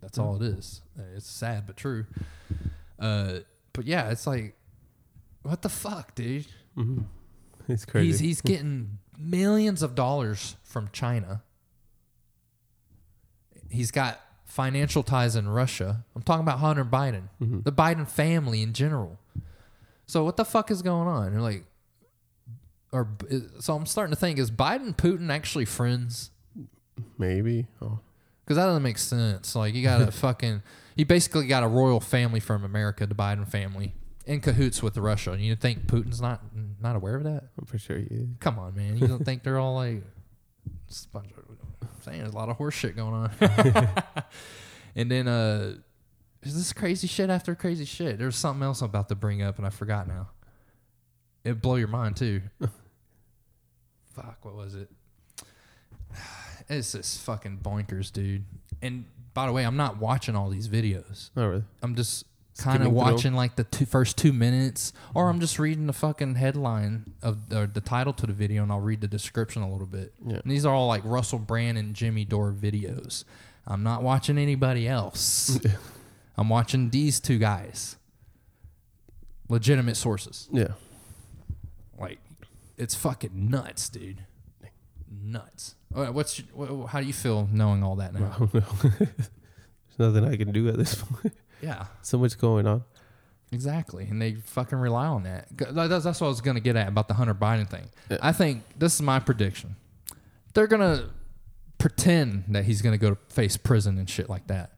That's 0.00 0.18
all 0.18 0.36
it 0.36 0.42
is. 0.42 0.80
It's 1.14 1.28
sad 1.28 1.66
but 1.66 1.76
true. 1.76 2.06
Uh, 2.98 3.40
but 3.72 3.86
yeah, 3.86 4.10
it's 4.10 4.26
like, 4.26 4.56
what 5.42 5.62
the 5.62 5.68
fuck, 5.68 6.14
dude? 6.14 6.46
Mm-hmm. 6.76 7.02
It's 7.68 7.84
crazy. 7.84 8.06
He's 8.08 8.18
he's 8.20 8.40
getting 8.40 8.98
millions 9.18 9.82
of 9.82 9.94
dollars 9.94 10.56
from 10.62 10.88
China. 10.92 11.42
He's 13.70 13.90
got 13.90 14.20
financial 14.44 15.02
ties 15.02 15.34
in 15.36 15.48
Russia. 15.48 16.04
I'm 16.14 16.22
talking 16.22 16.42
about 16.42 16.58
Hunter 16.60 16.84
Biden, 16.84 17.28
Mhm. 17.40 17.64
the 17.64 17.72
Biden 17.72 18.06
family 18.08 18.62
in 18.62 18.72
general. 18.72 19.18
So 20.06 20.22
what 20.24 20.36
the 20.36 20.44
fuck 20.44 20.70
is 20.70 20.82
going 20.82 21.08
on? 21.08 21.32
You're 21.32 21.40
like, 21.40 21.64
or 22.92 23.08
so 23.60 23.74
I'm 23.74 23.86
starting 23.86 24.14
to 24.14 24.20
think: 24.20 24.38
is 24.38 24.50
Biden 24.50 24.94
Putin 24.94 25.30
actually 25.30 25.64
friends? 25.64 26.30
Maybe. 27.18 27.66
Oh. 27.82 27.98
Because 28.44 28.56
that 28.58 28.66
doesn't 28.66 28.82
make 28.82 28.98
sense. 28.98 29.56
Like 29.56 29.74
you 29.74 29.82
got 29.82 30.02
a 30.02 30.10
fucking, 30.12 30.62
you 30.94 31.06
basically 31.06 31.46
got 31.46 31.62
a 31.62 31.68
royal 31.68 31.98
family 32.00 32.40
from 32.40 32.62
America, 32.62 33.06
the 33.06 33.14
Biden 33.14 33.48
family, 33.48 33.94
in 34.26 34.40
cahoots 34.40 34.82
with 34.82 34.96
Russia. 34.96 35.32
And 35.32 35.42
you 35.42 35.54
think 35.56 35.86
Putin's 35.86 36.20
not 36.20 36.42
not 36.80 36.96
aware 36.96 37.16
of 37.16 37.24
that? 37.24 37.44
I'm 37.58 37.66
pretty 37.66 37.84
sure 37.84 37.98
he 37.98 38.06
is. 38.06 38.28
Come 38.40 38.58
on, 38.58 38.74
man. 38.74 38.96
You 38.96 39.06
don't 39.06 39.24
think 39.24 39.42
they're 39.42 39.58
all 39.58 39.74
like, 39.74 40.02
it's 40.88 41.04
a 41.04 41.08
bunch 41.08 41.30
of- 41.32 41.44
I'm 41.82 41.88
saying 42.02 42.18
there's 42.20 42.32
a 42.32 42.36
lot 42.36 42.48
of 42.48 42.56
horse 42.56 42.74
shit 42.74 42.96
going 42.96 43.14
on. 43.14 43.30
and 44.96 45.10
then 45.10 45.28
uh, 45.28 45.74
is 46.42 46.54
this 46.54 46.72
crazy 46.72 47.06
shit 47.06 47.30
after 47.30 47.54
crazy 47.54 47.84
shit? 47.84 48.18
There's 48.18 48.36
something 48.36 48.62
else 48.62 48.80
I'm 48.82 48.86
about 48.90 49.08
to 49.08 49.14
bring 49.14 49.42
up, 49.42 49.58
and 49.58 49.66
I 49.66 49.70
forgot 49.70 50.06
now. 50.06 50.30
It'd 51.42 51.60
blow 51.60 51.76
your 51.76 51.88
mind 51.88 52.16
too. 52.16 52.42
Fuck, 54.14 54.44
what 54.44 54.54
was 54.54 54.74
it? 54.74 54.90
It's 56.66 56.92
just 56.92 57.20
fucking 57.20 57.58
boinkers, 57.62 58.10
dude. 58.10 58.46
And 58.80 59.04
by 59.34 59.44
the 59.44 59.52
way, 59.52 59.64
I'm 59.66 59.76
not 59.76 59.98
watching 59.98 60.34
all 60.34 60.48
these 60.48 60.66
videos. 60.66 61.28
Oh 61.36 61.46
really? 61.46 61.64
I'm 61.82 61.94
just 61.94 62.24
kind 62.56 62.76
of 62.76 62.82
Skimming 62.86 62.92
through 62.92 63.00
'em? 63.08 63.12
watching 63.14 63.34
like 63.34 63.56
the 63.56 63.64
two, 63.64 63.84
first 63.86 64.16
two 64.16 64.32
minutes, 64.32 64.92
or 65.14 65.28
I'm 65.28 65.40
just 65.40 65.58
reading 65.58 65.86
the 65.86 65.92
fucking 65.92 66.36
headline 66.36 67.12
of 67.22 67.52
or 67.52 67.66
the 67.66 67.80
title 67.80 68.12
to 68.14 68.26
the 68.26 68.32
video, 68.32 68.62
and 68.62 68.70
I'll 68.70 68.80
read 68.80 69.00
the 69.00 69.08
description 69.08 69.62
a 69.62 69.70
little 69.70 69.86
bit. 69.86 70.14
Yeah. 70.26 70.40
And 70.42 70.50
these 70.52 70.64
are 70.64 70.74
all 70.74 70.86
like 70.86 71.02
Russell 71.04 71.38
Brand 71.40 71.78
and 71.78 71.94
Jimmy 71.94 72.24
Dore 72.24 72.52
videos. 72.52 73.24
I'm 73.66 73.82
not 73.82 74.02
watching 74.02 74.38
anybody 74.38 74.86
else. 74.86 75.58
I'm 76.36 76.48
watching 76.48 76.90
these 76.90 77.18
two 77.20 77.38
guys. 77.38 77.96
Legitimate 79.48 79.96
sources. 79.96 80.48
Yeah. 80.52 80.68
Like, 81.98 82.18
it's 82.76 82.94
fucking 82.94 83.50
nuts, 83.50 83.88
dude. 83.88 84.24
Nuts. 85.10 85.76
Uh, 85.94 86.06
What's 86.06 86.40
your- 86.56 86.88
how 86.88 87.00
do 87.00 87.06
you 87.06 87.12
feel 87.12 87.48
knowing 87.52 87.82
all 87.82 87.96
that 87.96 88.14
now? 88.14 88.32
I 88.34 88.38
don't 88.38 88.54
know. 88.54 88.62
There's 88.98 89.98
nothing 89.98 90.24
I 90.24 90.36
can 90.36 90.50
do 90.52 90.68
at 90.68 90.76
this 90.76 90.94
point. 90.96 91.34
Yeah. 91.64 91.86
so 92.02 92.18
much 92.18 92.38
going 92.38 92.66
on. 92.66 92.84
Exactly, 93.52 94.06
and 94.06 94.20
they 94.20 94.34
fucking 94.34 94.78
rely 94.78 95.06
on 95.06 95.22
that. 95.24 95.46
That's, 95.52 96.04
that's 96.04 96.20
what 96.20 96.26
I 96.26 96.28
was 96.28 96.40
gonna 96.40 96.60
get 96.60 96.74
at 96.76 96.88
about 96.88 97.06
the 97.08 97.14
Hunter 97.14 97.34
Biden 97.34 97.68
thing. 97.68 97.88
Yeah. 98.10 98.18
I 98.20 98.32
think 98.32 98.62
this 98.78 98.94
is 98.96 99.02
my 99.02 99.20
prediction. 99.20 99.76
They're 100.54 100.66
gonna 100.66 101.10
pretend 101.78 102.44
that 102.48 102.64
he's 102.64 102.82
gonna 102.82 102.98
go 102.98 103.10
to 103.10 103.18
face 103.28 103.56
prison 103.56 103.98
and 103.98 104.08
shit 104.10 104.28
like 104.28 104.46
that, 104.48 104.72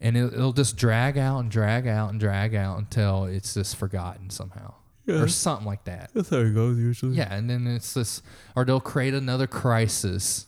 and 0.00 0.16
it, 0.16 0.34
it'll 0.34 0.52
just 0.52 0.76
drag 0.76 1.16
out 1.16 1.38
and 1.40 1.50
drag 1.50 1.86
out 1.86 2.10
and 2.10 2.20
drag 2.20 2.54
out 2.54 2.78
until 2.78 3.24
it's 3.24 3.54
just 3.54 3.76
forgotten 3.76 4.28
somehow 4.30 4.74
or 5.08 5.26
something 5.26 5.66
like 5.66 5.84
that. 5.84 6.10
That's 6.14 6.28
how 6.28 6.36
it 6.38 6.54
goes 6.54 6.78
usually. 6.78 7.16
Yeah, 7.16 7.32
and 7.34 7.48
then 7.48 7.66
it's 7.66 7.94
this, 7.94 8.22
or 8.54 8.64
they'll 8.64 8.80
create 8.80 9.14
another 9.14 9.46
crisis 9.46 10.46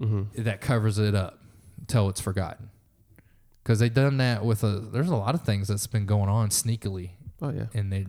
Mm-hmm. 0.00 0.42
that 0.44 0.60
covers 0.60 0.98
it 0.98 1.16
up 1.16 1.40
until 1.80 2.08
it's 2.08 2.20
forgotten. 2.20 2.70
Because 3.68 3.80
they've 3.80 3.92
done 3.92 4.16
that 4.16 4.46
with 4.46 4.64
a. 4.64 4.78
There's 4.80 5.10
a 5.10 5.16
lot 5.16 5.34
of 5.34 5.42
things 5.42 5.68
that's 5.68 5.86
been 5.86 6.06
going 6.06 6.30
on 6.30 6.48
sneakily 6.48 7.10
Oh 7.42 7.50
yeah. 7.50 7.66
and 7.74 7.92
they 7.92 7.98
you 7.98 8.06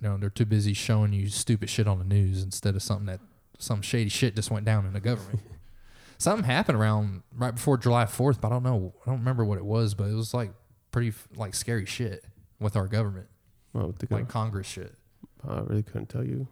know 0.00 0.16
they're 0.16 0.30
too 0.30 0.44
busy 0.44 0.72
showing 0.72 1.12
you 1.12 1.26
stupid 1.30 1.68
shit 1.68 1.88
on 1.88 1.98
the 1.98 2.04
news 2.04 2.44
instead 2.44 2.76
of 2.76 2.82
something 2.84 3.06
that 3.06 3.18
some 3.58 3.82
shady 3.82 4.08
shit 4.08 4.36
just 4.36 4.52
went 4.52 4.64
down 4.64 4.86
in 4.86 4.92
the 4.92 5.00
government. 5.00 5.40
something 6.18 6.44
happened 6.44 6.78
around 6.78 7.24
right 7.36 7.56
before 7.56 7.76
July 7.76 8.04
4th, 8.04 8.40
but 8.40 8.48
I 8.48 8.50
don't 8.50 8.62
know. 8.62 8.94
I 9.04 9.10
don't 9.10 9.18
remember 9.18 9.44
what 9.44 9.58
it 9.58 9.64
was, 9.64 9.94
but 9.94 10.04
it 10.04 10.14
was 10.14 10.32
like 10.32 10.52
pretty 10.92 11.12
like 11.34 11.56
scary 11.56 11.86
shit 11.86 12.24
with 12.60 12.76
our 12.76 12.86
government, 12.86 13.26
Oh, 13.74 13.92
the 13.98 14.06
like 14.14 14.28
Congress 14.28 14.68
shit. 14.68 14.94
I 15.44 15.58
really 15.62 15.82
couldn't 15.82 16.08
tell 16.08 16.22
you. 16.24 16.46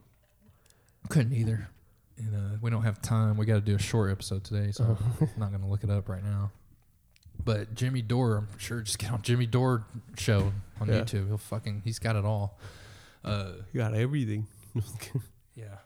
Couldn't 1.10 1.32
either. 1.34 1.68
And 2.18 2.34
uh, 2.34 2.56
we 2.60 2.70
don't 2.70 2.82
have 2.82 3.00
time. 3.00 3.36
We 3.36 3.46
got 3.46 3.54
to 3.54 3.60
do 3.60 3.76
a 3.76 3.78
short 3.78 4.10
episode 4.10 4.42
today, 4.42 4.72
so 4.72 4.96
I'm 5.20 5.28
not 5.36 5.50
going 5.50 5.62
to 5.62 5.68
look 5.68 5.84
it 5.84 5.90
up 5.90 6.08
right 6.08 6.24
now. 6.24 6.50
But 7.44 7.74
Jimmy 7.74 8.02
Dore, 8.02 8.36
I'm 8.36 8.48
sure 8.58 8.80
just 8.82 8.98
get 8.98 9.10
on 9.12 9.22
Jimmy 9.22 9.46
Dore 9.46 9.84
show 10.16 10.52
on 10.80 10.88
Yeah. 10.88 11.00
YouTube. 11.00 11.26
He'll 11.28 11.38
fucking 11.38 11.82
he's 11.84 11.98
got 11.98 12.14
it 12.16 12.24
all. 12.24 12.58
Uh, 13.24 13.52
You 13.72 13.80
got 13.80 13.94
everything. 13.94 14.46
Yeah. 15.54 15.76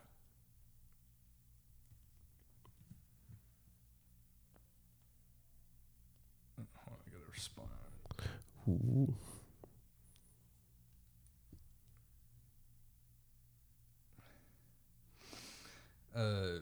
I 6.59 6.63
gotta 7.11 7.31
respond. 7.33 7.69
Ooh. 8.69 9.15
Uh, 16.15 16.61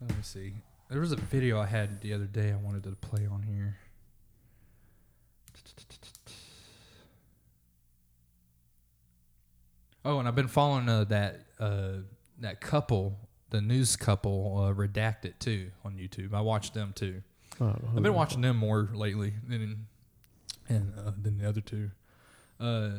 let 0.00 0.10
me 0.10 0.22
see. 0.22 0.52
There 0.90 1.00
was 1.00 1.12
a 1.12 1.16
video 1.16 1.58
I 1.60 1.66
had 1.66 2.00
the 2.00 2.12
other 2.12 2.26
day 2.26 2.52
I 2.52 2.56
wanted 2.56 2.84
to 2.84 2.90
play 2.92 3.26
on 3.26 3.42
here. 3.42 3.78
Oh, 10.04 10.18
and 10.18 10.28
I've 10.28 10.34
been 10.34 10.48
following 10.48 10.88
uh, 10.88 11.04
that 11.04 11.40
uh, 11.58 11.92
that 12.40 12.60
couple, 12.60 13.18
the 13.50 13.60
news 13.62 13.96
couple, 13.96 14.64
uh, 14.68 14.74
redacted 14.74 15.38
too 15.38 15.70
on 15.84 15.94
YouTube. 15.94 16.34
I 16.34 16.42
watched 16.42 16.74
them 16.74 16.92
too. 16.94 17.22
I 17.60 17.64
don't 17.64 17.82
know 17.82 17.88
who 17.90 17.96
I've 17.98 18.02
been 18.02 18.14
watching 18.14 18.40
them 18.42 18.56
more 18.58 18.90
lately 18.92 19.32
than 19.48 19.86
and 20.68 20.92
uh, 20.98 21.12
than 21.20 21.38
the 21.38 21.48
other 21.48 21.62
two. 21.62 21.90
Uh, 22.60 22.90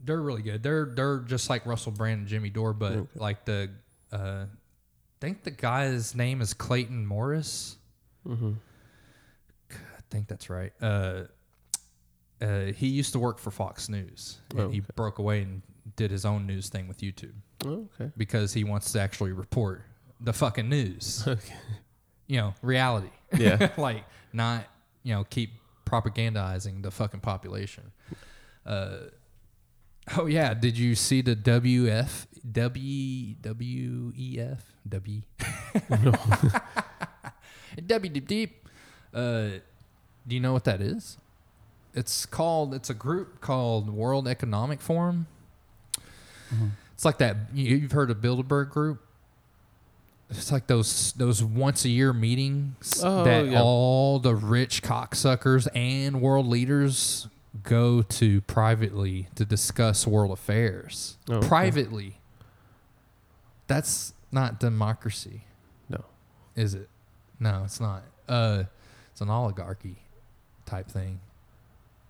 they're 0.00 0.20
really 0.20 0.42
good. 0.42 0.62
They're 0.64 0.86
they're 0.86 1.18
just 1.20 1.48
like 1.48 1.64
Russell 1.64 1.92
Brand 1.92 2.20
and 2.20 2.28
Jimmy 2.28 2.50
Dore, 2.50 2.72
but 2.72 2.92
Okay. 2.92 3.08
like 3.14 3.44
the 3.44 3.70
uh, 4.10 4.46
think 5.20 5.44
the 5.44 5.50
guy's 5.50 6.14
name 6.14 6.40
is 6.40 6.54
Clayton 6.54 7.06
Morris. 7.06 7.76
Mm-hmm. 8.26 8.52
I 9.70 10.00
think 10.10 10.28
that's 10.28 10.48
right. 10.48 10.72
Uh, 10.80 11.22
uh, 12.40 12.66
he 12.66 12.88
used 12.88 13.12
to 13.12 13.18
work 13.18 13.38
for 13.38 13.50
Fox 13.50 13.88
News, 13.88 14.38
and 14.50 14.60
Oh, 14.60 14.68
he 14.68 14.78
okay. 14.78 14.86
broke 14.94 15.18
away 15.18 15.42
and 15.42 15.62
did 15.96 16.10
his 16.10 16.24
own 16.24 16.46
news 16.46 16.68
thing 16.68 16.86
with 16.88 16.98
YouTube 16.98 17.32
Oh, 17.64 17.88
okay. 18.00 18.12
because 18.16 18.52
he 18.52 18.62
wants 18.64 18.92
to 18.92 19.00
actually 19.00 19.32
report 19.32 19.82
the 20.20 20.32
fucking 20.32 20.68
news. 20.68 21.24
Okay. 21.28 21.54
you 22.26 22.36
know, 22.36 22.54
reality. 22.62 23.08
Yeah. 23.36 23.70
like 23.78 24.04
not, 24.32 24.64
you 25.02 25.14
know, 25.14 25.24
keep 25.24 25.50
propagandizing 25.86 26.82
the 26.82 26.90
fucking 26.90 27.20
population. 27.20 27.90
Uh, 28.66 28.98
oh 30.16 30.26
yeah, 30.26 30.54
did 30.54 30.78
you 30.78 30.94
see 30.94 31.20
the 31.20 31.36
WF 31.36 32.26
W 32.50 33.34
WEF 33.42 34.58
W 34.88 35.22
W 37.86 38.10
deep 38.12 38.26
deep? 38.28 38.68
Uh, 39.14 39.48
do 40.26 40.34
you 40.34 40.40
know 40.40 40.52
what 40.52 40.64
that 40.64 40.80
is? 40.80 41.16
It's 41.94 42.26
called. 42.26 42.74
It's 42.74 42.90
a 42.90 42.94
group 42.94 43.40
called 43.40 43.90
World 43.90 44.28
Economic 44.28 44.80
Forum. 44.80 45.26
It's 46.94 47.04
like 47.04 47.18
that. 47.18 47.36
you- 47.52 47.76
You've 47.76 47.92
heard 47.92 48.10
of 48.10 48.18
Bilderberg 48.18 48.70
Group? 48.70 49.00
It's 50.30 50.52
like 50.52 50.66
those 50.66 51.12
those 51.12 51.42
once 51.42 51.84
a 51.86 51.88
year 51.88 52.12
meetings 52.12 53.00
Oh, 53.02 53.24
that 53.24 53.46
yeah. 53.46 53.62
all 53.62 54.18
the 54.18 54.34
rich 54.34 54.82
cocksuckers 54.82 55.66
and 55.74 56.20
world 56.20 56.46
leaders 56.46 57.28
go 57.62 58.02
to 58.02 58.40
privately 58.42 59.28
to 59.34 59.44
discuss 59.44 60.06
world 60.06 60.30
affairs. 60.32 61.16
Oh, 61.28 61.34
okay. 61.36 61.48
Privately. 61.48 62.18
That's 63.66 64.14
not 64.32 64.58
democracy, 64.60 65.42
No. 65.88 66.04
is 66.56 66.74
it? 66.74 66.88
No, 67.40 67.62
it's 67.64 67.80
not. 67.80 68.02
Uh, 68.28 68.64
it's 69.12 69.20
an 69.20 69.30
oligarchy 69.30 69.96
type 70.66 70.88
thing. 70.90 71.20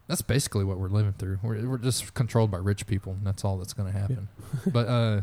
That's 0.06 0.22
basically 0.22 0.64
what 0.64 0.78
we're 0.78 0.88
living 0.88 1.12
through. 1.12 1.38
We're, 1.42 1.68
we're 1.68 1.78
just 1.78 2.14
controlled 2.14 2.50
by 2.50 2.58
rich 2.58 2.86
people, 2.86 3.12
and 3.12 3.26
that's 3.26 3.44
all 3.44 3.58
that's 3.58 3.72
going 3.74 3.92
to 3.92 3.98
happen. 3.98 4.28
but 4.66 4.88
uh, 4.88 5.20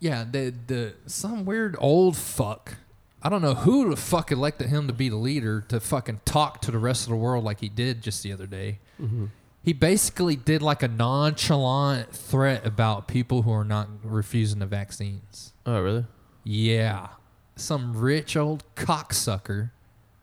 yeah, 0.00 0.24
the 0.30 0.52
the 0.66 0.94
some 1.06 1.44
weird 1.44 1.76
old 1.78 2.16
fuck. 2.16 2.76
I 3.22 3.28
don't 3.28 3.42
know 3.42 3.54
who 3.54 3.90
the 3.90 3.96
fuck 3.96 4.30
elected 4.30 4.68
him 4.68 4.86
to 4.86 4.92
be 4.92 5.08
the 5.08 5.16
leader 5.16 5.60
to 5.68 5.80
fucking 5.80 6.20
talk 6.24 6.60
to 6.62 6.70
the 6.70 6.78
rest 6.78 7.04
of 7.04 7.10
the 7.10 7.16
world 7.16 7.44
like 7.44 7.60
he 7.60 7.68
did 7.68 8.02
just 8.02 8.22
the 8.22 8.32
other 8.32 8.46
day. 8.46 8.78
Mm-hmm. 9.00 9.26
He 9.62 9.72
basically 9.72 10.36
did 10.36 10.62
like 10.62 10.84
a 10.84 10.88
nonchalant 10.88 12.12
threat 12.12 12.64
about 12.64 13.08
people 13.08 13.42
who 13.42 13.50
are 13.50 13.64
not 13.64 13.88
refusing 14.04 14.60
the 14.60 14.66
vaccines. 14.66 15.52
Oh, 15.64 15.80
really? 15.80 16.04
Yeah. 16.44 17.08
Some 17.56 17.98
rich 17.98 18.36
old 18.36 18.62
cocksucker 18.76 19.70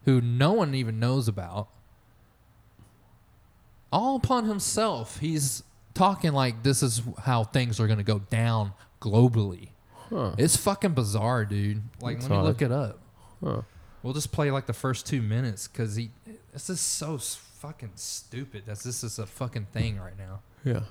who 0.06 0.22
no 0.22 0.54
one 0.54 0.74
even 0.74 0.98
knows 1.00 1.28
about. 1.28 1.68
All 3.92 4.16
upon 4.16 4.46
himself. 4.46 5.20
He's 5.20 5.64
talking 5.94 6.32
like 6.32 6.64
this 6.64 6.82
is 6.82 7.02
how 7.24 7.44
things 7.44 7.82
are 7.82 7.88
going 7.88 7.98
to 7.98 8.04
go 8.06 8.20
down 8.20 8.72
globally. 9.02 9.70
Huh. 10.14 10.36
It's 10.38 10.56
fucking 10.58 10.94
bizarre, 10.94 11.44
dude. 11.44 11.82
Like, 12.00 12.18
That's 12.18 12.30
let 12.30 12.36
me 12.36 12.38
odd. 12.38 12.46
look 12.46 12.62
it 12.62 12.72
up. 12.72 13.00
Huh. 13.44 13.62
We'll 14.04 14.14
just 14.14 14.32
play 14.32 14.52
like 14.52 14.68
the 14.68 14.74
first 14.74 15.08
two 15.08 15.22
minutes 15.22 15.68
because 15.68 15.96
he. 15.96 16.12
This 16.52 16.70
is 16.70 16.80
so 16.80 17.18
fucking 17.18 17.92
stupid. 17.96 18.64
That's 18.68 18.84
this 18.84 19.04
is 19.04 19.18
a 19.18 19.26
fucking 19.26 19.68
thing 19.74 19.98
right 20.00 20.18
now. 20.18 20.42
Yeah. 20.64 20.82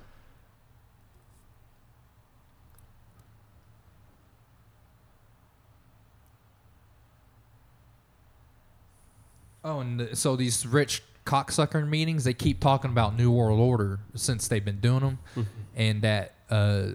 Oh, 9.65 9.81
and 9.81 9.99
th- 10.01 10.15
so 10.17 10.35
these 10.37 10.67
rich 10.67 11.03
cocksucker 11.25 11.87
meetings, 11.89 12.25
they 12.25 12.35
keep 12.35 12.61
talking 12.61 12.91
about 12.91 13.17
New 13.17 13.31
World 13.31 13.61
Order 13.61 14.01
since 14.15 14.49
they've 14.49 14.65
been 14.65 14.81
doing 14.81 15.01
them, 15.01 15.47
and 15.77 16.03
that 16.03 16.35
uh, 16.51 16.93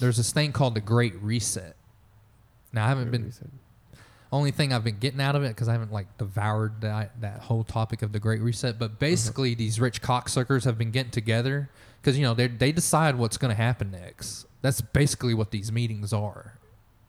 there's 0.00 0.16
this 0.16 0.32
thing 0.32 0.52
called 0.52 0.74
the 0.74 0.80
Great 0.80 1.14
Reset. 1.22 1.74
Now 2.72 2.86
I 2.86 2.88
haven't 2.88 3.10
been 3.10 3.32
only 4.30 4.50
thing 4.50 4.72
I've 4.72 4.84
been 4.84 4.98
getting 4.98 5.20
out 5.20 5.34
of 5.34 5.42
it 5.42 5.48
because 5.48 5.68
I 5.68 5.72
haven't 5.72 5.92
like 5.92 6.18
devoured 6.18 6.80
that 6.82 7.20
that 7.20 7.40
whole 7.40 7.64
topic 7.64 8.02
of 8.02 8.12
the 8.12 8.20
Great 8.20 8.40
Reset. 8.40 8.78
But 8.78 8.98
basically, 8.98 9.54
these 9.54 9.80
rich 9.80 10.02
cocksuckers 10.02 10.64
have 10.64 10.76
been 10.76 10.90
getting 10.90 11.10
together 11.10 11.70
because 12.00 12.18
you 12.18 12.24
know 12.24 12.34
they 12.34 12.46
they 12.48 12.72
decide 12.72 13.16
what's 13.16 13.36
going 13.36 13.50
to 13.50 13.60
happen 13.60 13.90
next. 13.90 14.46
That's 14.60 14.80
basically 14.80 15.34
what 15.34 15.50
these 15.50 15.72
meetings 15.72 16.12
are. 16.12 16.58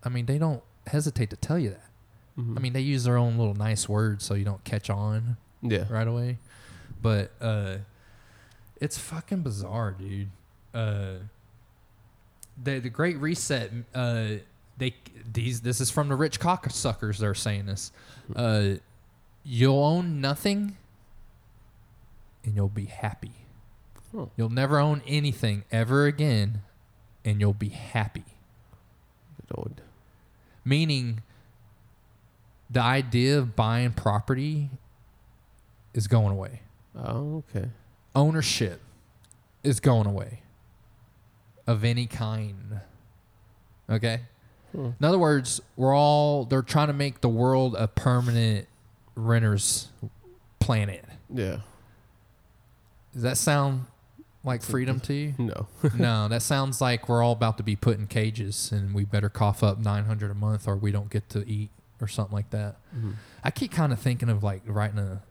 I 0.03 0.09
mean, 0.09 0.27
they 0.27 0.37
don't 0.37 0.63
hesitate 0.87 1.29
to 1.31 1.35
tell 1.35 1.59
you 1.59 1.71
that. 1.71 1.89
Mhm. 2.37 2.57
I 2.57 2.61
mean, 2.61 2.73
they 2.73 2.81
use 2.81 3.03
their 3.03 3.17
own 3.17 3.37
little 3.37 3.55
nice 3.55 3.89
words 3.89 4.23
so 4.23 4.33
you 4.33 4.45
don't 4.45 4.63
catch 4.63 4.89
on 4.89 5.37
yeah. 5.61 5.85
right 5.89 6.07
away. 6.07 6.37
But 7.01 7.31
uh, 7.41 7.77
it's 8.79 8.97
fucking 8.97 9.41
bizarre, 9.41 9.91
dude. 9.91 10.29
Uh, 10.73 11.15
the 12.63 12.79
the 12.79 12.89
Great 12.89 13.17
Reset. 13.17 13.71
Uh, 13.93 14.27
they 14.77 14.95
these 15.31 15.61
this 15.61 15.81
is 15.81 15.91
from 15.91 16.09
the 16.09 16.15
rich 16.15 16.39
cocksuckers. 16.39 17.17
They're 17.17 17.35
saying 17.35 17.65
this. 17.65 17.91
Uh, 18.35 18.75
you'll 19.43 19.83
own 19.83 20.21
nothing, 20.21 20.77
and 22.43 22.55
you'll 22.55 22.69
be 22.69 22.85
happy. 22.85 23.31
Oh. 24.15 24.29
You'll 24.35 24.49
never 24.49 24.79
own 24.79 25.01
anything 25.05 25.63
ever 25.71 26.05
again, 26.05 26.61
and 27.23 27.39
you'll 27.39 27.53
be 27.53 27.69
happy. 27.69 28.25
Old. 29.55 29.81
Meaning, 30.63 31.23
the 32.69 32.81
idea 32.81 33.39
of 33.39 33.55
buying 33.55 33.93
property 33.93 34.69
is 35.95 36.07
going 36.07 36.31
away. 36.31 36.61
Oh, 36.95 37.43
okay. 37.55 37.69
Ownership 38.15 38.79
is 39.63 39.79
going 39.79 40.05
away 40.05 40.41
of 41.69 41.83
any 41.83 42.07
kind. 42.07 42.81
Okay? 43.87 44.21
Hmm. 44.71 44.89
In 44.99 45.05
other 45.05 45.19
words, 45.19 45.61
we're 45.75 45.95
all, 45.95 46.45
they're 46.45 46.63
trying 46.63 46.87
to 46.87 46.93
make 46.93 47.21
the 47.21 47.29
world 47.29 47.75
a 47.77 47.87
permanent 47.87 48.67
renter's 49.13 49.89
planet. 50.59 51.05
Yeah. 51.31 51.57
Does 53.13 53.21
that 53.21 53.37
sound 53.37 53.85
like 54.43 54.63
freedom 54.63 54.99
to 55.01 55.13
you? 55.13 55.35
No. 55.37 55.67
no, 55.95 56.27
that 56.27 56.41
sounds 56.53 56.81
like 56.81 57.07
we're 57.07 57.21
all 57.21 57.33
about 57.33 57.57
to 57.57 57.63
be 57.63 57.75
put 57.75 57.99
in 57.99 58.07
cages 58.07 58.71
and 58.71 58.95
we 58.95 59.05
better 59.05 59.29
cough 59.29 59.61
up 59.61 59.77
900 59.77 60.31
a 60.31 60.33
month 60.33 60.67
or 60.67 60.75
we 60.75 60.91
don't 60.91 61.11
get 61.11 61.29
to 61.29 61.47
eat 61.47 61.69
or 62.01 62.07
something 62.07 62.33
like 62.33 62.49
that. 62.49 62.77
Mhm. 62.97 63.13
I 63.43 63.51
keep 63.51 63.71
kind 63.71 63.93
of 63.93 63.99
thinking 63.99 64.29
of 64.29 64.43
like 64.43 64.63
writing 64.65 64.97
a 64.97 65.21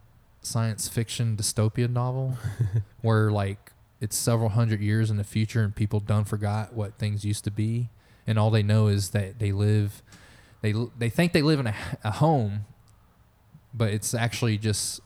science 0.41 0.87
fiction 0.87 1.37
dystopia 1.37 1.91
novel 1.91 2.39
where 3.03 3.33
like 3.33 3.73
it's 4.01 4.17
several 4.17 4.51
hundred 4.51 4.81
years 4.81 5.11
in 5.11 5.17
the 5.17 5.25
future 5.25 5.63
and 5.63 5.75
people 5.75 6.01
done 6.01 6.25
forgot 6.25 6.73
what 6.75 6.95
things 6.99 7.25
used 7.25 7.45
to 7.45 7.51
be. 7.51 7.89
And 8.27 8.39
all 8.39 8.51
they 8.51 8.63
know 8.63 8.87
is 8.89 9.11
that 9.11 9.39
they 9.39 9.53
live 9.53 10.03
they 10.61 10.75
they 10.99 11.09
think 11.11 11.33
they 11.33 11.43
live 11.43 11.61
in 11.61 11.67
a, 11.69 11.75
a 12.05 12.11
home 12.13 12.65
but 13.75 13.91
it's 13.93 14.15
actually 14.15 14.59
just 14.59 15.01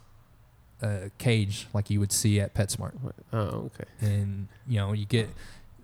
a 0.83 1.11
cage 1.19 1.67
like 1.73 1.91
you 1.91 2.01
would 2.01 2.13
see 2.13 2.41
at 2.41 2.55
PetSmart. 2.55 2.93
Oh, 3.33 3.71
okay. 3.71 3.85
and 4.01 4.49
you 4.67 4.79
know 4.79 4.93
you 4.93 5.05
get 5.07 5.29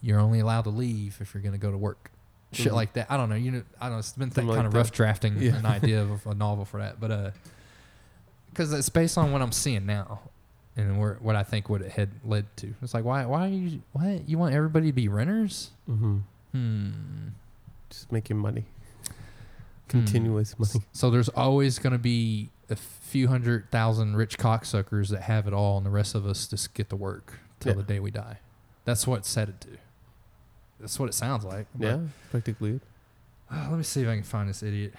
you're 0.02 0.18
only 0.20 0.40
allowed 0.40 0.62
to 0.62 0.70
leave 0.70 1.18
if 1.20 1.34
you're 1.34 1.42
going 1.42 1.52
to 1.52 1.58
go 1.58 1.70
to 1.70 1.78
work. 1.78 2.10
Shit 2.52 2.68
Mhm. 2.72 2.76
like 2.76 2.92
that. 2.94 3.10
I 3.10 3.16
don't 3.16 3.28
know. 3.28 3.34
You 3.34 3.50
know 3.50 3.62
i 3.80 3.84
don't 3.86 3.92
know. 3.94 3.98
It's 3.98 4.12
been 4.12 4.28
th- 4.30 4.34
Something 4.36 4.48
kind 4.54 4.58
like 4.64 4.66
of 4.68 4.74
rough 4.74 4.90
drafting 4.92 5.36
Yeah. 5.38 5.56
an 5.56 5.66
idea 5.66 6.02
of 6.02 6.26
a 6.26 6.34
novel 6.34 6.64
for 6.64 6.80
that 6.80 6.98
but 7.00 7.10
uh 7.10 7.30
because 8.50 8.72
it's 8.72 8.88
based 8.88 9.16
on 9.18 9.30
what 9.30 9.40
i'm 9.42 9.52
seeing 9.52 9.84
now 9.86 10.20
and 10.78 10.98
where, 10.98 11.18
what 11.20 11.36
i 11.36 11.42
think 11.42 11.68
would 11.68 11.82
it 11.82 11.90
had 11.92 12.08
led 12.24 12.46
to 12.56 12.72
it's 12.80 12.94
like 12.94 13.04
why 13.04 13.26
why 13.26 13.44
are 13.44 13.48
you 13.50 13.82
what 13.92 14.26
you 14.26 14.38
want 14.38 14.54
everybody 14.54 14.86
to 14.86 14.92
be 14.94 15.08
renters 15.08 15.70
Mm-hmm. 15.90 16.18
hmm 16.52 16.90
Just 17.90 18.10
making 18.12 18.38
money. 18.38 18.64
Hmm. 19.04 19.12
Continuous 19.88 20.58
money. 20.58 20.84
so 20.92 21.10
there's 21.10 21.28
always 21.30 21.78
going 21.78 21.92
to 21.94 21.98
be 21.98 22.48
a 22.70 22.76
few 22.76 23.28
hundred 23.28 23.70
thousand 23.70 24.16
rich 24.16 24.38
cocksuckers 24.38 25.08
that 25.08 25.22
have 25.22 25.46
it 25.46 25.52
all 25.54 25.76
and 25.78 25.84
the 25.86 25.90
rest 25.90 26.14
of 26.14 26.24
us 26.26 26.46
just 26.46 26.72
get 26.74 26.88
to 26.90 26.96
work 26.96 27.38
till 27.60 27.72
Yeah. 27.72 27.76
the 27.78 27.82
day 27.94 28.00
we 28.00 28.10
die 28.10 28.38
that's 28.84 29.06
what 29.06 29.18
it's 29.20 29.34
headed 29.34 29.60
to 29.62 29.68
that's 30.80 30.98
what 31.00 31.08
it 31.08 31.14
sounds 31.14 31.44
like 31.44 31.66
but- 31.74 31.86
Yeah, 31.86 31.98
practically. 32.30 32.80
Uh, 33.50 33.66
let 33.70 33.78
me 33.78 33.82
see 33.82 34.02
if 34.02 34.08
I 34.08 34.14
can 34.14 34.22
find 34.24 34.46
this 34.48 34.62
idiot. 34.62 34.92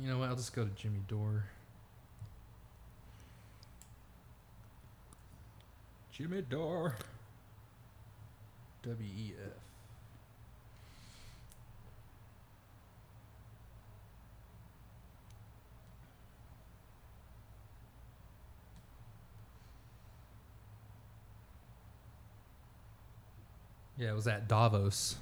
You 0.00 0.08
know 0.10 0.18
what? 0.18 0.28
I'll 0.28 0.36
just 0.36 0.54
go 0.54 0.64
to 0.64 0.70
Jimmy 0.70 1.00
Dore. 1.08 1.44
Jimmy 6.16 6.42
Dore. 6.42 6.94
W 8.84 9.04
E 9.04 9.32
F. 9.44 9.52
Yeah, 23.96 24.10
it 24.10 24.14
was 24.14 24.28
at 24.28 24.46
Davos. 24.46 25.16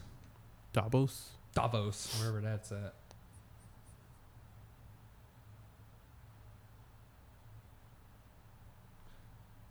Davos. 0.75 1.31
Davos, 1.55 2.19
wherever 2.21 2.41
that's 2.41 2.71
at. 2.73 2.95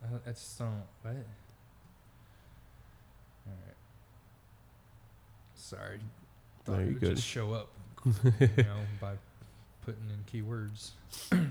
Uh, 0.04 0.18
I 0.26 0.30
just 0.32 0.58
don't. 0.58 0.84
What? 1.04 1.12
All 3.46 3.54
right. 3.66 3.76
Sorry. 5.56 6.00
Thought 6.66 6.72
No, 6.74 6.78
you're 6.80 6.88
would 6.94 7.00
good. 7.00 7.16
just 7.16 7.28
show 7.28 7.54
up, 7.54 7.70
you 8.06 8.48
know, 8.58 8.78
by 9.00 9.14
putting 9.86 10.04
in 10.10 10.24
keywords. 10.44 10.92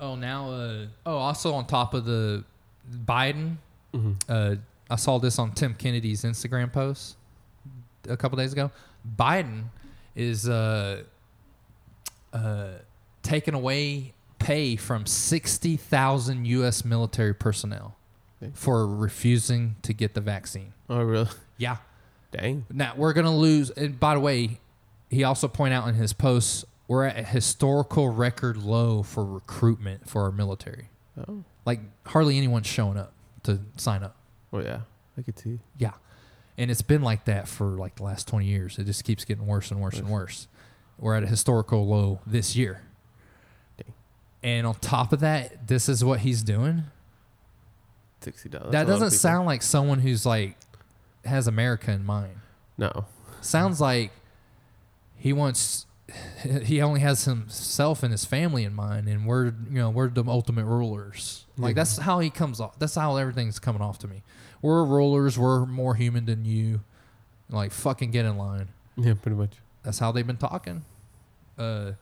oh, 0.00 0.14
now. 0.16 0.50
Uh, 0.50 0.86
oh, 1.04 1.16
also 1.16 1.54
on 1.54 1.66
top 1.66 1.94
of 1.94 2.04
the 2.04 2.44
Biden, 3.06 3.56
hmm 3.94 4.12
uh, 4.28 4.56
I 4.88 4.96
saw 4.96 5.18
this 5.18 5.38
on 5.40 5.50
Tim 5.52 5.74
Kennedy's 5.74 6.22
Instagram 6.22 6.72
post 6.72 7.16
a 8.08 8.16
couple 8.16 8.38
days 8.38 8.52
ago. 8.52 8.70
Biden 9.18 9.64
is 10.14 10.48
uh, 10.48 11.02
uh, 12.32 12.68
taking 13.22 13.54
away 13.54 14.12
pay 14.46 14.76
from 14.76 15.04
60,000 15.04 16.44
U.S. 16.44 16.84
military 16.84 17.34
personnel 17.34 17.96
for 18.54 18.86
refusing 18.86 19.74
to 19.82 19.92
get 19.92 20.14
the 20.14 20.20
vaccine. 20.20 20.72
Oh, 20.88 21.02
really? 21.02 21.28
Yeah. 21.58 21.78
Dang. 22.30 22.64
Now, 22.70 22.92
we're 22.96 23.12
going 23.12 23.26
to 23.26 23.32
lose. 23.32 23.70
And 23.70 23.98
by 23.98 24.14
the 24.14 24.20
way, 24.20 24.60
he 25.10 25.24
also 25.24 25.48
point 25.48 25.74
out 25.74 25.88
in 25.88 25.96
his 25.96 26.12
posts, 26.12 26.64
we're 26.86 27.06
at 27.06 27.18
a 27.18 27.24
historical 27.24 28.08
record 28.08 28.56
low 28.56 29.02
for 29.02 29.24
recruitment 29.24 30.08
for 30.08 30.22
our 30.22 30.30
military. 30.30 30.90
Oh. 31.26 31.42
Like, 31.64 31.80
hardly 32.06 32.38
anyone's 32.38 32.68
showing 32.68 32.96
up 32.98 33.14
to 33.42 33.58
sign 33.76 34.04
up. 34.04 34.14
Oh, 34.52 34.60
yeah. 34.60 34.82
I 35.18 35.22
could 35.22 35.40
see. 35.40 35.58
Yeah. 35.76 35.94
And 36.56 36.70
it's 36.70 36.82
been 36.82 37.02
like 37.02 37.24
that 37.24 37.48
for 37.48 37.66
like 37.66 37.96
the 37.96 38.04
last 38.04 38.28
20 38.28 38.46
years. 38.46 38.78
It 38.78 38.84
just 38.84 39.02
keeps 39.02 39.24
getting 39.24 39.48
worse 39.48 39.72
and 39.72 39.80
worse 39.80 39.98
and 39.98 40.08
worse. 40.08 40.46
We're 40.98 41.16
at 41.16 41.24
a 41.24 41.26
historical 41.26 41.84
low 41.88 42.20
this 42.24 42.54
year. 42.54 42.82
And 44.46 44.64
on 44.64 44.76
top 44.76 45.12
of 45.12 45.20
that, 45.20 45.66
this 45.66 45.88
is 45.88 46.04
what 46.04 46.20
he's 46.20 46.42
doing. 46.44 46.84
$60. 48.22 48.42
That's 48.50 48.54
a 48.54 48.58
lot 48.58 48.70
that 48.72 48.86
doesn't 48.86 49.10
sound 49.10 49.46
like 49.46 49.60
someone 49.60 49.98
who's 49.98 50.24
like 50.24 50.56
has 51.24 51.48
America 51.48 51.90
in 51.90 52.04
mind. 52.04 52.36
No. 52.78 53.06
Sounds 53.40 53.80
like 53.80 54.12
he 55.16 55.32
wants 55.32 55.86
he 56.62 56.80
only 56.80 57.00
has 57.00 57.24
himself 57.24 58.04
and 58.04 58.12
his 58.12 58.24
family 58.24 58.62
in 58.62 58.72
mind 58.72 59.08
and 59.08 59.26
we're 59.26 59.46
you 59.46 59.54
know, 59.70 59.90
we're 59.90 60.08
the 60.08 60.22
ultimate 60.28 60.64
rulers. 60.64 61.44
Like 61.58 61.70
Yeah. 61.74 61.80
that's 61.80 61.96
how 61.98 62.20
he 62.20 62.30
comes 62.30 62.60
off. 62.60 62.78
That's 62.78 62.94
how 62.94 63.16
everything's 63.16 63.58
coming 63.58 63.82
off 63.82 63.98
to 64.00 64.08
me. 64.08 64.22
We're 64.62 64.84
rulers, 64.84 65.36
we're 65.36 65.66
more 65.66 65.96
human 65.96 66.24
than 66.26 66.44
you. 66.44 66.82
Like 67.50 67.72
fucking 67.72 68.12
get 68.12 68.24
in 68.24 68.38
line. 68.38 68.68
Yeah, 68.96 69.14
pretty 69.20 69.36
much. 69.36 69.54
That's 69.82 69.98
how 69.98 70.12
they've 70.12 70.26
been 70.26 70.36
talking. 70.36 70.84
Uh, 71.58 71.92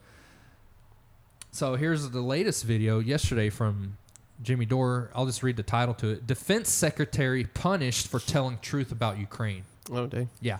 so 1.54 1.76
here's 1.76 2.10
the 2.10 2.20
latest 2.20 2.64
video 2.64 2.98
yesterday 2.98 3.48
from 3.48 3.96
Jimmy 4.42 4.64
Dore. 4.66 5.12
I'll 5.14 5.24
just 5.24 5.44
read 5.44 5.56
the 5.56 5.62
title 5.62 5.94
to 5.94 6.08
it. 6.08 6.26
Defense 6.26 6.68
Secretary 6.68 7.44
punished 7.44 8.08
for 8.08 8.18
telling 8.18 8.58
truth 8.60 8.90
about 8.90 9.18
Ukraine. 9.18 9.62
Oh, 9.92 10.08
dang. 10.08 10.28
Yeah. 10.40 10.58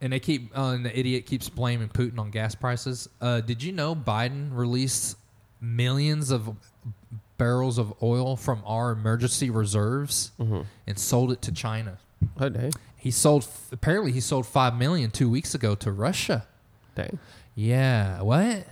And 0.00 0.12
they 0.12 0.20
keep, 0.20 0.56
uh, 0.56 0.70
and 0.70 0.86
the 0.86 0.96
idiot 0.96 1.26
keeps 1.26 1.48
blaming 1.48 1.88
Putin 1.88 2.20
on 2.20 2.30
gas 2.30 2.54
prices. 2.54 3.08
Uh, 3.20 3.40
did 3.40 3.60
you 3.60 3.72
know 3.72 3.96
Biden 3.96 4.50
released 4.52 5.16
millions 5.60 6.30
of 6.30 6.54
barrels 7.38 7.76
of 7.76 7.92
oil 8.04 8.36
from 8.36 8.62
our 8.64 8.92
emergency 8.92 9.50
reserves 9.50 10.30
hmm 10.36 10.60
and 10.86 10.96
sold 10.96 11.32
it 11.32 11.42
to 11.42 11.50
China? 11.50 11.98
Oh, 12.38 12.48
dang. 12.50 12.72
He 12.96 13.10
sold 13.10 13.48
apparently 13.72 14.12
he 14.12 14.20
sold 14.20 14.46
five 14.46 14.76
million 14.76 15.10
two 15.10 15.28
weeks 15.28 15.56
ago 15.56 15.74
to 15.74 15.90
Russia. 15.90 16.46
Dang. 16.94 17.18
Yeah, 17.54 18.20
what? 18.22 18.66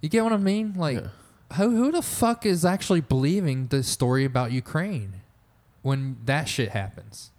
You 0.00 0.08
get 0.08 0.22
what 0.24 0.32
I 0.32 0.36
mean? 0.36 0.74
Like, 0.76 0.98
Yeah. 0.98 1.56
who 1.56 1.70
who 1.70 1.92
the 1.92 2.02
fuck 2.02 2.46
is 2.46 2.64
actually 2.64 3.00
believing 3.00 3.66
the 3.68 3.82
story 3.82 4.24
about 4.24 4.52
Ukraine 4.52 5.14
when 5.82 6.16
that 6.26 6.48
shit 6.48 6.70
happens? 6.70 7.30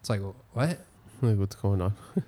It's 0.00 0.10
like 0.10 0.20
what? 0.52 0.78
Like, 1.22 1.36
what's 1.36 1.54
going 1.54 1.82
on? 1.82 1.92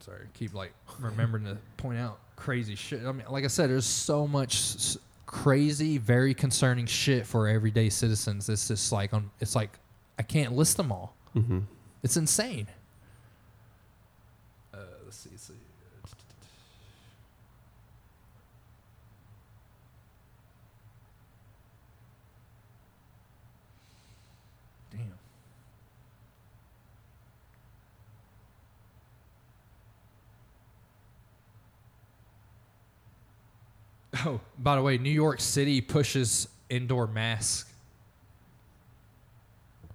Sorry, 0.00 0.26
keep 0.34 0.52
like 0.54 0.72
remembering 0.98 1.44
to 1.44 1.56
point 1.76 1.98
out 1.98 2.18
crazy 2.36 2.74
shit. 2.74 3.04
I 3.06 3.12
mean, 3.12 3.24
like 3.30 3.44
I 3.44 3.48
said, 3.48 3.70
there's 3.70 3.86
so 3.86 4.26
much 4.26 4.96
crazy, 5.32 5.98
very 5.98 6.34
concerning 6.34 6.86
shit 6.86 7.26
for 7.26 7.48
everyday 7.48 7.88
citizens. 7.88 8.48
It's 8.48 8.68
just 8.68 8.92
like 8.92 9.12
on. 9.12 9.30
It's 9.40 9.56
like 9.56 9.80
I 10.18 10.22
can't 10.22 10.52
list 10.52 10.76
them 10.76 10.92
all. 10.92 11.16
hmm 11.32 11.60
It's 12.04 12.16
insane. 12.16 12.68
Oh, 34.14 34.40
by 34.58 34.76
the 34.76 34.82
way, 34.82 34.98
New 34.98 35.10
York 35.10 35.40
City 35.40 35.80
pushes 35.80 36.46
indoor 36.68 37.06
mask 37.06 37.72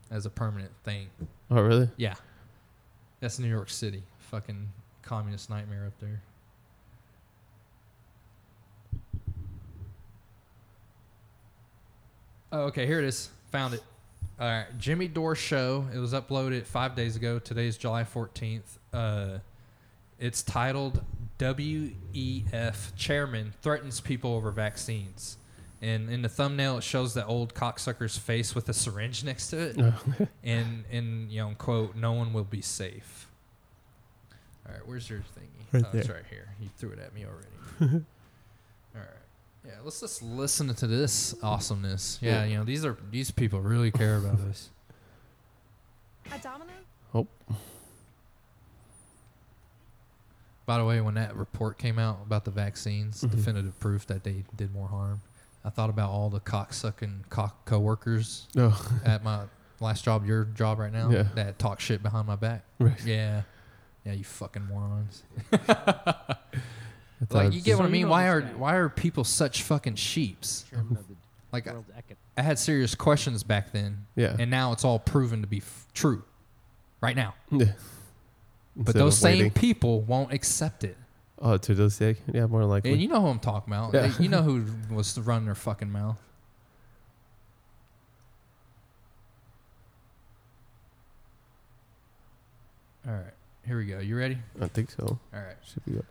as 0.09 0.25
a 0.25 0.29
permanent 0.29 0.71
thing. 0.83 1.07
Oh, 1.51 1.61
really? 1.61 1.89
Yeah. 1.97 2.15
That's 3.19 3.39
New 3.39 3.47
York 3.47 3.69
City. 3.69 4.03
Fucking 4.31 4.67
communist 5.01 5.49
nightmare 5.49 5.85
up 5.85 5.93
there. 5.99 6.21
Oh, 12.51 12.61
okay. 12.63 12.85
Here 12.85 12.99
it 12.99 13.05
is. 13.05 13.29
Found 13.51 13.73
it. 13.73 13.83
All 14.39 14.47
right. 14.47 14.65
Jimmy 14.77 15.07
Dore 15.07 15.35
show. 15.35 15.85
It 15.93 15.99
was 15.99 16.13
uploaded 16.13 16.65
five 16.65 16.95
days 16.95 17.15
ago. 17.15 17.39
Today's 17.39 17.77
July 17.77 18.03
14th. 18.03 18.61
Uh, 18.93 19.39
it's 20.19 20.41
titled 20.43 21.03
WEF 21.39 22.95
Chairman 22.95 23.53
Threatens 23.61 24.01
People 24.01 24.33
Over 24.33 24.51
Vaccines. 24.51 25.37
And 25.81 26.09
in 26.09 26.23
the 26.23 26.29
thumbnail, 26.29 26.79
it 26.79 26.83
shows 26.83 27.13
that 27.13 27.27
old 27.27 27.53
cocksucker's 27.53 28.17
face 28.17 28.55
with 28.55 28.67
a 28.69 28.73
syringe 28.73 29.23
next 29.23 29.51
to 29.51 29.57
it. 29.59 29.75
Oh, 29.79 30.27
and 30.43 30.83
and 30.91 31.31
you 31.31 31.39
know 31.41 31.53
quote 31.57 31.95
no 31.95 32.13
one 32.13 32.33
will 32.33 32.43
be 32.43 32.61
safe. 32.61 33.27
All 34.65 34.73
right 34.73 34.81
where's 34.87 35.07
your 35.09 35.19
thingy? 35.19 35.71
Right 35.71 35.83
oh, 35.85 35.97
it's 35.97 36.07
there. 36.07 36.15
right 36.15 36.25
here. 36.31 36.47
You 36.59 36.69
threw 36.77 36.89
it 36.91 36.99
at 36.99 37.13
me 37.13 37.25
already. 37.25 37.93
All 38.95 39.01
right. 39.01 39.07
Yeah 39.67 39.73
let's 39.83 39.99
just 39.99 40.23
listen 40.23 40.73
to 40.73 40.87
this 40.87 41.35
awesomeness. 41.43 42.17
Yeah, 42.23 42.41
Yeah. 42.41 42.45
you 42.45 42.57
know 42.57 42.63
these 42.63 42.83
are 42.83 42.97
these 43.11 43.29
people 43.29 43.61
really 43.61 43.91
care 43.91 44.17
about 44.17 44.39
us. 44.49 44.69
A 46.33 46.39
domino? 46.39 46.71
Oh. 47.13 47.27
By 50.67 50.77
the 50.77 50.85
way 50.85 51.01
when 51.01 51.15
that 51.15 51.35
report 51.35 51.79
came 51.79 51.97
out 51.97 52.19
about 52.23 52.45
the 52.45 52.51
vaccines 52.51 53.23
Mhm. 53.23 53.31
definitive 53.31 53.79
proof 53.79 54.05
that 54.07 54.23
they 54.23 54.43
did 54.55 54.71
more 54.71 54.87
harm 54.89 55.21
i 55.65 55.69
thought 55.71 55.89
about 55.89 56.11
all 56.11 56.29
the 56.29 56.39
cocksucking 56.39 57.27
cock 57.29 57.65
co-workers 57.65 58.47
at 59.05 59.23
my 59.23 59.45
last 59.79 60.03
job 60.05 60.25
your 60.25 60.43
job 60.45 60.77
right 60.77 60.93
now 60.93 61.09
Yeah. 61.09 61.23
that 61.35 61.57
talk 61.57 61.79
shit 61.79 62.03
behind 62.03 62.27
my 62.27 62.35
back 62.35 62.63
Right. 62.79 63.03
yeah 63.05 63.41
yeah 64.05 64.13
you 64.13 64.23
fucking 64.23 64.65
morons 64.65 65.23
like 67.31 67.53
you 67.53 67.61
get 67.61 67.77
what 67.77 67.85
I 67.85 67.89
mean? 67.89 68.09
Why 68.09 68.27
are 68.29 68.41
guy. 68.41 68.53
why 68.53 68.75
are 68.75 68.89
people 68.89 69.23
such 69.23 69.63
fucking 69.63 69.95
sheeps? 69.95 70.63
chairman 70.69 70.97
of 70.97 71.07
the 71.07 71.15
Like 71.51 71.67
I, 71.67 71.73
I 72.37 72.41
had 72.43 72.59
serious 72.59 72.93
questions 72.93 73.41
back 73.43 73.71
then, 73.71 74.05
Yeah. 74.15 74.35
and 74.37 74.51
now 74.51 74.71
it's 74.73 74.85
all 74.85 74.99
proven 74.99 75.41
to 75.41 75.47
be 75.47 75.57
f- 75.57 75.87
true, 75.93 76.23
right 77.01 77.15
now. 77.15 77.33
yeah. 77.51 77.71
But 78.77 78.89
Instead 78.89 79.01
those 79.01 79.13
of 79.15 79.19
same 79.21 79.37
waiting. 79.39 79.51
people 79.51 80.01
won't 80.01 80.31
accept 80.31 80.83
it. 80.83 80.95
Oh, 81.39 81.57
to 81.57 81.73
those 81.73 81.95
sake? 81.95 82.17
Yeah, 82.31 82.45
more 82.45 82.63
likely. 82.63 82.91
And 82.93 83.01
you 83.01 83.07
know 83.07 83.19
who 83.21 83.27
I'm 83.27 83.39
talking 83.39 83.73
about. 83.73 83.93
Yeah. 83.93 84.13
You 84.19 84.29
know 84.29 84.43
who 84.43 84.65
was 84.93 85.17
running 85.19 85.45
their 85.45 85.55
fucking 85.55 85.91
mouth. 85.91 86.17
All 93.07 93.13
right, 93.13 93.33
here 93.65 93.77
we 93.77 93.85
go. 93.85 93.99
You 93.99 94.17
ready? 94.17 94.37
I 94.61 94.67
think 94.67 94.91
so. 94.91 95.03
All 95.05 95.19
right, 95.39 95.55
Should 95.65 95.85
be 95.85 95.97
up. 95.97 96.05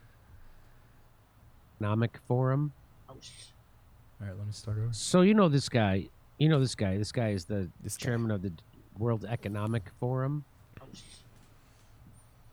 Economic 1.79 2.19
Forum. 2.27 2.73
all 3.09 3.17
right. 4.21 4.37
Let 4.37 4.47
me 4.47 4.53
start 4.53 4.79
over. 4.79 4.89
So 4.93 5.21
you 5.21 5.35
know 5.35 5.49
this 5.51 5.69
guy. 5.69 6.07
You 6.39 6.49
know 6.49 6.59
this 6.59 6.75
guy. 6.75 6.97
This 6.97 7.12
guy 7.12 7.31
is 7.31 7.45
the 7.45 7.69
This 7.83 7.99
guy. 7.99 8.07
chairman 8.07 8.31
of 8.31 8.41
the 8.41 8.53
World 8.99 9.27
Economic 9.29 9.91
Forum. 10.01 10.45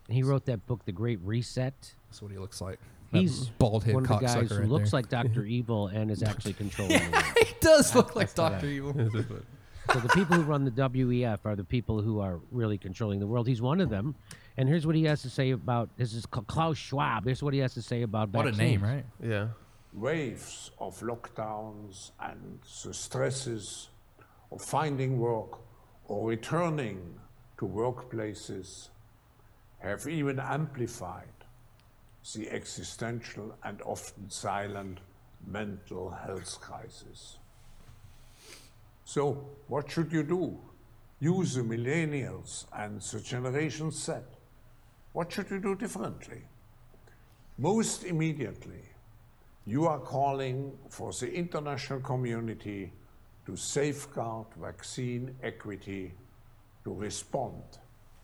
He 0.08 0.22
wrote 0.22 0.44
that 0.46 0.66
book, 0.66 0.84
The 0.84 0.92
Great 0.92 1.18
Reset. 1.22 1.74
That's 2.08 2.20
what 2.22 2.30
he 2.30 2.38
looks 2.38 2.60
like. 2.60 2.78
He's 3.12 3.46
bald 3.58 3.84
head 3.84 3.94
one 3.94 4.02
of 4.04 4.08
the 4.08 4.16
guys 4.26 4.50
who 4.50 4.58
right 4.58 4.68
looks 4.68 4.90
there. 4.90 4.98
like 4.98 5.08
Doctor 5.08 5.44
Evil 5.46 5.86
and 5.86 6.10
is 6.10 6.22
actually 6.22 6.52
controlling 6.64 6.98
the 6.98 7.10
world. 7.10 7.24
he 7.38 7.54
does 7.60 7.94
look 7.94 8.16
like 8.16 8.26
That's 8.34 8.38
what 8.38 8.46
I- 8.46 8.50
Doctor 8.54 8.66
Evil. 8.66 8.92
So 9.92 10.00
the 10.00 10.08
people 10.08 10.36
who 10.36 10.42
run 10.42 10.64
the 10.64 10.70
WEF 10.70 11.40
are 11.44 11.54
the 11.54 11.62
people 11.64 12.00
who 12.00 12.18
are 12.20 12.40
really 12.50 12.78
controlling 12.78 13.20
the 13.20 13.26
world. 13.26 13.46
He's 13.46 13.60
one 13.62 13.80
of 13.82 13.90
them. 13.90 14.14
And 14.56 14.66
here's 14.68 14.86
what 14.86 14.94
he 14.96 15.04
has 15.04 15.20
to 15.22 15.30
say 15.30 15.50
about 15.50 15.90
this 15.98 16.14
is 16.14 16.24
Klaus 16.26 16.78
Schwab. 16.78 17.24
Here's 17.26 17.42
what 17.42 17.52
he 17.54 17.60
has 17.60 17.74
to 17.74 17.82
say 17.82 18.02
about 18.02 18.30
What 18.30 18.46
a 18.46 18.52
name, 18.52 18.82
right? 18.82 19.04
Yeah. 19.22 19.48
waves 19.92 20.70
of 20.78 20.98
lockdowns 21.00 22.10
and 22.20 22.58
the 22.84 22.94
stresses 22.94 23.90
of 24.50 24.60
finding 24.62 25.18
work 25.18 25.58
or 26.06 26.28
returning 26.28 27.18
to 27.58 27.66
workplaces 27.66 28.88
have 29.84 30.08
even 30.08 30.40
amplified 30.40 31.28
the 32.34 32.50
existential 32.50 33.54
and 33.64 33.82
often 33.82 34.30
silent 34.30 34.98
mental 35.46 36.10
health 36.10 36.58
crisis. 36.60 37.38
So, 39.04 39.46
what 39.68 39.90
should 39.90 40.10
you 40.10 40.22
do? 40.22 40.58
Use 41.20 41.54
the 41.54 41.62
millennials 41.62 42.64
and 42.72 43.00
the 43.00 43.20
Generation 43.20 43.90
Z. 43.90 44.14
What 45.12 45.30
should 45.30 45.50
you 45.50 45.60
do 45.60 45.74
differently? 45.74 46.42
Most 47.58 48.04
immediately, 48.04 48.82
you 49.66 49.86
are 49.86 50.00
calling 50.00 50.72
for 50.88 51.12
the 51.12 51.30
international 51.30 52.00
community 52.00 52.92
to 53.46 53.54
safeguard 53.54 54.46
vaccine 54.58 55.36
equity 55.42 56.14
to 56.84 56.94
respond 56.94 57.62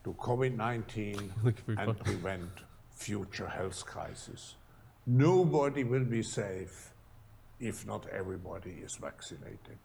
to 0.03 0.13
COVID 0.13 0.55
19 0.55 1.33
and 1.67 1.77
fun. 1.77 1.95
prevent 1.95 2.49
future 2.91 3.47
health 3.47 3.85
crises. 3.85 4.55
Nobody 5.05 5.83
will 5.83 6.05
be 6.05 6.21
safe 6.23 6.93
if 7.59 7.85
not 7.85 8.07
everybody 8.11 8.81
is 8.83 8.95
vaccinated. 8.95 9.79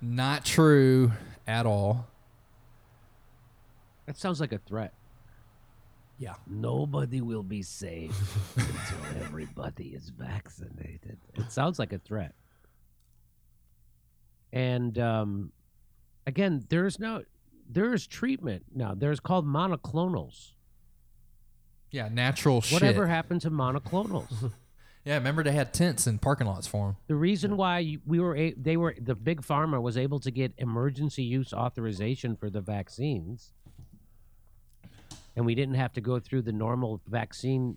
Not 0.00 0.44
true 0.44 1.12
at 1.46 1.66
all. 1.66 2.06
That 4.06 4.16
sounds 4.16 4.40
like 4.40 4.52
a 4.52 4.58
threat. 4.58 4.94
Yeah. 6.18 6.34
Nobody 6.46 7.20
will 7.20 7.42
be 7.42 7.62
safe 7.62 8.16
until 8.56 9.22
everybody 9.24 9.88
is 9.88 10.10
vaccinated. 10.10 11.18
It 11.34 11.50
sounds 11.50 11.78
like 11.78 11.92
a 11.92 11.98
threat. 11.98 12.34
And 14.52 14.98
um, 14.98 15.52
again, 16.26 16.64
there's 16.68 16.98
no 16.98 17.24
there 17.72 17.92
is 17.92 18.06
treatment 18.06 18.64
now. 18.74 18.94
There's 18.94 19.20
called 19.20 19.46
monoclonals. 19.46 20.52
Yeah, 21.90 22.08
natural 22.08 22.56
Whatever 22.56 22.68
shit. 22.68 22.82
Whatever 22.82 23.06
happened 23.06 23.40
to 23.42 23.50
monoclonals? 23.50 24.52
yeah, 25.04 25.14
remember 25.14 25.42
they 25.42 25.52
had 25.52 25.74
tents 25.74 26.06
in 26.06 26.18
parking 26.18 26.46
lots 26.46 26.66
for 26.66 26.86
them. 26.88 26.96
the 27.06 27.14
reason 27.14 27.56
why 27.56 27.98
we 28.06 28.18
were 28.20 28.36
a- 28.36 28.54
they 28.54 28.76
were 28.76 28.94
the 29.00 29.14
big 29.14 29.42
pharma 29.42 29.80
was 29.80 29.96
able 29.96 30.20
to 30.20 30.30
get 30.30 30.52
emergency 30.58 31.22
use 31.22 31.52
authorization 31.52 32.36
for 32.36 32.48
the 32.50 32.60
vaccines 32.60 33.52
and 35.36 35.46
we 35.46 35.54
didn't 35.54 35.74
have 35.74 35.92
to 35.94 36.00
go 36.00 36.18
through 36.18 36.42
the 36.42 36.52
normal 36.52 37.00
vaccine 37.06 37.76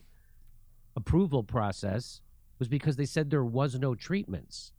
approval 0.96 1.44
process 1.44 2.22
was 2.60 2.68
because 2.68 2.96
they 2.96 3.06
said 3.06 3.30
there 3.30 3.44
was 3.44 3.76
no 3.80 3.96
treatments 3.96 4.72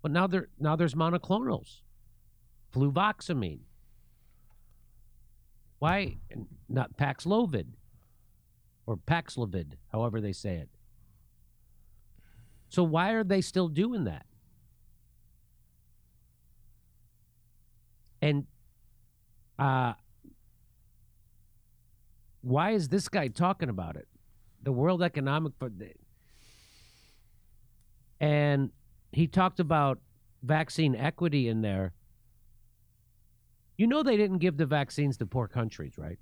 but 0.00 0.10
now 0.10 0.26
there 0.26 0.48
now 0.58 0.74
there's 0.74 0.94
monoclonals 0.94 1.80
fluvoxamine 2.74 3.60
why 5.82 6.16
not 6.68 6.96
paxlovid 6.96 7.66
or 8.86 8.96
paxlovid 8.96 9.72
however 9.90 10.20
they 10.20 10.32
say 10.32 10.54
it 10.56 10.68
so 12.72 12.82
why 12.82 13.10
are 13.10 13.22
they 13.22 13.42
still 13.42 13.68
doing 13.68 14.04
that? 14.04 14.24
And 18.22 18.46
uh 19.58 19.92
why 22.40 22.70
is 22.70 22.88
this 22.88 23.10
guy 23.10 23.28
talking 23.28 23.68
about 23.68 23.96
it? 23.96 24.08
The 24.62 24.72
World 24.72 25.02
Economic 25.02 25.52
and 28.20 28.70
he 29.12 29.26
talked 29.26 29.60
about 29.60 29.98
vaccine 30.42 30.96
equity 30.96 31.48
in 31.48 31.60
there. 31.60 31.92
You 33.76 33.86
know 33.86 34.02
they 34.02 34.16
didn't 34.16 34.38
give 34.38 34.56
the 34.56 34.66
vaccines 34.66 35.16
to 35.18 35.26
poor 35.26 35.48
countries, 35.48 35.94
right? 35.98 36.18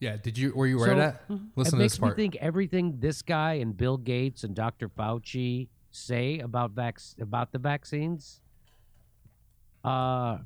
Yeah, 0.00 0.16
did 0.16 0.36
you 0.38 0.52
were 0.54 0.66
you 0.66 0.76
aware 0.78 0.88
So, 0.88 0.92
of 0.92 0.98
that? 0.98 1.22
Listen 1.28 1.44
it 1.60 1.70
to 1.70 1.76
makes 1.76 1.92
this 1.94 2.00
me 2.00 2.06
part. 2.06 2.16
think 2.16 2.36
everything 2.36 2.96
this 3.00 3.22
guy 3.22 3.54
and 3.54 3.76
Bill 3.76 3.96
Gates 3.98 4.44
and 4.44 4.54
Dr. 4.54 4.88
Fauci 4.88 5.68
say 5.90 6.38
about 6.38 6.70
vac- 6.72 6.98
about 7.20 7.52
the 7.52 7.58
vaccines, 7.58 8.40
uh, 9.84 10.38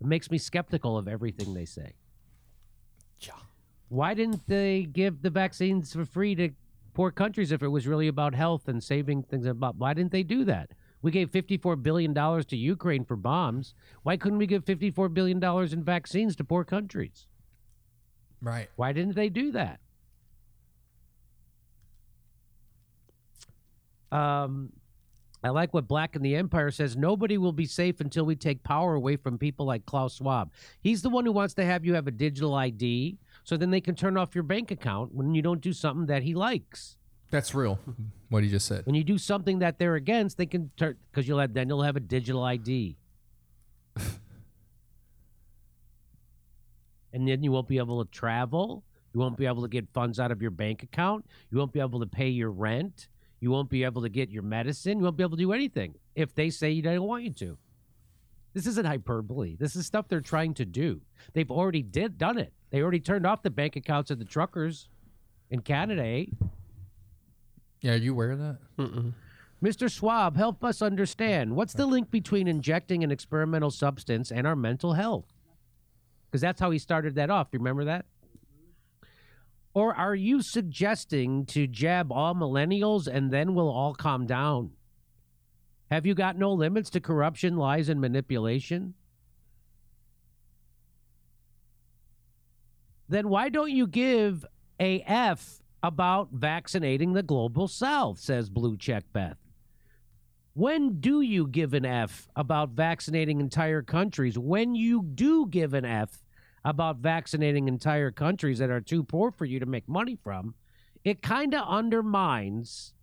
it 0.00 0.06
makes 0.06 0.30
me 0.30 0.38
skeptical 0.38 0.98
of 0.98 1.08
everything 1.08 1.54
they 1.54 1.64
say. 1.64 1.92
Yeah. 3.20 3.32
Why 3.88 4.14
didn't 4.14 4.46
they 4.46 4.82
give 4.92 5.22
the 5.22 5.30
vaccines 5.30 5.92
for 5.92 6.04
free 6.04 6.34
to 6.34 6.50
poor 6.94 7.10
countries 7.10 7.52
if 7.52 7.62
it 7.62 7.68
was 7.68 7.86
really 7.86 8.08
about 8.08 8.34
health 8.34 8.68
and 8.68 8.82
saving 8.82 9.22
things 9.22 9.46
about? 9.46 9.76
Why 9.76 9.94
didn't 9.94 10.12
they 10.12 10.22
do 10.24 10.44
that? 10.44 10.70
We 11.02 11.10
gave 11.10 11.30
fifty-four 11.30 11.76
billion 11.76 12.12
dollars 12.12 12.46
to 12.46 12.56
Ukraine 12.56 13.04
for 13.04 13.16
bombs. 13.16 13.74
Why 14.02 14.16
couldn't 14.16 14.38
we 14.38 14.46
give 14.46 14.64
fifty-four 14.64 15.08
billion 15.10 15.38
dollars 15.38 15.72
in 15.72 15.84
vaccines 15.84 16.36
to 16.36 16.44
poor 16.44 16.64
countries? 16.64 17.26
Right. 18.40 18.68
Why 18.76 18.92
didn't 18.92 19.14
they 19.14 19.28
do 19.28 19.52
that? 19.52 19.80
Um, 24.12 24.72
I 25.42 25.50
like 25.50 25.74
what 25.74 25.86
Black 25.86 26.16
in 26.16 26.22
the 26.22 26.36
Empire 26.36 26.70
says. 26.70 26.96
Nobody 26.96 27.38
will 27.38 27.52
be 27.52 27.66
safe 27.66 28.00
until 28.00 28.24
we 28.24 28.34
take 28.34 28.62
power 28.62 28.94
away 28.94 29.16
from 29.16 29.38
people 29.38 29.66
like 29.66 29.86
Klaus 29.86 30.16
Schwab. 30.16 30.50
He's 30.80 31.02
the 31.02 31.10
one 31.10 31.24
who 31.24 31.32
wants 31.32 31.54
to 31.54 31.64
have 31.64 31.84
you 31.84 31.94
have 31.94 32.06
a 32.06 32.12
digital 32.12 32.54
ID 32.54 33.18
so 33.44 33.56
then 33.56 33.70
they 33.70 33.80
can 33.80 33.94
turn 33.94 34.16
off 34.16 34.34
your 34.34 34.44
bank 34.44 34.70
account 34.70 35.14
when 35.14 35.34
you 35.34 35.42
don't 35.42 35.60
do 35.60 35.72
something 35.72 36.06
that 36.06 36.22
he 36.22 36.34
likes. 36.34 36.96
That's 37.30 37.54
real. 37.54 37.78
What 38.28 38.42
he 38.42 38.48
just 38.48 38.66
said. 38.66 38.84
When 38.86 38.94
you 38.96 39.04
do 39.04 39.18
something 39.18 39.60
that 39.60 39.78
they're 39.78 39.94
against, 39.94 40.36
they 40.36 40.46
can 40.46 40.70
turn 40.76 40.96
because 41.10 41.28
you'll 41.28 41.38
have 41.38 41.54
then 41.54 41.68
you'll 41.68 41.82
have 41.82 41.96
a 41.96 42.00
digital 42.00 42.42
ID. 42.42 42.96
and 47.12 47.28
then 47.28 47.42
you 47.42 47.52
won't 47.52 47.68
be 47.68 47.78
able 47.78 48.04
to 48.04 48.10
travel. 48.10 48.82
You 49.14 49.20
won't 49.20 49.36
be 49.36 49.46
able 49.46 49.62
to 49.62 49.68
get 49.68 49.88
funds 49.94 50.20
out 50.20 50.30
of 50.30 50.42
your 50.42 50.50
bank 50.50 50.82
account. 50.82 51.24
You 51.50 51.58
won't 51.58 51.72
be 51.72 51.80
able 51.80 52.00
to 52.00 52.06
pay 52.06 52.28
your 52.28 52.50
rent. 52.50 53.08
You 53.40 53.50
won't 53.50 53.70
be 53.70 53.84
able 53.84 54.02
to 54.02 54.08
get 54.08 54.30
your 54.30 54.42
medicine. 54.42 54.98
You 54.98 55.04
won't 55.04 55.16
be 55.16 55.22
able 55.22 55.36
to 55.36 55.42
do 55.42 55.52
anything 55.52 55.94
if 56.14 56.34
they 56.34 56.50
say 56.50 56.70
you 56.70 56.82
don't 56.82 57.02
want 57.02 57.24
you 57.24 57.30
to. 57.30 57.58
This 58.54 58.66
isn't 58.66 58.86
hyperbole. 58.86 59.56
This 59.56 59.76
is 59.76 59.86
stuff 59.86 60.08
they're 60.08 60.20
trying 60.20 60.54
to 60.54 60.64
do. 60.64 61.02
They've 61.34 61.50
already 61.50 61.82
did 61.82 62.18
done 62.18 62.38
it. 62.38 62.52
They 62.70 62.80
already 62.80 63.00
turned 63.00 63.26
off 63.26 63.42
the 63.42 63.50
bank 63.50 63.76
accounts 63.76 64.10
of 64.10 64.18
the 64.18 64.24
truckers 64.24 64.88
in 65.50 65.60
Canada. 65.60 66.02
Eh? 66.02 66.24
Yeah, 67.80 67.92
are 67.92 67.96
you 67.96 68.12
aware 68.12 68.30
of 68.32 68.38
that? 68.38 68.58
Mr. 69.62 69.90
Schwab, 69.90 70.36
help 70.36 70.62
us 70.64 70.82
understand. 70.82 71.56
What's 71.56 71.72
the 71.72 71.86
link 71.86 72.10
between 72.10 72.46
injecting 72.48 73.02
an 73.04 73.10
experimental 73.10 73.70
substance 73.70 74.30
and 74.30 74.46
our 74.46 74.56
mental 74.56 74.92
health? 74.92 75.32
Because 76.30 76.40
that's 76.40 76.60
how 76.60 76.70
he 76.70 76.78
started 76.78 77.14
that 77.14 77.30
off. 77.30 77.50
Do 77.50 77.56
you 77.56 77.60
remember 77.60 77.84
that? 77.84 78.04
Or 79.72 79.94
are 79.94 80.14
you 80.14 80.40
suggesting 80.42 81.44
to 81.46 81.66
jab 81.66 82.10
all 82.10 82.34
millennials 82.34 83.06
and 83.06 83.30
then 83.30 83.54
we'll 83.54 83.68
all 83.68 83.94
calm 83.94 84.26
down? 84.26 84.70
Have 85.90 86.06
you 86.06 86.14
got 86.14 86.36
no 86.36 86.52
limits 86.52 86.90
to 86.90 87.00
corruption, 87.00 87.56
lies, 87.56 87.88
and 87.88 88.00
manipulation? 88.00 88.94
Then 93.08 93.28
why 93.28 93.50
don't 93.50 93.70
you 93.70 93.86
give 93.86 94.44
a 94.80 95.00
F 95.02 95.62
about 95.82 96.28
vaccinating 96.32 97.12
the 97.12 97.22
global 97.22 97.68
south, 97.68 98.18
says 98.18 98.50
Blue 98.50 98.76
Check 98.76 99.04
Beth. 99.12 99.38
When 100.54 101.00
do 101.00 101.20
you 101.20 101.46
give 101.46 101.74
an 101.74 101.84
F 101.84 102.28
about 102.34 102.70
vaccinating 102.70 103.40
entire 103.40 103.82
countries? 103.82 104.38
When 104.38 104.74
you 104.74 105.02
do 105.02 105.46
give 105.46 105.74
an 105.74 105.84
F 105.84 106.22
about 106.64 106.96
vaccinating 106.96 107.68
entire 107.68 108.10
countries 108.10 108.58
that 108.58 108.70
are 108.70 108.80
too 108.80 109.04
poor 109.04 109.30
for 109.30 109.44
you 109.44 109.60
to 109.60 109.66
make 109.66 109.88
money 109.88 110.16
from, 110.16 110.54
it 111.04 111.22
kind 111.22 111.54
of 111.54 111.68
undermines 111.68 112.94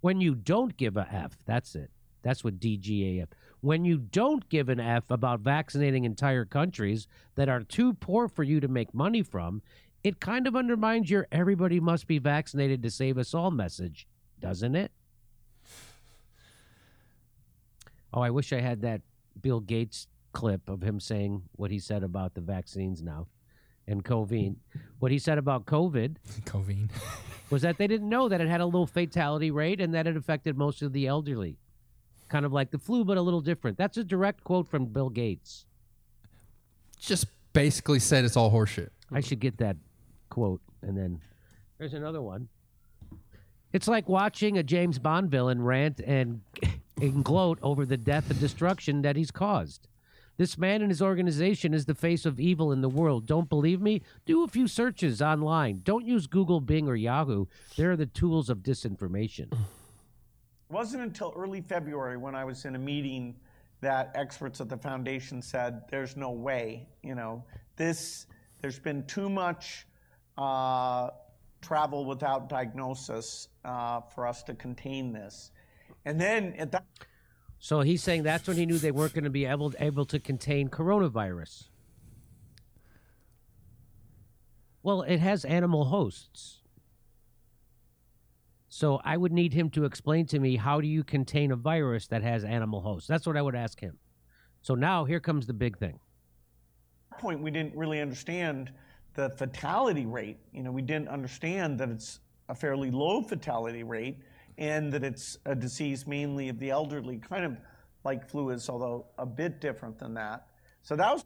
when 0.00 0.20
you 0.20 0.34
don't 0.34 0.76
give 0.76 0.96
a 0.96 1.06
F. 1.12 1.36
That's 1.44 1.74
it. 1.74 1.90
That's 2.22 2.42
what 2.42 2.58
DGAF. 2.58 3.28
When 3.60 3.84
you 3.84 3.98
don't 3.98 4.48
give 4.48 4.68
an 4.68 4.80
F 4.80 5.10
about 5.10 5.40
vaccinating 5.40 6.04
entire 6.04 6.44
countries 6.44 7.06
that 7.34 7.48
are 7.48 7.62
too 7.62 7.94
poor 7.94 8.28
for 8.28 8.42
you 8.42 8.60
to 8.60 8.68
make 8.68 8.94
money 8.94 9.22
from, 9.22 9.62
it 10.08 10.20
kind 10.20 10.46
of 10.46 10.56
undermines 10.56 11.10
your 11.10 11.26
everybody 11.30 11.78
must 11.80 12.06
be 12.06 12.18
vaccinated 12.18 12.82
to 12.82 12.90
save 12.90 13.18
us 13.18 13.34
all 13.34 13.50
message, 13.50 14.06
doesn't 14.40 14.74
it? 14.74 14.90
Oh, 18.12 18.20
I 18.22 18.30
wish 18.30 18.52
I 18.52 18.60
had 18.60 18.80
that 18.82 19.02
Bill 19.40 19.60
Gates 19.60 20.06
clip 20.32 20.68
of 20.68 20.82
him 20.82 20.98
saying 20.98 21.42
what 21.52 21.70
he 21.70 21.78
said 21.78 22.02
about 22.02 22.34
the 22.34 22.40
vaccines 22.40 23.02
now. 23.02 23.26
and 23.86 24.04
Covine. 24.04 24.56
What 24.98 25.10
he 25.12 25.18
said 25.18 25.38
about 25.38 25.66
COVID 25.66 26.16
Covine. 26.44 26.90
was 27.50 27.62
that 27.62 27.78
they 27.78 27.86
didn't 27.86 28.08
know 28.08 28.28
that 28.28 28.40
it 28.40 28.48
had 28.48 28.60
a 28.60 28.66
low 28.66 28.86
fatality 28.86 29.50
rate 29.50 29.80
and 29.80 29.94
that 29.94 30.06
it 30.06 30.16
affected 30.16 30.56
most 30.56 30.82
of 30.82 30.92
the 30.92 31.06
elderly. 31.06 31.58
Kind 32.28 32.44
of 32.44 32.52
like 32.52 32.70
the 32.70 32.78
flu, 32.78 33.04
but 33.04 33.16
a 33.16 33.22
little 33.22 33.40
different. 33.40 33.78
That's 33.78 33.96
a 33.96 34.04
direct 34.04 34.44
quote 34.44 34.68
from 34.68 34.86
Bill 34.86 35.08
Gates. 35.10 35.66
Just 36.98 37.26
basically 37.52 37.98
said 37.98 38.24
it's 38.24 38.36
all 38.36 38.50
horseshit. 38.50 38.90
I 39.10 39.20
should 39.20 39.40
get 39.40 39.56
that 39.58 39.76
quote. 40.38 40.60
And 40.82 40.96
then 40.96 41.20
there's 41.78 41.94
another 41.94 42.22
one. 42.22 42.48
It's 43.72 43.88
like 43.88 44.08
watching 44.08 44.56
a 44.56 44.62
James 44.62 44.98
Bond 44.98 45.30
villain 45.30 45.62
rant 45.62 46.00
and, 46.00 46.40
and 47.00 47.24
gloat 47.24 47.58
over 47.60 47.84
the 47.84 47.96
death 47.96 48.30
and 48.30 48.40
destruction 48.40 49.02
that 49.02 49.16
he's 49.16 49.30
caused. 49.30 49.88
This 50.36 50.56
man 50.56 50.80
and 50.80 50.90
his 50.90 51.02
organization 51.02 51.74
is 51.74 51.86
the 51.86 51.96
face 51.96 52.24
of 52.24 52.38
evil 52.38 52.70
in 52.70 52.80
the 52.80 52.88
world. 52.88 53.26
Don't 53.26 53.48
believe 53.48 53.80
me? 53.80 54.02
Do 54.24 54.44
a 54.44 54.48
few 54.48 54.68
searches 54.68 55.20
online. 55.20 55.80
Don't 55.82 56.06
use 56.06 56.28
Google, 56.28 56.60
Bing, 56.60 56.86
or 56.86 56.94
Yahoo. 56.94 57.46
They're 57.76 57.96
the 57.96 58.06
tools 58.06 58.48
of 58.48 58.58
disinformation. 58.58 59.52
It 59.52 59.58
wasn't 60.70 61.02
until 61.02 61.34
early 61.36 61.60
February 61.60 62.16
when 62.16 62.36
I 62.36 62.44
was 62.44 62.64
in 62.64 62.76
a 62.76 62.78
meeting 62.78 63.34
that 63.80 64.12
experts 64.14 64.60
at 64.60 64.68
the 64.68 64.76
foundation 64.76 65.42
said, 65.42 65.82
"There's 65.90 66.16
no 66.16 66.30
way, 66.30 66.88
you 67.02 67.16
know, 67.16 67.44
this. 67.74 68.26
There's 68.60 68.78
been 68.78 69.04
too 69.06 69.28
much 69.28 69.88
travel 71.60 72.04
without 72.04 72.48
diagnosis 72.48 73.48
uh, 73.64 74.00
for 74.00 74.26
us 74.26 74.42
to 74.44 74.54
contain 74.54 75.12
this." 75.12 75.50
And 76.04 76.20
then 76.20 76.54
at 76.54 76.72
that 76.72 76.84
So 77.58 77.80
he's 77.80 78.02
saying 78.02 78.22
that's 78.22 78.46
when 78.46 78.56
he 78.56 78.66
knew 78.66 78.78
they 78.78 78.92
weren't 78.92 79.12
going 79.12 79.24
to 79.24 79.30
be 79.30 79.44
able, 79.44 79.74
able 79.78 80.06
to 80.06 80.18
contain 80.18 80.68
coronavirus. 80.68 81.68
Well, 84.82 85.02
it 85.02 85.18
has 85.18 85.44
animal 85.44 85.86
hosts. 85.86 86.62
So 88.68 89.00
I 89.04 89.16
would 89.16 89.32
need 89.32 89.54
him 89.54 89.70
to 89.70 89.84
explain 89.84 90.26
to 90.26 90.38
me 90.38 90.56
how 90.56 90.80
do 90.80 90.86
you 90.86 91.02
contain 91.02 91.50
a 91.50 91.56
virus 91.56 92.06
that 92.06 92.22
has 92.22 92.44
animal 92.44 92.80
hosts? 92.80 93.08
That's 93.08 93.26
what 93.26 93.36
I 93.36 93.42
would 93.42 93.56
ask 93.56 93.80
him. 93.80 93.98
So 94.62 94.74
now 94.74 95.04
here 95.04 95.20
comes 95.20 95.46
the 95.46 95.52
big 95.52 95.78
thing. 95.78 95.98
point, 97.18 97.40
we 97.40 97.50
didn't 97.50 97.74
really 97.76 98.00
understand 98.00 98.70
the 99.18 99.30
fatality 99.30 100.06
rate. 100.06 100.38
You 100.52 100.62
know, 100.62 100.70
we 100.70 100.80
didn't 100.80 101.08
understand 101.08 101.80
that 101.80 101.88
it's 101.88 102.20
a 102.48 102.54
fairly 102.54 102.92
low 102.92 103.20
fatality 103.20 103.82
rate 103.82 104.18
and 104.58 104.92
that 104.92 105.02
it's 105.02 105.36
a 105.44 105.56
disease 105.56 106.06
mainly 106.06 106.48
of 106.50 106.60
the 106.60 106.70
elderly, 106.70 107.18
kind 107.18 107.44
of 107.44 107.56
like 108.04 108.30
flu 108.30 108.50
is, 108.50 108.68
although 108.68 109.06
a 109.18 109.26
bit 109.26 109.60
different 109.60 109.98
than 109.98 110.14
that. 110.14 110.46
So 110.82 110.94
that 110.94 111.12
was 111.12 111.24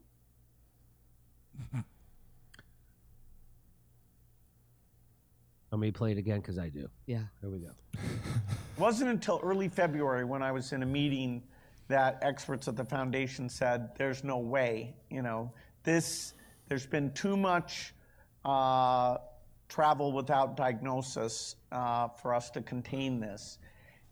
Let 5.71 5.79
me 5.79 5.91
play 5.91 6.13
it 6.13 6.19
again 6.19 6.41
because 6.41 6.59
I 6.59 6.71
do. 6.71 6.89
Yeah. 7.05 7.25
Here 7.43 7.51
we 7.51 7.59
go. 7.59 7.73
It 7.93 8.01
wasn't 8.79 9.11
until 9.11 9.39
early 9.43 9.69
February 9.69 10.25
when 10.25 10.43
I 10.43 10.51
was 10.51 10.73
in 10.73 10.83
a 10.83 10.87
meeting 10.87 11.43
that 11.89 12.19
experts 12.23 12.69
at 12.69 12.77
the 12.77 12.85
foundation 12.85 13.51
said, 13.51 13.91
"There's 13.97 14.25
no 14.25 14.39
way, 14.39 14.97
you 15.11 15.21
know, 15.21 15.53
this. 15.83 16.33
There's 16.73 16.87
been 16.87 17.13
too 17.13 17.37
much 17.37 17.93
uh, 18.47 19.19
travel 19.69 20.11
without 20.11 20.57
diagnosis 20.57 21.57
uh, 21.71 22.09
for 22.09 22.33
us 22.33 22.49
to 22.53 22.63
contain 22.63 23.21
this." 23.21 23.59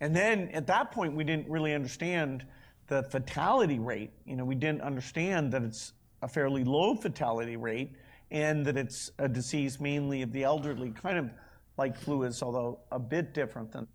And 0.03 0.15
then 0.15 0.51
at 0.51 0.67
that 0.67 0.93
point, 0.93 1.17
we 1.17 1.25
didn't 1.25 1.49
really 1.49 1.73
understand 1.73 2.45
the 2.89 3.03
fatality 3.05 3.79
rate. 3.79 4.11
You 4.27 4.37
know, 4.37 4.45
we 4.45 4.57
didn't 4.57 4.83
understand 4.83 5.51
that 5.53 5.63
it's 5.63 5.95
a 6.21 6.29
fairly 6.29 6.63
low 6.63 6.95
fatality 6.95 7.57
rate 7.57 7.93
and 8.31 8.67
that 8.67 8.77
it's 8.77 9.11
a 9.19 9.27
disease 9.27 9.81
mainly 9.81 10.21
of 10.21 10.31
the 10.31 10.45
elderly, 10.45 10.91
kind 10.91 11.17
of 11.17 11.31
like 11.79 11.97
flu 11.97 12.25
is, 12.25 12.43
although 12.43 12.81
a 12.93 12.99
bit 12.99 13.33
different 13.33 13.73
than. 13.73 13.89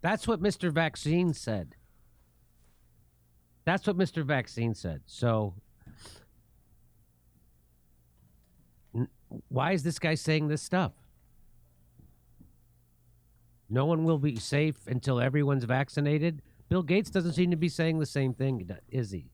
That's 0.00 0.26
what 0.26 0.42
Mr. 0.42 0.72
Vaccine 0.72 1.32
said. 1.32 1.76
That's 3.64 3.86
what 3.86 3.96
Mr. 3.96 4.24
Vaccine 4.24 4.74
said. 4.74 5.02
So, 5.06 5.54
why 9.48 9.72
is 9.72 9.82
this 9.82 9.98
guy 9.98 10.14
saying 10.14 10.48
this 10.48 10.62
stuff? 10.62 10.92
No 13.68 13.84
one 13.84 14.04
will 14.04 14.18
be 14.18 14.36
safe 14.36 14.76
until 14.86 15.20
everyone's 15.20 15.64
vaccinated. 15.64 16.42
Bill 16.68 16.82
Gates 16.82 17.10
doesn't 17.10 17.32
seem 17.32 17.50
to 17.50 17.56
be 17.56 17.68
saying 17.68 17.98
the 17.98 18.06
same 18.06 18.32
thing, 18.32 18.68
is 18.88 19.10
he? 19.10 19.30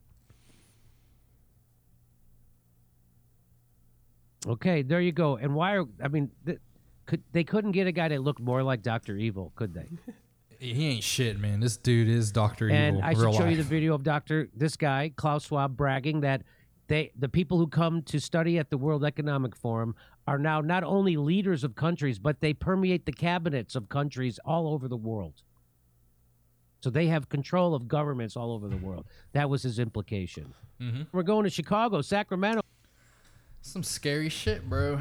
Okay, 4.47 4.83
there 4.83 5.01
you 5.01 5.13
go. 5.13 5.37
And 5.37 5.55
why 5.55 5.77
are 5.77 5.85
I 6.03 6.09
mean, 6.09 6.31
th- 6.45 6.59
could 7.07 7.23
they 7.33 7.45
couldn't 7.45 7.73
get 7.73 7.87
a 7.87 7.93
guy 7.93 8.09
that 8.09 8.23
looked 8.23 8.41
more 8.41 8.63
like 8.63 8.83
Doctor 8.83 9.17
Evil, 9.17 9.53
could 9.57 9.75
they? 9.75 9.87
He 10.59 10.87
ain't 10.87 11.03
shit, 11.03 11.41
man. 11.41 11.59
This 11.59 11.77
dude 11.77 12.09
is 12.09 12.31
Doctor 12.31 12.71
And 12.71 12.99
Evil. 12.99 13.09
I 13.09 13.15
should 13.15 13.35
show 13.35 13.49
you 13.49 13.57
the 13.57 13.65
video 13.65 13.97
of 13.97 14.05
Doctor 14.05 14.49
this 14.55 14.77
guy 14.77 15.13
Klaus 15.17 15.47
Schwab 15.47 15.77
bragging 15.77 16.21
that 16.21 16.43
they 16.93 17.11
the 17.19 17.29
people 17.29 17.57
who 17.57 17.67
come 17.67 18.03
to 18.03 18.21
study 18.21 18.59
at 18.59 18.69
the 18.69 18.77
World 18.77 19.03
Economic 19.03 19.57
Forum 19.57 19.95
are 20.27 20.39
now 20.39 20.61
not 20.61 20.85
only 20.85 21.17
leaders 21.17 21.65
of 21.65 21.75
countries, 21.75 22.19
but 22.19 22.41
they 22.43 22.53
permeate 22.53 23.07
the 23.07 23.13
cabinets 23.13 23.75
of 23.75 23.89
countries 23.89 24.39
all 24.45 24.69
over 24.69 24.89
the 24.89 24.97
world. 24.97 25.43
So 26.81 26.91
they 26.91 27.07
have 27.07 27.31
control 27.31 27.75
of 27.75 27.89
governments 27.89 28.37
all 28.37 28.53
over 28.53 28.69
the 28.69 28.77
world. 28.77 29.07
That 29.33 29.49
was 29.49 29.63
his 29.63 29.79
implication. 29.79 30.53
Mhm. 30.81 31.07
We're 31.13 31.23
going 31.23 31.45
to 31.45 31.51
Chicago, 31.51 32.03
Sacramento. 32.03 32.61
Some 33.63 33.83
scary 33.83 34.29
shit, 34.29 34.69
bro. 34.69 35.01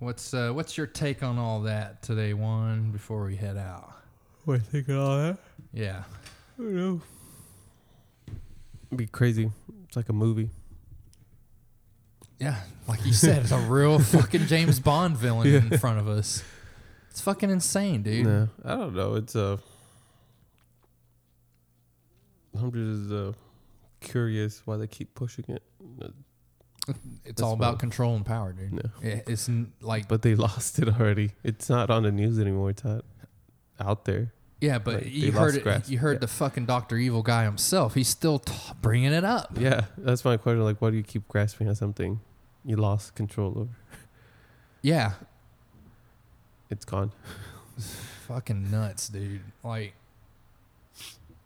What's 0.00 0.34
uh, 0.34 0.50
what's 0.52 0.76
your 0.76 0.86
take 0.86 1.22
on 1.22 1.38
all 1.38 1.62
that 1.62 2.02
today, 2.02 2.34
Juan? 2.34 2.90
Before 2.90 3.24
we 3.24 3.36
head 3.36 3.56
out, 3.56 3.90
What 4.44 4.60
think 4.62 4.88
of 4.88 4.98
all 4.98 5.16
that? 5.16 5.38
yeah. 5.72 6.02
I 6.58 6.62
don't 6.62 6.74
know. 6.74 7.00
It'd 8.88 8.98
be 8.98 9.06
crazy. 9.06 9.50
It's 9.92 9.96
like 9.98 10.08
a 10.08 10.14
movie. 10.14 10.48
Yeah, 12.38 12.56
like 12.88 13.04
you 13.04 13.12
said, 13.12 13.42
it's 13.42 13.52
a 13.52 13.58
real 13.58 13.98
fucking 13.98 14.46
James 14.46 14.80
Bond 14.80 15.18
villain 15.18 15.46
in 15.70 15.78
front 15.78 15.98
of 15.98 16.08
us. 16.08 16.42
It's 17.10 17.20
fucking 17.20 17.50
insane, 17.50 18.02
dude. 18.02 18.24
No, 18.24 18.48
I 18.64 18.74
don't 18.74 18.94
know. 18.94 19.16
It's 19.16 19.36
uh, 19.36 19.58
I'm 22.58 22.72
just 22.72 23.12
uh, 23.12 23.32
curious 24.00 24.62
why 24.64 24.78
they 24.78 24.86
keep 24.86 25.14
pushing 25.14 25.44
it. 25.48 25.62
It's 26.88 26.94
That's 27.26 27.42
all 27.42 27.52
about 27.52 27.78
control 27.78 28.16
and 28.16 28.24
power, 28.24 28.54
dude. 28.54 28.72
No. 28.72 28.90
Yeah, 29.02 29.20
it's 29.26 29.50
like, 29.82 30.08
But 30.08 30.22
they 30.22 30.34
lost 30.34 30.78
it 30.78 30.88
already. 30.88 31.32
It's 31.44 31.68
not 31.68 31.90
on 31.90 32.04
the 32.04 32.12
news 32.12 32.38
anymore. 32.38 32.70
It's 32.70 32.82
not 32.82 33.04
out 33.78 34.06
there. 34.06 34.32
Yeah, 34.62 34.78
but 34.78 34.94
like, 35.02 35.12
you 35.12 35.32
heard 35.32 35.40
lost 35.42 35.56
it. 35.56 35.62
grasp. 35.64 35.90
You 35.90 35.98
heard 35.98 36.20
the 36.20 36.28
fucking 36.28 36.66
Doctor 36.66 36.96
Evil 36.96 37.22
guy 37.22 37.44
himself. 37.44 37.94
He's 37.94 38.08
still 38.08 38.38
t- 38.38 38.52
bringing 38.80 39.12
it 39.12 39.24
up. 39.24 39.56
Yeah, 39.58 39.86
that's 39.98 40.24
my 40.24 40.36
question. 40.36 40.62
Like, 40.62 40.80
why 40.80 40.90
do 40.90 40.96
you 40.96 41.02
keep 41.02 41.26
grasping 41.28 41.68
at 41.68 41.76
something 41.76 42.20
you 42.64 42.76
lost 42.76 43.14
control 43.14 43.52
over? 43.58 43.70
Yeah, 44.80 45.12
It's 46.70 46.84
gone. 46.84 47.12
fucking 48.28 48.70
nuts, 48.70 49.08
dude. 49.08 49.40
Like, 49.62 49.94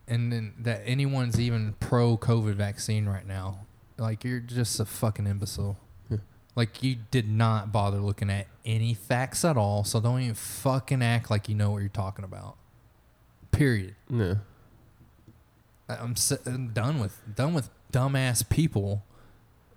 and 0.09 0.33
then 0.33 0.55
that 0.61 0.83
anyone's 0.85 1.41
even 1.41 1.75
pro 1.81 2.17
COVID 2.17 2.55
vaccine 2.55 3.07
right 3.07 3.27
now, 3.27 3.61
like 3.99 4.25
you're 4.25 4.41
just 4.41 4.79
a 4.79 4.85
fucking 4.85 5.27
imbecile. 5.27 5.79
Yeah. 6.09 6.19
Like 6.55 6.83
you 6.83 6.97
did 7.11 7.29
not 7.29 7.73
bother 7.73 7.99
looking 7.99 8.31
at 8.31 8.47
any 8.65 8.95
facts 8.95 9.45
at 9.45 9.57
all, 9.57 9.85
so 9.85 10.01
don't 10.01 10.21
even 10.21 10.35
fucking 10.35 11.03
act 11.03 11.31
like 11.31 11.49
you 11.49 11.55
know 11.55 11.71
what 11.73 11.79
you're 11.79 11.89
talking 11.89 12.25
about. 12.25 12.57
Period. 13.57 13.95
No. 14.09 14.37
I- 15.89 15.97
I'm, 15.97 16.13
s- 16.13 16.33
I'm 16.47 16.69
done 16.69 16.99
with 16.99 17.19
done 17.35 17.55
with 17.55 17.71
dumbass 17.93 18.49
people 18.49 19.05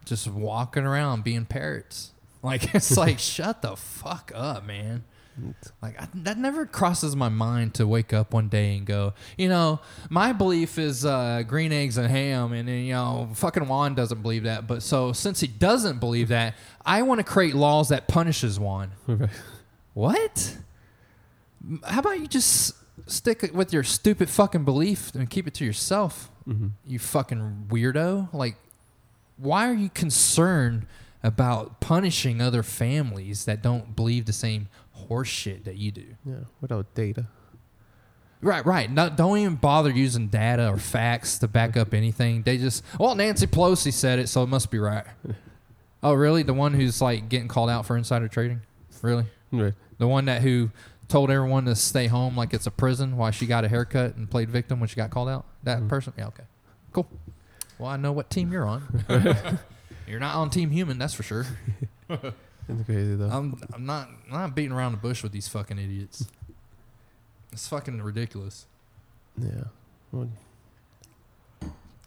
just 0.06 0.28
walking 0.28 0.84
around 0.86 1.24
being 1.24 1.46
parrots. 1.46 2.12
Like 2.42 2.74
it's 2.74 2.96
like 2.96 3.20
shut 3.36 3.62
the 3.62 3.76
fuck 3.76 4.32
up, 4.34 4.66
man. 4.66 5.04
Like 5.82 6.02
I, 6.02 6.08
that 6.14 6.38
never 6.38 6.66
crosses 6.66 7.14
my 7.14 7.28
mind 7.28 7.74
to 7.74 7.86
wake 7.86 8.14
up 8.14 8.34
one 8.34 8.48
day 8.48 8.78
and 8.78 8.86
go, 8.86 9.14
you 9.38 9.50
know, 9.50 9.82
my 10.10 10.32
belief 10.32 10.78
is 10.80 11.04
uh, 11.06 11.44
green 11.46 11.74
eggs 11.74 11.98
and 11.98 12.10
ham, 12.10 12.54
and 12.54 12.66
then, 12.70 12.86
you 12.86 12.94
know, 12.94 13.28
fucking 13.34 13.68
Juan 13.68 13.94
doesn't 13.94 14.22
believe 14.22 14.44
that. 14.44 14.68
But 14.68 14.84
so 14.84 15.12
since 15.12 15.42
he 15.42 15.48
doesn't 15.48 16.00
believe 16.00 16.30
that, 16.30 16.56
I 16.86 17.02
want 17.02 17.20
to 17.20 17.26
create 17.26 17.56
laws 17.56 17.90
that 17.90 18.08
punishes 18.08 18.58
Juan. 18.58 18.92
Right. 19.08 19.30
What? 19.94 20.58
How 21.84 22.00
about 22.00 22.22
you 22.22 22.28
just 22.28 22.74
stick 23.08 23.44
it 23.44 23.54
with 23.54 23.72
your 23.74 23.84
stupid 23.84 24.30
fucking 24.30 24.64
belief 24.66 25.14
and 25.16 25.30
keep 25.30 25.48
it 25.48 25.54
to 25.56 25.66
yourself? 25.66 26.30
Mhm. 26.48 26.72
You 26.86 27.00
fucking 27.00 27.66
weirdo. 27.70 28.34
Like, 28.34 28.56
why 29.38 29.70
are 29.70 29.74
you 29.74 29.90
concerned 29.90 30.86
about 31.24 31.80
punishing 31.80 32.42
other 32.42 32.64
families 32.64 33.46
that 33.46 33.62
don't 33.62 33.96
believe 33.96 34.26
the 34.26 34.34
same 34.34 34.68
horseshit 35.10 35.64
that 35.66 35.78
you 35.78 35.92
do? 35.92 36.06
Yeah, 36.26 36.36
without 36.62 36.94
data. 36.96 37.28
Right, 38.42 38.66
right. 38.66 38.90
No, 38.90 39.10
don't 39.10 39.38
even 39.40 39.56
bother 39.56 39.90
using 39.90 40.28
data 40.30 40.70
or 40.70 40.78
facts 40.78 41.40
to 41.40 41.48
back 41.50 41.76
up 41.76 41.94
anything. 41.94 42.44
They 42.44 42.58
just, 42.58 42.84
well, 42.98 43.14
Nancy 43.14 43.48
Pelosi 43.48 43.92
said 43.92 44.18
it, 44.18 44.30
so 44.30 44.44
it 44.44 44.48
must 44.48 44.72
be 44.72 44.80
right. 44.80 45.06
Oh, 46.02 46.14
really? 46.14 46.44
The 46.44 46.54
one 46.54 46.74
who's 46.74 47.02
like 47.02 47.28
getting 47.28 47.50
called 47.50 47.70
out 47.70 47.86
for 47.86 47.98
insider 47.98 48.30
trading? 48.30 48.62
Really? 49.02 49.26
Right. 49.52 49.74
The 49.98 50.08
one 50.08 50.24
that 50.26 50.42
who 50.42 50.70
told 51.10 51.30
everyone 51.30 51.66
to 51.66 51.76
stay 51.76 52.08
home 52.08 52.38
like 52.38 52.54
it's 52.54 52.66
a 52.68 52.72
prison 52.72 53.18
while 53.18 53.32
she 53.32 53.46
got 53.46 53.66
a 53.66 53.68
haircut 53.68 54.16
and 54.16 54.30
played 54.32 54.50
victim 54.50 54.80
when 54.80 54.88
she 54.88 54.96
got 54.96 55.10
called 55.10 55.28
out? 55.28 55.46
That 55.64 55.80
Mhm. 55.82 55.90
person? 55.90 56.14
Yeah, 56.18 56.28
okay. 56.28 56.44
Cool. 56.94 57.08
Well, 57.78 57.90
I 57.90 57.98
know 57.98 58.12
what 58.14 58.30
team 58.30 58.52
you're 58.54 58.66
on. 58.66 59.04
you're 60.08 60.20
not 60.20 60.36
on 60.36 60.50
Team 60.50 60.70
Human, 60.72 60.98
that's 60.98 61.14
for 61.14 61.24
sure. 61.24 61.46
It's 62.72 62.84
crazy 62.86 63.16
though. 63.16 63.30
I'm 63.30 63.60
I'm 63.74 63.86
not 63.88 64.10
I'm 64.28 64.32
not 64.42 64.54
beating 64.56 64.72
around 64.72 64.92
the 64.92 65.00
bush 65.00 65.24
with 65.24 65.32
these 65.32 65.48
fucking 65.48 65.80
idiots. 65.80 66.28
It's 67.52 67.68
fucking 67.68 68.00
ridiculous. 68.00 68.68
yeah. 69.42 69.64
Well, 70.12 70.30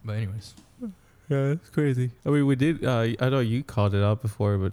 But 0.05 0.13
anyways, 0.13 0.55
Yeah, 1.29 1.47
it's 1.59 1.69
crazy. 1.71 2.13
I 2.25 2.31
mean, 2.31 2.47
we 2.47 2.55
did. 2.55 2.85
Uh, 2.85 3.09
I 3.19 3.29
know 3.29 3.41
you 3.41 3.65
called 3.65 3.93
it 3.95 4.05
out 4.05 4.23
before, 4.23 4.57
but 4.59 4.73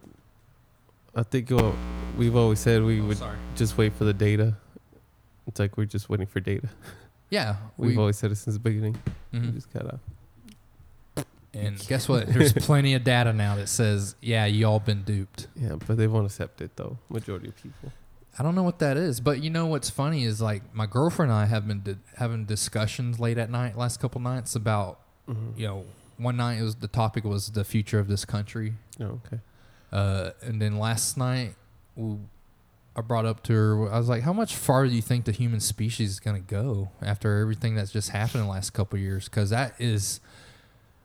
I 1.15 1.23
think 1.23 1.51
uh, 1.51 1.71
we've 2.17 2.35
always 2.35 2.59
said 2.59 2.83
we 2.83 3.01
Oh, 3.01 3.05
would 3.05 3.17
sorry. 3.17 3.37
just 3.55 3.77
wait 3.77 3.93
for 3.93 4.03
the 4.03 4.13
data. 4.13 4.55
It's 5.47 5.59
like 5.59 5.77
we're 5.77 5.85
just 5.85 6.09
waiting 6.09 6.27
for 6.27 6.39
data. 6.39 6.69
Yeah, 7.31 7.57
We've 7.77 7.91
we, 7.91 7.97
always 7.97 8.17
said 8.17 8.31
it 8.31 8.37
since 8.37 8.55
the 8.55 8.59
beginning. 8.59 8.97
We 9.31 9.37
mhm. 9.37 9.53
just 9.53 9.71
gotta. 9.71 9.99
and 11.53 11.77
guess 11.87 12.09
what? 12.09 12.25
There's 12.25 12.53
plenty 12.53 12.95
of 12.95 13.03
data 13.03 13.33
now 13.33 13.55
that 13.55 13.69
says, 13.69 14.15
yeah, 14.19 14.47
you 14.47 14.65
all 14.65 14.79
been 14.79 15.03
duped. 15.03 15.45
Yeah, 15.55 15.75
but 15.85 15.97
they 15.97 16.07
won't 16.07 16.25
accept 16.25 16.59
it 16.59 16.71
though. 16.75 16.97
Majority 17.07 17.49
of 17.49 17.55
people. 17.61 17.91
I 18.39 18.41
don't 18.41 18.55
know 18.55 18.63
what 18.63 18.79
that 18.79 18.97
is, 18.97 19.19
but 19.19 19.43
you 19.43 19.51
know 19.51 19.67
what's 19.67 19.91
funny 19.91 20.23
is 20.23 20.41
like 20.41 20.63
my 20.73 20.87
girlfriend 20.87 21.31
and 21.31 21.39
I 21.39 21.45
have 21.45 21.67
been 21.67 21.81
di- 21.81 21.97
having 22.17 22.45
discussions 22.45 23.19
late 23.19 23.37
at 23.37 23.51
night, 23.51 23.77
last 23.77 23.99
couple 23.99 24.21
nights 24.21 24.55
about 24.55 24.99
Mm-hmm. 25.29 25.59
you 25.59 25.67
know 25.67 25.85
one 26.17 26.37
night 26.37 26.57
it 26.57 26.63
was 26.63 26.77
the 26.77 26.87
topic 26.87 27.23
was 27.25 27.51
the 27.51 27.63
future 27.63 27.99
of 27.99 28.07
this 28.07 28.25
country, 28.25 28.73
Oh, 28.99 29.19
okay. 29.27 29.39
uh, 29.91 30.31
and 30.41 30.59
then 30.59 30.79
last 30.79 31.15
night 31.15 31.53
we, 31.58 31.58
I 32.95 33.01
brought 33.01 33.25
up 33.25 33.43
to 33.43 33.53
her, 33.53 33.91
I 33.93 33.97
was 33.97 34.09
like, 34.09 34.23
how 34.23 34.33
much 34.33 34.55
farther 34.55 34.89
do 34.89 34.95
you 34.95 35.01
think 35.01 35.25
the 35.25 35.31
human 35.31 35.59
species 35.59 36.09
is 36.11 36.19
gonna 36.19 36.39
go 36.39 36.89
after 37.01 37.39
everything 37.39 37.75
that's 37.75 37.91
just 37.91 38.09
happened 38.09 38.41
in 38.41 38.47
the 38.47 38.51
last 38.51 38.71
couple 38.71 38.97
of 38.97 39.01
years? 39.03 39.25
Because 39.25 39.49
that 39.51 39.73
is 39.79 40.19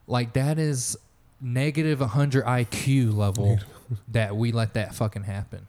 like 0.07 0.33
that 0.35 0.59
is 0.59 0.97
negative 1.41 2.01
100 2.01 2.45
IQ 2.45 3.15
level 3.15 3.59
that 4.09 4.37
we 4.37 4.51
let 4.53 4.75
that 4.75 4.95
fucking 4.95 5.25
happen. 5.25 5.67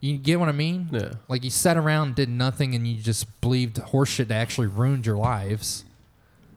You 0.00 0.16
get 0.16 0.40
what 0.40 0.48
I 0.48 0.52
mean? 0.52 0.88
Yeah. 0.90 1.12
Like 1.28 1.44
you 1.44 1.50
sat 1.50 1.76
around, 1.76 2.14
did 2.14 2.28
nothing, 2.30 2.74
and 2.74 2.86
you 2.86 2.96
just 3.02 3.40
believed 3.42 3.76
horseshit 3.76 4.28
that 4.28 4.34
actually 4.36 4.66
ruined 4.68 5.04
your 5.04 5.16
lives, 5.18 5.84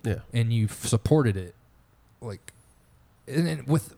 Yeah. 0.03 0.19
and 0.33 0.53
you 0.53 0.67
supported 0.69 1.35
it, 1.35 1.53
like, 2.21 2.53
and 3.27 3.45
then 3.45 3.65
with 3.65 3.95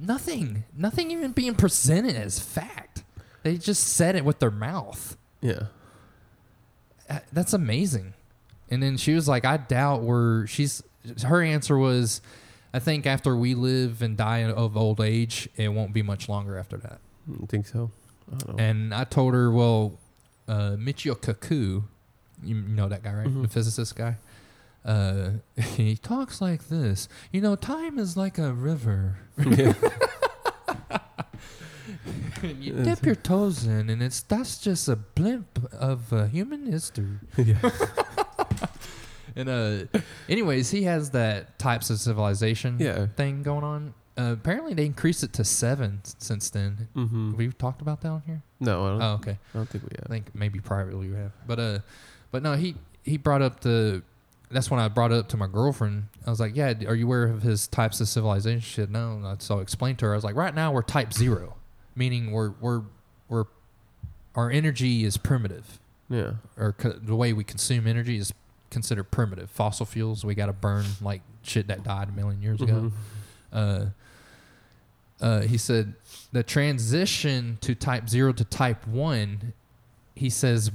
nothing, 0.00 0.62
nothing 0.76 1.10
even 1.10 1.32
being 1.32 1.56
presented 1.56 2.14
as 2.14 2.38
fact. 2.38 2.93
They 3.44 3.56
just 3.56 3.84
said 3.86 4.16
it 4.16 4.24
with 4.24 4.40
their 4.40 4.50
mouth. 4.50 5.16
Yeah. 5.40 5.64
Uh, 7.08 7.20
That's 7.32 7.52
amazing. 7.52 8.14
And 8.70 8.82
then 8.82 8.96
she 8.96 9.12
was 9.14 9.28
like, 9.28 9.44
"I 9.44 9.58
doubt 9.58 10.02
we're." 10.02 10.46
She's 10.48 10.82
her 11.22 11.42
answer 11.42 11.78
was, 11.78 12.20
"I 12.72 12.78
think 12.80 13.06
after 13.06 13.36
we 13.36 13.54
live 13.54 14.02
and 14.02 14.16
die 14.16 14.38
of 14.42 14.76
old 14.76 15.00
age, 15.00 15.48
it 15.56 15.68
won't 15.68 15.92
be 15.92 16.02
much 16.02 16.28
longer 16.28 16.58
after 16.58 16.76
that." 16.78 16.98
I 17.42 17.46
think 17.46 17.66
so. 17.66 17.90
I 18.32 18.36
don't 18.38 18.56
know. 18.56 18.64
And 18.64 18.94
I 18.94 19.04
told 19.04 19.34
her, 19.34 19.50
well, 19.50 19.98
uh, 20.48 20.76
Michio 20.78 21.14
Kaku, 21.14 21.82
you 22.42 22.54
know 22.54 22.88
that 22.88 23.02
guy, 23.02 23.12
right? 23.12 23.26
Mhm. 23.28 23.42
The 23.42 23.48
physicist 23.48 23.94
guy. 23.96 24.16
Uh, 24.84 25.30
he 25.76 25.96
talks 25.96 26.40
like 26.40 26.68
this. 26.68 27.06
You 27.32 27.42
know, 27.42 27.54
time 27.56 27.98
is 27.98 28.16
like 28.16 28.38
a 28.38 28.52
river. 28.52 29.18
yeah. 29.38 29.74
you 32.48 32.72
dip 32.74 33.04
your 33.04 33.14
toes 33.14 33.64
in, 33.66 33.90
and 33.90 34.02
it's 34.02 34.20
that's 34.22 34.58
just 34.58 34.88
a 34.88 34.96
blimp 34.96 35.58
of 35.72 36.12
uh, 36.12 36.24
human 36.26 36.66
history. 36.66 37.18
yeah. 37.36 37.56
And 39.36 39.48
uh, 39.48 39.98
anyways, 40.28 40.70
he 40.70 40.84
has 40.84 41.10
that 41.10 41.58
types 41.58 41.90
of 41.90 41.98
civilization 41.98 42.76
Yeah. 42.78 43.06
thing 43.16 43.42
going 43.42 43.64
on. 43.64 43.94
Uh, 44.16 44.30
apparently, 44.32 44.74
they 44.74 44.86
increased 44.86 45.24
it 45.24 45.32
to 45.32 45.44
seven 45.44 46.02
s- 46.04 46.14
since 46.20 46.50
then. 46.50 46.86
Mm-hmm. 46.94 47.36
We've 47.36 47.58
talked 47.58 47.82
about 47.82 48.00
that 48.02 48.10
on 48.10 48.22
here. 48.26 48.42
No, 48.60 48.84
I 48.86 48.88
don't. 48.90 49.02
Oh, 49.02 49.12
okay. 49.14 49.38
I 49.52 49.58
don't 49.58 49.68
think 49.68 49.82
we 49.82 49.90
I 49.96 50.02
have. 50.02 50.08
think 50.08 50.34
maybe 50.36 50.60
privately 50.60 51.08
we 51.08 51.16
have, 51.16 51.32
but 51.48 51.58
uh, 51.58 51.78
but 52.30 52.44
no, 52.44 52.54
he 52.54 52.76
he 53.02 53.16
brought 53.16 53.42
up 53.42 53.58
the. 53.60 54.02
That's 54.52 54.70
when 54.70 54.78
I 54.78 54.86
brought 54.86 55.10
it 55.10 55.18
up 55.18 55.28
to 55.30 55.36
my 55.36 55.48
girlfriend. 55.48 56.04
I 56.24 56.30
was 56.30 56.38
like, 56.38 56.54
"Yeah, 56.54 56.72
are 56.86 56.94
you 56.94 57.06
aware 57.06 57.24
of 57.24 57.42
his 57.42 57.66
types 57.66 58.00
of 58.00 58.06
civilization?" 58.06 58.60
She 58.60 58.74
said, 58.76 58.88
"No." 58.92 59.14
And 59.16 59.26
I- 59.26 59.34
so 59.40 59.58
I 59.58 59.62
explained 59.62 59.98
to 59.98 60.06
her. 60.06 60.12
I 60.12 60.14
was 60.14 60.22
like, 60.22 60.36
"Right 60.36 60.54
now 60.54 60.70
we're 60.70 60.82
type 60.82 61.12
zero, 61.12 61.56
meaning 61.96 62.30
we're 62.30 62.50
we're 62.60 62.82
we're 63.28 63.44
our 64.34 64.50
energy 64.50 65.04
is 65.04 65.16
primitive, 65.16 65.78
Yeah. 66.08 66.32
or 66.56 66.72
co- 66.72 66.92
the 66.92 67.14
way 67.16 67.32
we 67.32 67.44
consume 67.44 67.86
energy 67.86 68.16
is 68.18 68.32
considered 68.70 69.04
primitive. 69.10 69.48
Fossil 69.50 69.86
fuels 69.86 70.24
we 70.24 70.34
got 70.34 70.46
to 70.46 70.52
burn 70.52 70.84
like 71.00 71.22
shit 71.42 71.68
that 71.68 71.82
died 71.84 72.08
a 72.08 72.12
million 72.12 72.42
years 72.42 72.60
ago." 72.60 72.90
Mhm. 72.90 72.92
uh, 73.52 73.86
uh, 75.24 75.40
he 75.42 75.56
said 75.56 75.94
the 76.32 76.42
transition 76.42 77.56
to 77.60 77.74
type 77.74 78.08
0 78.08 78.32
to 78.32 78.44
type 78.44 78.84
1 78.86 79.52
he 80.16 80.28
says 80.28 80.72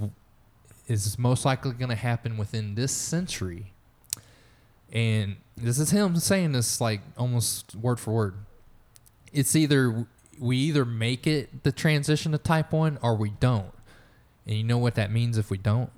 is 0.87 1.19
most 1.19 1.43
likely 1.45 1.73
going 1.73 1.89
to 1.89 1.95
happen 1.95 2.37
within 2.37 2.75
this 2.75 2.91
century 2.93 3.73
and 4.91 5.35
this 5.57 5.77
is 5.77 5.91
him 5.91 6.15
saying 6.17 6.53
this 6.53 6.79
like 6.81 7.01
almost 7.17 7.75
word 7.75 7.99
for 7.99 8.11
word 8.13 8.33
it's 9.33 9.55
either 9.55 10.07
we 10.39 10.57
either 10.57 10.85
make 10.85 11.27
it 11.27 11.63
the 11.63 11.71
transition 11.71 12.31
to 12.31 12.37
type 12.37 12.71
1 12.71 12.97
or 13.01 13.15
we 13.15 13.31
don't 13.39 13.71
and 14.47 14.55
you 14.55 14.63
know 14.63 14.77
what 14.77 14.95
that 14.95 15.11
means 15.11 15.37
if 15.37 15.49
we 15.51 15.57
don't 15.57 15.91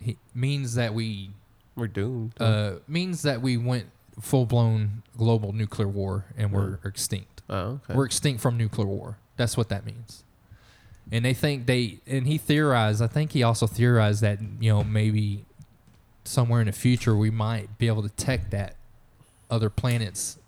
it 0.00 0.16
means 0.34 0.74
that 0.74 0.94
we 0.94 1.30
We're 1.74 1.88
doomed. 1.88 2.40
uh, 2.40 2.74
means 2.86 3.22
that 3.22 3.42
we 3.42 3.56
went 3.56 3.86
full 4.20 4.46
blown 4.46 5.02
global 5.16 5.52
nuclear 5.52 5.88
war 5.88 6.24
and 6.36 6.52
we're 6.52 6.78
extinct. 6.84 7.42
oh, 7.50 7.80
okay. 7.84 7.94
We're 7.94 8.06
extinct 8.06 8.40
from 8.40 8.56
nuclear 8.56 8.86
war. 8.86 9.18
That's 9.36 9.56
what 9.56 9.68
that 9.70 9.84
means. 9.84 10.22
And 11.10 11.24
they 11.24 11.34
think 11.34 11.66
they 11.66 11.98
and 12.06 12.26
he 12.26 12.36
theorized. 12.38 13.00
I 13.02 13.06
think 13.06 13.32
he 13.32 13.42
also 13.42 13.66
theorized 13.66 14.20
that 14.22 14.38
you 14.60 14.70
know 14.72 14.84
maybe 14.84 15.44
somewhere 16.24 16.60
in 16.60 16.66
the 16.66 16.72
future 16.72 17.16
we 17.16 17.30
might 17.30 17.78
be 17.78 17.86
able 17.88 18.02
to 18.02 18.08
detect 18.08 18.50
that 18.52 18.76
other 19.50 19.70
planets 19.70 20.38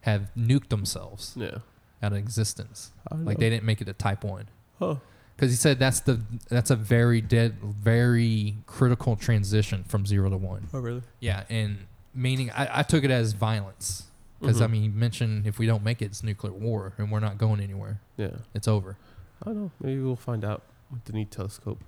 have 0.00 0.30
nuked 0.36 0.68
themselves 0.70 1.34
yeah. 1.36 1.58
Out 2.02 2.12
of 2.12 2.18
existence. 2.18 2.92
Like 3.10 3.38
they 3.38 3.48
didn't 3.50 3.64
make 3.64 3.80
it 3.80 3.86
to 3.86 3.92
type 3.92 4.24
one 4.24 4.48
Huh. 4.78 4.96
because 5.36 5.50
he 5.50 5.56
said 5.56 5.78
that's 5.78 6.00
the 6.00 6.20
that's 6.48 6.70
a 6.70 6.76
very 6.76 7.20
dead, 7.20 7.56
very 7.62 8.56
critical 8.66 9.16
transition 9.16 9.84
from 9.84 10.04
zero 10.06 10.28
to 10.30 10.36
one. 10.36 10.68
Oh, 10.74 10.80
really? 10.80 11.02
Yeah, 11.20 11.44
and 11.48 11.86
meaning 12.14 12.50
I, 12.50 12.80
I 12.80 12.82
took 12.82 13.04
it 13.04 13.10
as 13.10 13.32
violence 13.32 14.04
because 14.40 14.60
I 14.60 14.66
Mhm. 14.66 14.70
mean 14.70 14.82
he 14.82 14.88
mentioned 14.88 15.46
if 15.46 15.58
we 15.58 15.66
don't 15.66 15.82
make 15.82 16.02
it, 16.02 16.06
it's 16.06 16.22
nuclear 16.22 16.52
war, 16.52 16.92
and 16.98 17.10
we're 17.10 17.20
not 17.20 17.38
going 17.38 17.60
anywhere. 17.60 18.00
Yeah. 18.16 18.30
It's 18.54 18.68
over. 18.68 18.96
I 19.42 19.46
don't 19.46 19.56
know. 19.56 19.70
Maybe 19.80 20.00
we'll 20.00 20.16
find 20.16 20.44
out 20.44 20.62
with 20.90 21.04
the 21.04 21.12
new 21.12 21.24
telescope 21.24 21.78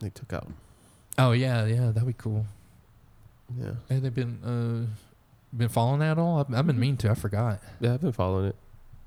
they 0.00 0.10
took 0.10 0.32
out. 0.32 0.50
Oh 1.18 1.32
yeah, 1.32 1.64
yeah, 1.64 1.90
that'd 1.90 2.06
be 2.06 2.12
cool. 2.12 2.44
Yeah. 3.58 3.72
Have 3.90 4.02
they 4.02 4.08
been 4.10 4.42
uh 4.44 4.86
been 5.56 5.68
following 5.68 6.00
that 6.00 6.12
at 6.12 6.18
all? 6.18 6.40
I've, 6.40 6.52
I've 6.54 6.66
been 6.66 6.78
mean 6.80 6.96
to. 6.98 7.10
I 7.10 7.14
forgot. 7.14 7.60
Yeah, 7.80 7.94
I've 7.94 8.00
been 8.02 8.12
following 8.12 8.46
it. 8.46 8.56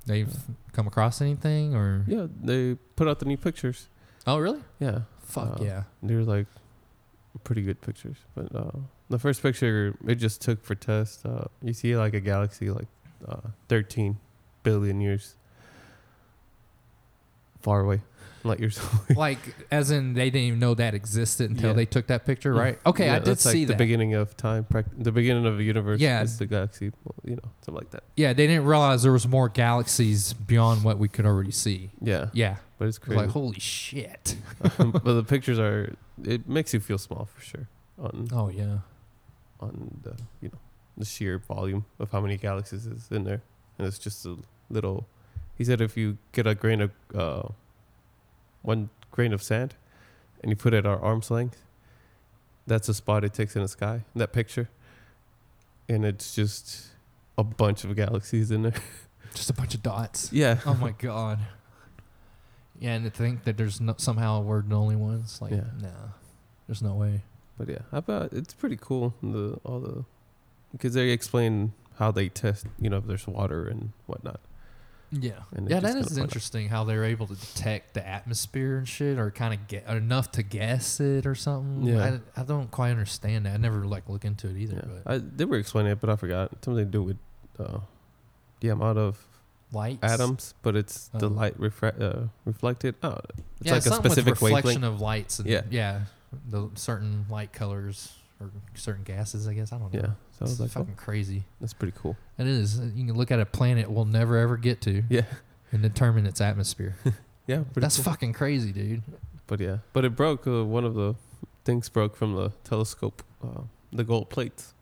They've 0.06 0.34
come 0.74 0.88
across 0.88 1.22
anything 1.22 1.76
or? 1.76 2.04
Yeah, 2.08 2.28
they 2.42 2.76
put 2.96 3.08
out 3.08 3.20
the 3.20 3.26
new 3.26 3.38
pictures. 3.38 3.88
Oh 4.26 4.38
really? 4.38 4.62
Yeah. 4.80 5.02
Fuck 5.22 5.60
Uh, 5.60 5.64
yeah. 5.64 5.84
They're 6.02 6.24
like 6.24 6.48
pretty 7.44 7.62
good 7.62 7.82
pictures. 7.82 8.18
But 8.36 8.56
uh, 8.56 8.72
the 9.10 9.20
first 9.20 9.42
picture 9.42 9.96
it 10.08 10.16
just 10.16 10.42
took 10.42 10.64
for 10.64 10.76
test. 10.76 11.26
Uh, 11.26 11.46
you 11.62 11.74
see 11.74 11.96
like 11.96 12.14
a 12.14 12.20
galaxy 12.20 12.70
like 12.72 12.88
uh, 13.28 13.50
13 13.68 14.18
billion 14.64 15.00
years 15.02 15.36
far 17.62 17.82
away, 17.82 18.02
light 18.44 18.60
years 18.60 18.80
away. 18.80 19.16
like 19.16 19.40
as 19.72 19.92
in 19.92 20.14
they 20.14 20.30
didn't 20.30 20.48
even 20.48 20.60
know 20.60 20.74
that 20.76 20.94
existed 20.94 21.50
until 21.50 21.70
Yeah. 21.70 21.74
they 21.76 21.86
took 21.86 22.08
that 22.08 22.26
picture, 22.26 22.54
right? 22.54 22.80
Okay, 22.86 23.06
Yeah, 23.08 23.16
I 23.16 23.20
did 23.20 23.26
that's 23.28 23.46
like 23.46 23.54
see 23.54 23.66
the 23.66 23.76
beginning 23.76 24.14
of 24.14 24.36
time, 24.38 24.66
the 24.98 25.12
beginning 25.12 25.46
of 25.46 25.58
the 25.58 25.64
universe. 25.64 26.00
Yeah. 26.00 26.22
is 26.22 26.38
the 26.40 26.46
galaxy. 26.46 26.92
You 27.24 27.36
know, 27.36 27.50
something 27.62 27.76
like 27.76 27.92
that. 27.92 28.04
Yeah, 28.16 28.34
they 28.34 28.48
didn't 28.48 28.66
realize 28.66 29.04
there 29.04 29.12
was 29.12 29.28
more 29.28 29.50
galaxies 29.50 30.34
beyond 30.34 30.84
what 30.84 30.98
we 30.98 31.08
could 31.08 31.26
already 31.26 31.52
see. 31.52 31.92
Yeah, 32.02 32.30
Yeah, 32.34 32.58
but 32.78 32.88
it's 32.88 32.98
crazy. 32.98 33.20
like 33.22 33.30
holy 33.30 33.60
shit. 33.60 34.36
but 34.78 35.04
the 35.04 35.24
pictures 35.28 35.60
are. 35.60 35.96
It 36.24 36.48
makes 36.50 36.74
you 36.74 36.80
feel 36.80 36.98
small 36.98 37.26
for 37.34 37.42
sure. 37.42 37.68
On 37.98 38.28
Oh 38.32 38.50
yeah. 38.50 38.80
on 39.60 40.00
the 40.04 40.16
you 40.42 40.50
know 40.50 40.60
the 40.98 41.06
sheer 41.06 41.38
volume 41.40 41.86
of 42.00 42.12
how 42.12 42.20
many 42.22 42.38
galaxies 42.38 42.86
is 42.86 43.08
in 43.12 43.24
there, 43.24 43.42
and 43.78 43.88
it's 43.88 44.00
just 44.00 44.26
a 44.26 44.38
little. 44.70 45.08
He 45.58 45.64
said 45.66 45.82
if 45.82 45.98
you 45.98 46.18
get 46.32 46.48
a 46.48 46.56
grain 46.56 46.80
of 46.82 46.92
uh, 47.14 47.50
one 48.62 48.90
grain 49.12 49.34
of 49.34 49.42
sand, 49.44 49.76
and 50.42 50.50
you 50.50 50.56
put 50.56 50.74
it 50.74 50.78
at 50.80 50.86
our 50.86 51.00
arm's 51.00 51.30
length, 51.32 51.62
that's 52.68 52.88
a 52.90 52.94
spot 52.94 53.24
it 53.24 53.34
takes 53.34 53.56
in 53.56 53.62
the 53.62 53.68
sky. 53.68 54.04
That 54.16 54.32
picture, 54.34 54.70
and 55.88 56.06
it's 56.06 56.36
just 56.36 56.88
a 57.38 57.44
bunch 57.44 57.84
of 57.84 57.96
galaxies 57.96 58.52
in 58.52 58.64
there. 58.64 58.74
Just 59.36 59.52
a 59.52 59.54
bunch 59.54 59.76
of 59.76 59.84
dots. 59.84 60.34
Yeah. 60.34 60.58
Oh 60.66 60.74
my 60.74 60.90
god. 60.92 61.38
Yeah, 62.80 62.96
and 62.96 63.06
to 63.06 63.12
think 63.12 63.44
that 63.44 63.58
there's 63.58 63.80
no, 63.80 63.94
somehow 63.98 64.42
we're 64.42 64.64
the 64.64 64.76
only 64.76 64.96
ones. 64.96 65.40
Like, 65.40 65.52
Yeah. 65.52 65.66
no, 65.80 65.92
there's 66.68 66.82
no 66.82 66.96
way. 66.96 67.22
But 67.56 67.70
yeah, 67.70 67.80
I 67.92 68.00
bet 68.00 68.34
it's 68.34 68.54
pretty 68.56 68.78
cool. 68.80 69.14
The 69.22 69.60
all 69.64 69.80
the 69.82 70.04
because 70.72 70.96
they 70.96 71.10
explain 71.10 71.74
how 72.00 72.10
they 72.12 72.28
test. 72.30 72.66
You 72.80 72.90
know, 72.90 72.98
if 72.98 73.06
there's 73.06 73.28
water 73.28 73.68
and 73.68 73.92
whatnot. 74.08 74.40
Yeah, 75.12 75.32
yeah, 75.68 75.80
that 75.80 75.96
is 75.98 76.18
interesting 76.18 76.68
how 76.70 76.84
they're 76.84 77.04
able 77.06 77.26
to 77.28 77.34
detect 77.36 77.96
the 77.96 78.08
atmosphere 78.08 78.78
and 78.78 78.88
shit, 78.88 79.18
or 79.18 79.32
kind 79.32 79.54
of 79.56 79.68
get 79.68 79.88
enough 79.88 80.32
to 80.34 80.44
guess 80.44 81.00
it 81.00 81.26
or 81.26 81.34
something. 81.36 81.84
Yeah. 81.88 82.20
I, 82.38 82.42
I 82.42 82.44
don't 82.44 82.70
quite 82.70 82.92
understand 82.92 83.46
that. 83.48 83.56
I 83.56 83.58
never 83.58 83.86
like 83.86 84.08
look 84.08 84.24
into 84.24 84.48
it 84.50 84.58
either. 84.58 84.76
Yeah, 84.76 85.00
But 85.04 85.14
I, 85.14 85.18
they 85.18 85.46
were 85.46 85.58
explaining 85.58 85.94
it, 85.94 86.00
but 86.00 86.10
I 86.12 86.16
forgot 86.16 86.52
something 86.64 86.86
to 86.86 86.92
do 86.92 87.02
with 87.04 87.18
uh, 87.58 87.80
the 88.60 88.70
amount 88.70 89.00
of 89.00 89.18
light 89.72 90.00
atoms, 90.04 90.54
but 90.62 90.76
it's 90.76 91.08
the 91.10 91.26
Oh. 91.26 91.34
light 91.34 91.60
refra- 91.60 92.00
uh, 92.02 92.28
reflected. 92.46 92.96
Oh, 93.02 93.18
it's 93.32 93.42
yeah, 93.62 93.74
like 93.74 93.80
a 93.80 93.90
something 93.90 94.12
specific 94.12 94.34
with 94.42 94.52
reflection 94.54 94.82
wavelength. 94.82 94.96
of 94.96 95.02
lights. 95.02 95.40
And, 95.40 95.48
Yeah. 95.50 95.62
yeah, 95.72 96.02
the 96.50 96.70
certain 96.76 97.26
light 97.30 97.52
colors 97.52 98.14
or 98.40 98.52
certain 98.76 99.04
gases. 99.04 99.48
I 99.48 99.54
guess 99.56 99.74
I 99.74 99.80
don't 99.80 99.92
know. 99.94 100.00
Yeah, 100.00 100.12
so 100.40 100.46
I 100.46 100.50
was 100.50 100.60
like, 100.60 100.70
oh, 100.76 100.80
fucking 100.82 100.96
crazy. 100.96 101.44
that's 101.60 101.74
pretty 101.74 101.94
cool. 101.98 102.16
It 102.38 102.48
is. 102.48 102.80
You 102.80 103.06
can 103.06 103.16
look 103.16 103.32
at 103.32 103.40
a 103.40 103.46
planet 103.46 103.90
we'll 103.92 104.06
never 104.06 104.38
ever 104.38 104.58
get 104.58 104.82
to 104.82 105.04
Yeah, 105.10 105.24
and 105.72 105.82
determine 105.82 106.26
its 106.26 106.40
atmosphere. 106.42 106.96
yeah, 107.48 107.64
That's 107.76 107.96
cool. 107.98 108.06
fucking 108.06 108.34
crazy, 108.34 108.72
dude. 108.72 109.04
But 109.48 109.60
yeah, 109.60 109.78
but 109.94 110.06
it 110.06 110.16
broke. 110.16 110.46
Uh, 110.48 110.64
one 110.66 110.86
of 110.86 110.94
the 110.96 111.16
things 111.66 111.90
broke 111.90 112.16
from 112.16 112.36
the 112.36 112.52
telescope. 112.64 113.24
Uh, 113.44 113.62
the 113.92 114.04
gold 114.04 114.30
plates. 114.30 114.74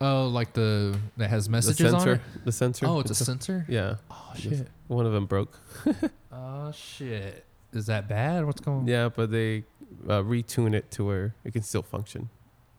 Oh, 0.00 0.26
like 0.26 0.52
the 0.52 0.98
that 1.16 1.30
has 1.30 1.46
The 1.46 1.50
messages 1.52 1.90
sensor. 1.90 2.10
on 2.10 2.16
it. 2.16 2.20
The 2.44 2.52
sensor. 2.52 2.86
Oh, 2.86 3.00
it's 3.00 3.10
a 3.10 3.12
It's 3.12 3.24
sensor. 3.24 3.64
Yeah, 3.68 3.94
Oh 4.10 4.32
shit. 4.36 4.68
one 4.88 5.06
of 5.06 5.12
them 5.12 5.26
broke. 5.26 5.58
Oh 6.38 6.70
shit. 6.72 7.44
Is 7.72 7.86
that 7.86 8.08
bad? 8.08 8.44
What's 8.44 8.60
going? 8.60 8.80
On? 8.80 8.86
Yeah, 8.86 9.08
but 9.08 9.30
they 9.30 9.64
uh, 10.06 10.20
retune 10.20 10.74
it 10.74 10.90
to 10.92 11.04
where 11.04 11.34
it 11.44 11.52
can 11.54 11.62
still 11.62 11.80
function 11.82 12.28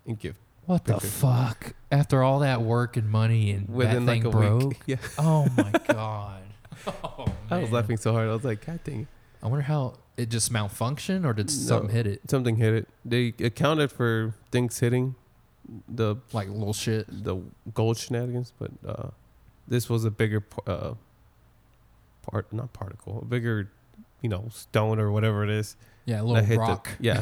and 0.05 0.19
give 0.19 0.35
What 0.67 0.85
the 0.85 0.93
Picture. 0.93 1.07
fuck? 1.07 1.73
After 1.91 2.21
all 2.23 2.39
that 2.39 2.61
work 2.61 2.95
and 2.97 3.09
money 3.09 3.51
and 3.51 3.67
within 3.69 4.05
that 4.05 4.11
like 4.11 4.21
thing 4.23 4.27
a 4.27 4.29
broke. 4.29 4.69
week. 4.69 4.81
Yeah, 4.85 4.95
Oh 5.17 5.47
my 5.57 5.71
god. 5.87 6.41
Oh, 7.03 7.25
I 7.49 7.57
was 7.59 7.71
laughing 7.71 7.97
so 7.97 8.11
hard. 8.13 8.29
I 8.29 8.33
was 8.33 8.43
like, 8.43 8.65
God 8.65 8.79
dang 8.83 9.01
it. 9.01 9.07
I 9.41 9.47
wonder 9.47 9.63
how 9.63 9.95
it 10.17 10.29
just 10.29 10.51
malfunctioned 10.53 11.25
or 11.25 11.33
did 11.33 11.47
No. 11.47 11.51
something 11.53 11.89
hit 11.89 12.05
it? 12.05 12.29
Something 12.29 12.57
hit 12.57 12.73
it. 12.73 12.87
They 13.03 13.33
accounted 13.39 13.91
for 13.91 14.33
things 14.51 14.77
hitting 14.79 15.15
the 15.87 16.17
Like 16.33 16.49
little 16.49 16.73
shit. 16.73 17.07
the 17.23 17.37
gold 17.73 17.97
shenanigans, 17.97 18.53
but 18.59 18.71
uh, 18.85 19.09
this 19.67 19.89
was 19.89 20.05
a 20.05 20.11
bigger 20.11 20.45
uh, 20.65 20.93
part, 22.29 22.51
not 22.53 22.73
particle, 22.73 23.19
a 23.21 23.25
bigger, 23.25 23.69
you 24.21 24.29
know, 24.29 24.47
stone 24.51 24.99
or 24.99 25.11
whatever 25.11 25.43
it 25.43 25.49
is. 25.49 25.75
Yeah, 26.05 26.21
a 26.21 26.23
little 26.23 26.57
rock. 26.57 26.89
The, 26.99 27.03
yeah, 27.03 27.21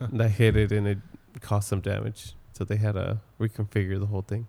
that 0.00 0.30
hit 0.32 0.56
it 0.56 0.70
and 0.72 0.86
it 0.86 0.98
caused 1.40 1.68
some 1.68 1.80
damage. 1.80 2.34
So 2.58 2.64
they 2.64 2.76
had 2.76 2.92
to 2.96 3.18
reconfigure 3.40 4.00
the 4.00 4.06
whole 4.06 4.22
thing. 4.22 4.48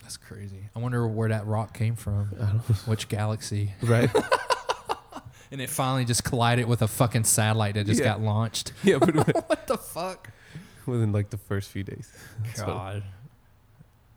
That's 0.00 0.16
crazy. 0.16 0.70
I 0.74 0.78
wonder 0.78 1.06
where 1.06 1.28
that 1.28 1.46
rock 1.46 1.74
came 1.76 1.94
from. 1.94 2.30
I 2.40 2.46
don't 2.46 2.54
know. 2.70 2.74
Which 2.86 3.08
galaxy? 3.08 3.72
Right? 3.82 4.10
And 5.50 5.60
it 5.60 5.70
finally 5.70 6.04
just 6.04 6.24
collided 6.24 6.66
with 6.66 6.82
a 6.82 6.88
fucking 6.88 7.22
satellite 7.24 7.74
that 7.74 7.86
just 7.86 8.00
Yeah. 8.00 8.06
got 8.06 8.20
launched. 8.20 8.72
yeah, 8.82 8.98
but 8.98 9.14
what 9.14 9.66
the 9.68 9.76
fuck? 9.76 10.30
within 10.84 11.12
like 11.12 11.30
the 11.30 11.36
first 11.36 11.70
few 11.70 11.84
days. 11.84 12.10
God. 12.56 13.04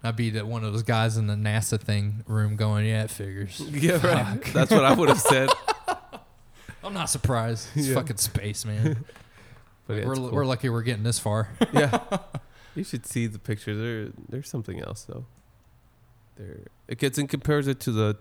I'd 0.02 0.16
be 0.16 0.32
the, 0.32 0.43
one 0.48 0.64
of 0.64 0.74
those 0.74 0.82
guys 0.82 1.16
in 1.16 1.28
the 1.28 1.36
NASA 1.36 1.80
thing 1.80 2.24
room 2.28 2.56
going, 2.56 2.88
yeah, 2.88 3.04
it 3.04 3.12
figures. 3.12 3.60
Yeah, 3.70 4.04
right. 4.08 4.41
That's 4.52 4.72
what 4.72 4.84
I 4.84 4.93
would 4.93 5.10
have 5.10 5.20
said. 5.22 5.50
I'm 6.84 6.93
not 6.95 7.08
surprised. 7.10 7.68
It's 7.76 7.88
Yeah. 7.89 7.95
fucking 7.95 8.18
space, 8.18 8.66
man. 8.66 9.06
But 9.88 10.06
we're, 10.06 10.16
cool. 10.16 10.32
we're 10.32 10.46
lucky 10.46 10.70
we're 10.70 10.82
getting 10.84 11.04
this 11.04 11.20
far. 11.20 11.50
yeah. 11.74 12.00
You 12.76 12.84
should 12.84 13.08
see 13.08 13.26
the 13.26 13.40
pictures. 13.40 13.76
There, 13.76 14.14
there's 14.30 14.48
something 14.48 14.80
else 14.80 15.02
though. 15.06 15.26
There, 16.36 16.60
it 16.88 17.00
gets 17.00 17.18
and 17.18 17.28
compares 17.28 17.68
it 17.68 17.80
to 17.80 17.92
the 17.92 18.18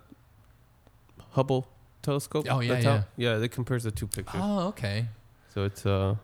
Hubble 1.32 1.68
telescope. 2.00 2.46
Oh, 2.48 2.60
yeah, 2.60 2.78
yeah. 2.78 3.02
yeah. 3.18 3.36
It 3.36 3.52
compares 3.52 3.82
the 3.82 3.90
two 3.90 4.06
pictures. 4.06 4.40
Oh, 4.42 4.68
okay. 4.68 5.08
So 5.52 5.64
it's 5.64 5.84
uh, 5.84 6.14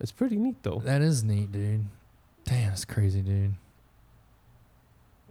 it's 0.00 0.10
pretty 0.10 0.34
neat 0.34 0.64
though. 0.64 0.82
That 0.84 1.00
is 1.00 1.22
neat, 1.22 1.52
dude. 1.52 1.84
Damn, 2.44 2.70
that's 2.70 2.84
crazy, 2.84 3.20
dude. 3.20 3.54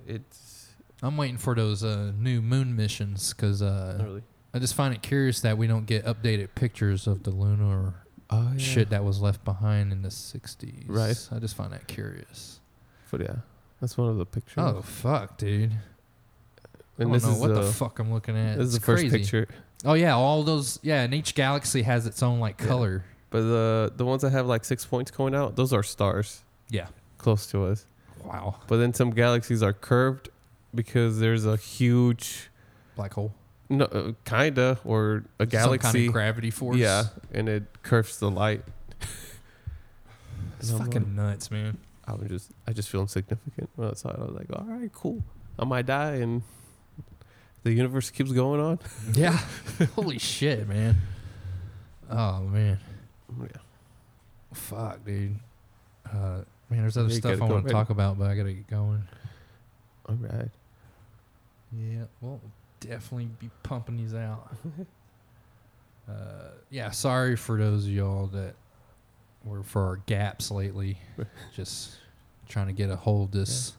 It's 0.08 0.70
I'm 1.04 1.18
waiting 1.18 1.38
for 1.38 1.56
those 1.56 1.84
uh, 1.84 2.14
new 2.18 2.42
moon 2.42 2.74
missions 2.74 3.34
because 3.34 3.62
uh, 3.62 4.00
really. 4.02 4.24
I 4.54 4.60
just 4.60 4.76
find 4.76 4.94
it 4.94 5.02
curious 5.02 5.42
that 5.42 5.58
we 5.58 5.68
don't 5.68 5.86
get 5.86 6.06
updated 6.06 6.56
pictures 6.56 7.06
of 7.06 7.24
the 7.24 7.32
lunar 7.32 7.96
Oh 8.30 8.52
yeah. 8.54 8.58
shit 8.58 8.90
that 8.90 9.04
was 9.06 9.22
left 9.22 9.44
behind 9.46 9.92
in 9.92 10.02
the 10.02 10.10
60s. 10.10 10.84
Right. 10.88 11.18
I 11.32 11.40
just 11.40 11.56
find 11.56 11.72
that 11.72 11.88
curious. 11.88 12.60
But 13.10 13.22
yeah, 13.22 13.36
that's 13.80 13.98
one 13.98 14.10
of 14.10 14.18
the 14.18 14.26
pictures. 14.26 14.58
Oh, 14.58 14.82
fuck, 14.82 15.38
dude. 15.38 15.72
I 15.72 17.04
and 17.04 17.10
don't 17.10 17.12
this 17.14 17.24
know 17.24 17.32
is 17.32 17.40
what 17.40 17.52
uh, 17.52 17.62
the 17.64 17.72
fuck 17.72 18.00
I'm 18.00 18.12
looking 18.12 18.36
at. 18.36 18.58
This 18.58 18.68
is 18.68 18.76
It's 18.76 18.86
the 18.86 18.86
first 18.86 19.10
picture. 19.10 19.48
Oh, 19.86 19.94
yeah, 19.94 20.16
all 20.16 20.44
those. 20.44 20.80
Yeah, 20.82 21.04
and 21.04 21.14
each 21.14 21.36
galaxy 21.36 21.84
has 21.84 22.06
its 22.08 22.22
own, 22.24 22.40
like, 22.40 22.60
Yeah. 22.60 22.68
color. 22.68 23.06
But 23.30 23.42
the 23.42 23.94
the 23.96 24.06
ones 24.06 24.22
that 24.24 24.32
have 24.32 24.48
like 24.48 24.64
six 24.66 24.86
points 24.86 25.12
going 25.12 25.36
out, 25.36 25.56
those 25.58 25.72
are 25.74 25.84
stars 25.84 26.44
Yeah. 26.70 26.88
close 27.18 27.46
to 27.48 27.66
us. 27.66 27.86
Wow. 28.24 28.56
But 28.68 28.78
then 28.78 28.94
some 28.94 29.12
galaxies 29.12 29.62
are 29.62 29.74
curved 29.74 30.30
because 30.74 31.20
there's 31.20 31.46
a 31.46 31.56
huge, 31.58 32.50
Black 32.96 33.14
hole. 33.14 33.34
No, 33.70 33.86
uh, 33.86 34.12
kinda, 34.26 34.80
or 34.86 35.24
a 35.40 35.44
Some 35.44 35.50
galaxy. 35.50 35.92
kind 35.92 36.08
of 36.08 36.14
gravity 36.14 36.52
force. 36.52 36.78
Yeah, 36.78 37.06
and 37.34 37.48
it 37.50 37.64
curves 37.84 38.20
the 38.20 38.30
light. 38.32 38.64
It's 40.60 40.72
fucking 40.72 41.16
nuts, 41.16 41.52
man. 41.52 41.78
I 42.08 42.14
was 42.14 42.30
just, 42.30 42.52
I 42.68 42.74
just 42.74 42.90
feel 42.90 43.02
insignificant 43.02 43.70
when 43.76 43.90
I 43.90 43.94
saw 43.94 44.10
it. 44.10 44.18
I 44.20 44.24
was 44.24 44.36
like, 44.36 44.48
all 44.54 44.66
right, 44.66 44.92
cool. 44.94 45.24
I 45.60 45.66
might 45.66 45.86
die, 45.86 46.16
and 46.16 46.42
the 47.64 47.72
universe 47.74 48.10
keeps 48.10 48.32
going 48.32 48.60
on. 48.60 48.80
Yeah. 49.14 49.38
Holy 49.96 50.18
shit, 50.18 50.68
man. 50.68 50.96
Oh, 52.10 52.42
man. 52.42 52.80
Yeah. 53.40 53.48
Fuck, 54.54 55.06
dude. 55.06 55.38
Uh, 56.10 56.42
man, 56.70 56.82
there's 56.82 56.98
other 56.98 57.10
you 57.10 57.16
stuff 57.16 57.42
I 57.42 57.46
want 57.46 57.68
to 57.68 57.72
talk 57.74 57.90
about, 57.90 58.18
but 58.18 58.30
I 58.30 58.36
gotta 58.36 58.54
get 58.54 58.68
going. 58.68 59.04
All 60.08 60.16
right. 60.16 60.50
Yeah, 61.78 62.06
we'll 62.22 62.40
definitely 62.80 63.30
be 63.40 63.50
pumping 63.64 63.98
these 63.98 64.14
out. 64.14 64.52
uh, 66.10 66.14
yeah, 66.70 66.92
sorry 66.92 67.36
for 67.36 67.58
those 67.58 67.86
of 67.86 67.92
y'all 67.92 68.28
that 68.28 68.54
were 69.44 69.64
for 69.64 69.86
our 69.86 69.98
gaps 70.06 70.52
lately. 70.52 71.00
Just 71.56 71.96
trying 72.48 72.68
to 72.68 72.74
get 72.74 72.90
a 72.90 72.96
hold 72.96 73.30
of 73.30 73.32
this 73.32 73.74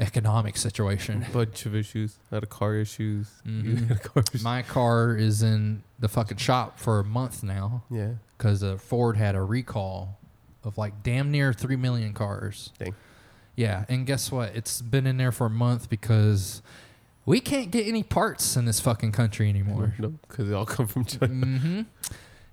economic 0.00 0.56
situation. 0.56 1.24
Bunch 1.32 1.66
of 1.66 1.74
issues. 1.74 2.16
I 2.30 2.36
had 2.36 2.42
a 2.44 2.46
car 2.46 2.74
issues. 2.76 3.30
You 3.44 3.74
Mhm. 3.74 4.02
car 4.02 4.22
issues. 4.28 4.42
My 4.44 4.62
car 4.62 5.16
is 5.16 5.42
in 5.42 5.82
the 5.98 6.08
fucking 6.08 6.36
shop 6.38 6.78
for 6.78 7.00
a 7.00 7.04
month 7.04 7.42
now 7.42 7.82
Yeah. 7.90 8.12
because 8.36 8.62
uh, 8.62 8.76
Ford 8.78 9.16
had 9.16 9.34
a 9.34 9.42
recall 9.42 10.18
of 10.64 10.78
like 10.78 11.02
damn 11.02 11.30
near 11.30 11.52
3 11.52 11.76
million 11.76 12.12
cars. 12.14 12.72
Dang. 12.78 12.94
Yeah, 13.56 13.84
and 13.88 14.06
guess 14.06 14.30
what? 14.30 14.54
It's 14.54 14.80
been 14.80 15.04
in 15.04 15.16
there 15.16 15.32
for 15.32 15.46
a 15.46 15.50
month 15.50 15.88
because 15.90 16.62
we 17.28 17.40
can't 17.40 17.70
get 17.70 17.86
any 17.86 18.02
parts 18.02 18.56
in 18.56 18.64
this 18.64 18.80
fucking 18.80 19.12
country 19.12 19.48
anymore. 19.48 19.94
No, 19.98 20.08
because 20.28 20.48
they 20.48 20.54
all 20.54 20.66
come 20.66 20.86
from 20.86 21.04
China. 21.04 21.26
hmm 21.28 21.80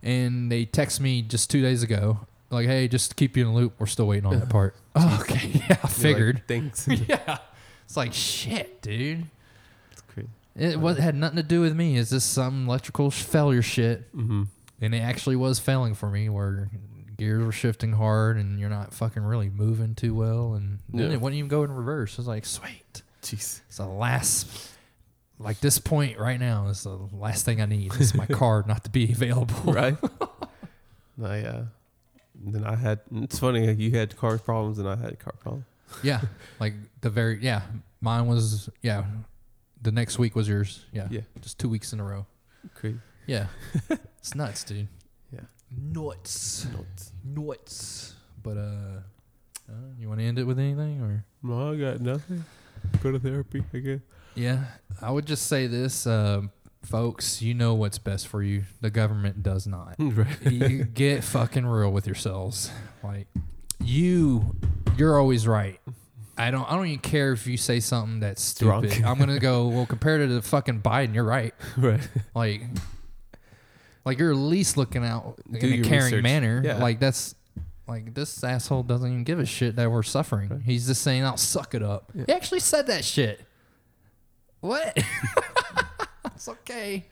And 0.03 0.51
they 0.51 0.65
text 0.65 0.99
me 1.01 1.21
just 1.21 1.49
two 1.49 1.61
days 1.61 1.81
ago, 1.83 2.19
like, 2.51 2.67
"Hey, 2.67 2.87
just 2.87 3.09
to 3.11 3.15
keep 3.15 3.35
you 3.37 3.47
in 3.47 3.53
the 3.53 3.59
loop, 3.59 3.73
we're 3.79 3.85
still 3.87 4.07
waiting 4.07 4.25
on 4.25 4.39
that 4.39 4.49
part." 4.49 4.75
oh, 4.95 5.17
okay, 5.21 5.49
yeah, 5.53 5.61
I 5.61 5.67
You're 5.69 5.77
like, 5.83 5.91
figured. 5.91 6.43
Thanks. 6.47 6.87
yeah, 6.87 7.37
it's 7.85 7.97
like 7.97 8.13
shit, 8.13 8.81
dude. 8.81 9.25
it's 9.91 10.01
crazy. 10.01 10.29
It 10.55 10.79
was, 10.79 10.97
had 10.97 11.15
nothing 11.15 11.37
to 11.37 11.43
do 11.43 11.61
with 11.61 11.75
me. 11.75 11.97
Is 11.97 12.09
this 12.11 12.23
some 12.23 12.67
electrical 12.67 13.09
sh- 13.11 13.23
failure 13.23 13.61
shit, 13.61 14.15
Mm-hmm. 14.15 14.43
and 14.81 14.95
it 14.95 14.99
actually 14.99 15.35
was 15.37 15.59
failing 15.59 15.95
for 15.95 16.09
me, 16.09 16.29
where 16.29 16.69
gears 17.17 17.43
were 17.45 17.51
shifting 17.51 17.93
hard, 17.93 18.37
and 18.37 18.59
you're 18.59 18.69
not 18.69 18.93
fucking 18.93 19.23
really 19.23 19.49
moving 19.49 19.95
too 19.95 20.13
well, 20.13 20.53
and 20.53 20.79
then 20.89 21.07
Yeah. 21.09 21.13
it 21.13 21.21
wouldn't 21.21 21.37
even 21.37 21.47
go 21.49 21.63
in 21.63 21.71
reverse. 21.71 22.15
I 22.17 22.21
was 22.21 22.27
like, 22.27 22.45
sweet. 22.45 23.01
Jeez. 23.25 23.61
It's 23.67 23.77
the 23.77 23.87
last, 23.87 24.47
like 25.39 25.59
this 25.59 25.79
point 25.79 26.19
right 26.19 26.39
now 26.39 26.67
is 26.67 26.83
the 26.83 26.97
last 27.11 27.43
thing 27.45 27.59
I 27.61 27.65
need. 27.65 27.93
Is 27.95 28.13
my 28.13 28.25
card 28.41 28.67
not 28.67 28.83
to 28.83 28.89
be 28.89 29.11
available. 29.11 29.73
right? 29.73 29.97
I 31.23 31.39
uh, 31.41 31.65
then 32.35 32.63
I 32.63 32.75
had. 32.75 32.99
It's 33.13 33.39
funny 33.39 33.71
you 33.73 33.91
had 33.91 34.15
car 34.17 34.37
problems 34.37 34.77
and 34.79 34.87
I 34.87 34.95
had 34.95 35.17
car 35.19 35.33
problems. 35.39 35.65
Yeah, 36.03 36.21
like 36.59 36.73
the 37.01 37.09
very 37.09 37.39
yeah. 37.41 37.61
Mine 38.01 38.27
was 38.27 38.69
yeah. 38.81 39.05
The 39.81 39.91
next 39.91 40.17
week 40.19 40.35
was 40.35 40.47
yours. 40.47 40.83
Yeah, 40.91 41.07
Yeah, 41.11 41.21
just 41.41 41.59
two 41.59 41.69
weeks 41.69 41.93
in 41.93 41.99
a 41.99 42.03
row. 42.03 42.25
crazy. 42.73 42.97
Yeah, 43.27 43.47
it's 44.19 44.33
nuts, 44.35 44.63
dude. 44.63 44.87
Yeah. 45.31 45.41
nuts, 45.75 46.65
Notes. 46.73 47.11
nuts. 47.23 48.13
But 48.43 48.57
uh, 48.57 49.01
uh 49.69 49.73
you 49.99 50.07
want 50.07 50.19
to 50.21 50.25
end 50.25 50.37
it 50.39 50.43
with 50.43 50.59
anything 50.59 51.01
or? 51.01 51.23
No, 51.43 51.71
I 51.73 51.75
got 51.77 52.01
nothing. 52.01 52.43
Go 53.01 53.11
to 53.11 53.19
therapy 53.19 53.63
again. 53.73 54.01
Yeah, 54.35 54.65
I 55.01 55.11
would 55.11 55.25
just 55.25 55.47
say 55.47 55.67
this, 55.67 56.05
uh, 56.05 56.41
folks. 56.83 57.41
You 57.41 57.53
know 57.53 57.73
what's 57.73 57.97
best 57.97 58.27
for 58.27 58.43
you. 58.43 58.63
The 58.81 58.89
government 58.89 59.43
does 59.43 59.65
not. 59.65 59.95
right. 59.99 60.27
you 60.51 60.83
get 60.83 61.23
fucking 61.23 61.65
real 61.65 61.91
with 61.91 62.05
yourselves. 62.05 62.71
Like 63.03 63.27
you, 63.79 64.55
you're 64.97 65.17
always 65.19 65.47
right. 65.47 65.79
I 66.37 66.51
don't. 66.51 66.69
I 66.69 66.75
don't 66.75 66.87
even 66.87 66.99
care 66.99 67.31
if 67.31 67.47
you 67.47 67.55
say 67.55 67.79
something 67.79 68.19
that's 68.19 68.41
stupid. 68.41 68.89
Drunk. 68.91 69.05
I'm 69.05 69.17
gonna 69.17 69.39
go. 69.39 69.67
Well, 69.75 69.85
compared 69.85 70.27
to 70.27 70.33
the 70.35 70.41
fucking 70.41 70.81
Biden, 70.81 71.13
you're 71.15 71.23
right. 71.23 71.53
Right. 71.77 72.05
Like, 72.33 72.61
like 74.03 74.19
you're 74.19 74.31
at 74.31 74.37
least 74.37 74.75
looking 74.75 75.05
out 75.05 75.39
Do 75.49 75.65
in 75.65 75.79
a 75.79 75.83
caring 75.87 76.05
research. 76.05 76.23
manner. 76.23 76.61
Yeah. 76.63 76.77
Like 76.79 76.99
that's. 76.99 77.35
Like 77.87 78.13
this 78.13 78.43
asshole 78.43 78.83
doesn't 78.83 79.07
even 79.07 79.23
give 79.23 79.39
a 79.39 79.45
shit 79.45 79.75
that 79.75 79.91
we're 79.91 80.03
suffering. 80.03 80.63
He's 80.65 80.87
just 80.87 81.01
saying, 81.01 81.23
"I'll 81.23 81.37
suck 81.37 81.75
it 81.75 81.83
up." 81.83 82.11
He 82.15 82.31
actually 82.33 82.61
said 82.61 82.87
that 82.87 83.05
shit. 83.05 83.41
What? 84.59 84.97
it's 86.25 86.47
okay. 86.47 87.05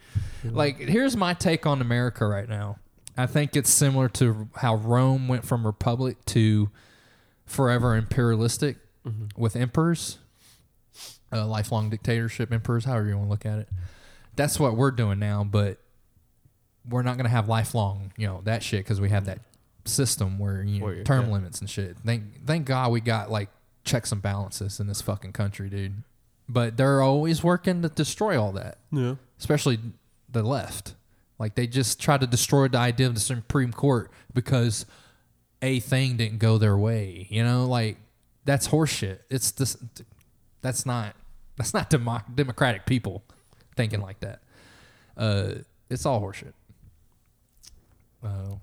Like, 0.44 0.78
here's 0.80 1.16
my 1.16 1.34
take 1.34 1.66
on 1.66 1.82
America 1.82 2.26
right 2.26 2.50
now. 2.50 2.80
I 3.16 3.28
think 3.28 3.56
it's 3.56 3.70
similar 3.70 4.10
to 4.10 4.50
how 4.56 4.76
Rome 4.76 5.28
went 5.28 5.46
from 5.46 5.66
republic 5.66 6.18
to 6.26 6.72
forever 7.46 7.96
imperialistic 7.96 8.78
with 9.38 9.56
emperors, 9.56 10.18
uh, 11.32 11.46
lifelong 11.46 11.90
dictatorship 11.90 12.52
emperors, 12.52 12.86
however 12.86 13.08
you 13.08 13.18
want 13.18 13.28
to 13.28 13.32
look 13.32 13.46
at 13.46 13.60
it. 13.60 13.70
That's 14.36 14.60
what 14.60 14.76
we're 14.76 14.92
doing 14.92 15.20
now, 15.20 15.44
but 15.44 15.78
we're 16.90 17.04
not 17.04 17.18
going 17.18 17.26
to 17.26 17.30
have 17.30 17.48
lifelong, 17.48 18.12
you 18.18 18.28
know, 18.28 18.42
that 18.46 18.64
shit 18.64 18.84
because 18.84 19.00
we 19.00 19.10
have 19.10 19.26
that 19.26 19.40
system 19.86 20.40
where 20.40 20.62
you 20.64 20.80
know, 20.80 20.90
you- 20.90 21.04
term 21.04 21.28
yeah. 21.28 21.34
limits 21.34 21.60
and 21.60 21.70
shit. 21.70 21.98
Thank 22.06 22.46
thank 22.46 22.66
God 22.66 22.92
we 22.92 23.02
got 23.02 23.30
like 23.32 23.50
checks 23.84 24.12
and 24.12 24.22
balances 24.22 24.80
in 24.80 24.88
this 24.88 25.02
fucking 25.02 25.34
country, 25.34 25.70
dude. 25.70 26.04
But 26.48 26.78
they're 26.78 27.02
always 27.02 27.44
working 27.44 27.82
to 27.82 27.90
destroy 27.90 28.42
all 28.42 28.52
that 28.54 28.78
Yeah. 28.92 29.16
especially 29.40 29.80
the 30.30 30.44
left. 30.44 30.96
Like 31.40 31.56
they 31.56 31.68
just 31.68 32.00
try 32.00 32.18
to 32.18 32.28
destroy 32.28 32.68
the 32.68 32.78
idea 32.78 33.08
of 33.08 33.16
the 33.16 33.20
Supreme 33.20 33.72
Court 33.74 34.12
because 34.34 34.86
a 35.62 35.80
thing 35.80 36.18
didn't 36.18 36.40
go 36.40 36.58
their 36.58 36.78
way. 36.78 37.28
You 37.30 37.44
know, 37.44 37.66
like 37.66 37.98
that's 38.46 38.68
horseshit. 38.70 39.20
It's 39.30 39.52
this. 39.52 39.78
That's 40.62 40.86
not. 40.86 41.16
That's 41.58 41.74
not 41.74 41.90
demo- 41.90 42.24
democratic 42.34 42.86
people 42.86 43.24
thinking 43.76 44.02
like 44.02 44.20
that. 44.22 44.42
Uh, 45.16 45.56
it's 45.90 46.06
all 46.06 46.22
horseshit. 46.22 46.54
Uh, 48.24 48.56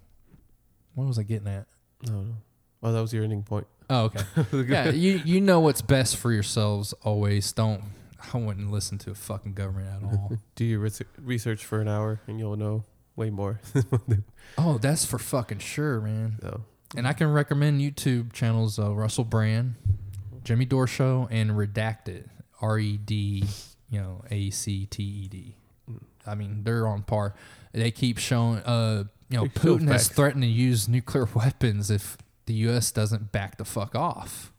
what 1.00 1.08
was 1.08 1.18
I 1.18 1.22
getting 1.22 1.48
at? 1.48 1.66
No, 2.06 2.22
no. 2.22 2.34
Oh, 2.82 2.92
that 2.92 3.00
was 3.00 3.12
your 3.12 3.24
ending 3.24 3.42
point. 3.42 3.66
Oh, 3.88 4.04
okay. 4.04 4.22
yeah, 4.68 4.90
you 4.90 5.20
you 5.24 5.40
know 5.40 5.60
what's 5.60 5.82
best 5.82 6.16
for 6.16 6.32
yourselves 6.32 6.94
always. 7.02 7.52
Don't. 7.52 7.82
I 8.32 8.36
wouldn't 8.38 8.70
listen 8.70 8.98
to 8.98 9.10
a 9.10 9.14
fucking 9.14 9.54
government 9.54 9.88
at 9.88 10.02
all. 10.02 10.32
Do 10.54 10.64
your 10.64 10.80
res- 10.80 11.02
research 11.18 11.64
for 11.64 11.80
an 11.80 11.88
hour, 11.88 12.20
and 12.26 12.38
you'll 12.38 12.56
know 12.56 12.84
way 13.16 13.30
more. 13.30 13.60
oh, 14.58 14.78
that's 14.78 15.04
for 15.04 15.18
fucking 15.18 15.58
sure, 15.58 16.00
man. 16.00 16.36
so, 16.42 16.64
And 16.96 17.08
I 17.08 17.14
can 17.14 17.32
recommend 17.32 17.80
YouTube 17.80 18.32
channels 18.32 18.78
uh, 18.78 18.94
Russell 18.94 19.24
Brand, 19.24 19.74
Jimmy 20.44 20.66
Dore 20.66 20.86
Show, 20.86 21.28
and 21.30 21.52
Redacted. 21.52 22.28
R 22.60 22.78
E 22.78 22.98
D, 22.98 23.44
you 23.88 24.00
know, 24.00 24.22
A 24.30 24.50
C 24.50 24.86
T 24.86 25.02
E 25.02 25.28
D. 25.28 25.56
I 26.26 26.34
mean, 26.34 26.62
they're 26.64 26.86
on 26.86 27.02
par. 27.02 27.34
They 27.72 27.90
keep 27.90 28.18
showing, 28.18 28.58
uh, 28.58 29.04
you 29.30 29.38
know, 29.38 29.44
Putin 29.46 29.88
has 29.88 30.08
threatened 30.08 30.42
to 30.42 30.48
use 30.48 30.88
nuclear 30.88 31.26
weapons 31.34 31.90
if 31.90 32.18
the 32.46 32.52
U.S. 32.54 32.90
doesn't 32.90 33.32
back 33.32 33.56
the 33.56 33.64
fuck 33.64 33.94
off. 33.94 34.52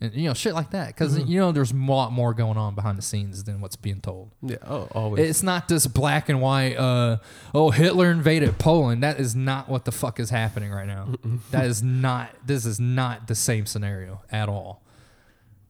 And, 0.00 0.12
you 0.12 0.24
know, 0.28 0.34
shit 0.34 0.54
like 0.54 0.70
that. 0.70 0.88
Because, 0.88 1.16
Mm-hmm. 1.16 1.30
you 1.30 1.38
know, 1.40 1.52
there's 1.52 1.70
a 1.70 1.76
lot 1.76 2.10
more 2.10 2.34
going 2.34 2.56
on 2.58 2.74
behind 2.74 2.98
the 2.98 3.02
scenes 3.02 3.44
than 3.44 3.60
what's 3.60 3.76
being 3.76 4.00
told. 4.00 4.32
yeah. 4.42 4.56
Oh, 4.66 4.88
always. 4.92 5.28
It's 5.30 5.42
not 5.42 5.68
this 5.68 5.86
black 5.86 6.28
and 6.28 6.40
white. 6.40 6.74
Uh, 6.76 7.18
oh, 7.54 7.70
Hitler 7.70 8.10
invaded 8.10 8.58
Poland. 8.58 9.02
That 9.02 9.20
is 9.20 9.36
not 9.36 9.68
what 9.68 9.84
the 9.84 9.92
fuck 9.92 10.18
is 10.18 10.30
happening 10.30 10.72
right 10.72 10.86
now. 10.86 11.10
that 11.52 11.66
is 11.66 11.82
not. 11.82 12.30
This 12.44 12.66
is 12.66 12.80
not 12.80 13.28
the 13.28 13.34
same 13.36 13.66
scenario 13.66 14.22
at 14.32 14.48
all. 14.48 14.82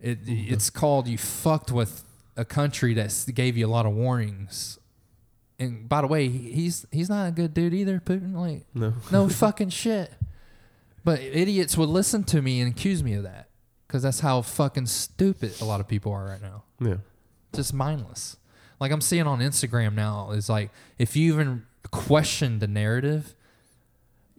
It 0.00 0.20
it's 0.26 0.70
called 0.70 1.06
you 1.06 1.18
fucked 1.18 1.70
with 1.70 2.02
a 2.36 2.44
country 2.44 2.94
that 2.94 3.26
gave 3.34 3.56
you 3.56 3.66
a 3.66 3.68
lot 3.68 3.84
of 3.86 3.92
warnings. 3.92 4.78
And 5.64 5.88
by 5.88 6.00
the 6.02 6.06
way, 6.06 6.28
he's 6.28 6.86
he's 6.92 7.08
not 7.08 7.28
a 7.28 7.32
good 7.32 7.54
dude 7.54 7.74
either. 7.74 7.98
Putin, 8.00 8.34
like 8.34 8.66
no. 8.74 8.92
no 9.10 9.28
fucking 9.42 9.70
shit. 9.70 10.12
But 11.04 11.20
idiots 11.20 11.76
would 11.76 11.88
listen 11.88 12.24
to 12.24 12.40
me 12.42 12.60
and 12.60 12.70
accuse 12.72 13.02
me 13.02 13.14
of 13.14 13.24
that 13.24 13.48
because 13.86 14.02
that's 14.02 14.20
how 14.20 14.40
fucking 14.42 14.86
stupid 14.86 15.60
a 15.60 15.64
lot 15.64 15.80
of 15.80 15.86
people 15.88 16.12
are 16.12 16.24
right 16.24 16.40
now 16.40 16.64
Yeah. 16.80 16.96
just 17.54 17.74
mindless. 17.74 18.36
Like 18.80 18.90
I'm 18.90 19.00
seeing 19.02 19.26
on 19.26 19.40
Instagram 19.40 19.94
now 19.94 20.30
is 20.30 20.48
like 20.48 20.70
if 20.98 21.14
you 21.16 21.32
even 21.34 21.66
question 21.90 22.58
the 22.58 22.66
narrative, 22.66 23.34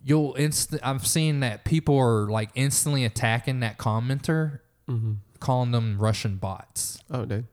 you'll 0.03 0.33
instant. 0.35 0.81
I'm 0.83 0.99
seeing 0.99 1.39
that 1.41 1.65
people 1.65 1.97
are 1.97 2.27
like 2.29 2.49
instantly 2.55 3.05
attacking 3.05 3.59
that 3.61 3.77
commenter, 3.77 4.59
Mm-hmm. 4.89 5.13
calling 5.39 5.71
them 5.71 5.97
Russian 5.99 6.37
bots, 6.37 6.99
Oh, 7.11 7.25
dude. 7.25 7.45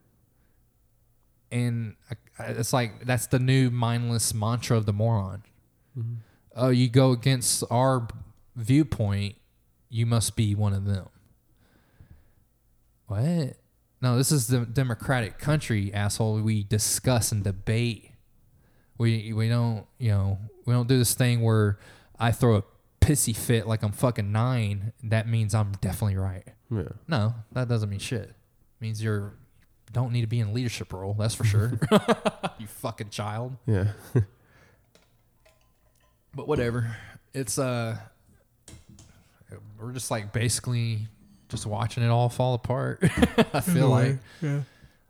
and 1.50 1.96
I- 2.10 2.14
I- 2.31 2.31
it's 2.48 2.72
like 2.72 3.04
that's 3.04 3.26
the 3.26 3.38
new 3.38 3.70
mindless 3.70 4.34
mantra 4.34 4.76
of 4.76 4.86
the 4.86 4.92
moron. 4.92 5.42
Mm-hmm. 5.98 6.14
Oh, 6.54 6.68
you 6.68 6.88
go 6.88 7.12
against 7.12 7.64
our 7.70 8.08
viewpoint, 8.56 9.36
you 9.88 10.06
must 10.06 10.36
be 10.36 10.54
one 10.54 10.74
of 10.74 10.84
them. 10.84 11.08
What? 13.06 13.56
No, 14.00 14.16
this 14.16 14.32
is 14.32 14.48
the 14.48 14.60
democratic 14.60 15.38
country, 15.38 15.92
asshole. 15.92 16.40
We 16.40 16.64
discuss 16.64 17.32
and 17.32 17.44
debate. 17.44 18.10
We 18.98 19.32
we 19.32 19.48
don't 19.48 19.86
you 19.98 20.10
know 20.10 20.38
we 20.66 20.72
don't 20.74 20.88
do 20.88 20.98
this 20.98 21.14
thing 21.14 21.40
where 21.42 21.78
I 22.18 22.32
throw 22.32 22.56
a 22.56 22.64
pissy 23.00 23.36
fit 23.36 23.66
like 23.66 23.82
I'm 23.82 23.92
fucking 23.92 24.30
nine. 24.32 24.92
That 25.02 25.28
means 25.28 25.54
I'm 25.54 25.72
definitely 25.80 26.16
right. 26.16 26.46
Yeah. 26.70 26.88
No, 27.06 27.34
that 27.52 27.68
doesn't 27.68 27.88
mean 27.88 27.98
shit. 27.98 28.30
It 28.30 28.34
means 28.80 29.02
you're 29.02 29.34
don't 29.92 30.12
need 30.12 30.22
to 30.22 30.26
be 30.26 30.40
in 30.40 30.48
a 30.48 30.52
leadership 30.52 30.92
role. 30.92 31.14
That's 31.18 31.34
for 31.34 31.44
sure. 31.44 31.78
you 32.58 32.66
fucking 32.66 33.10
child. 33.10 33.56
Yeah. 33.66 33.88
But 36.34 36.48
whatever. 36.48 36.96
It's 37.34 37.58
uh 37.58 37.98
we're 39.78 39.92
just 39.92 40.10
like 40.10 40.32
basically 40.32 41.00
just 41.50 41.66
watching 41.66 42.02
it 42.02 42.08
all 42.08 42.30
fall 42.30 42.54
apart. 42.54 43.00
I 43.52 43.60
feel 43.60 43.90
like 43.90 44.16
yeah. 44.40 44.62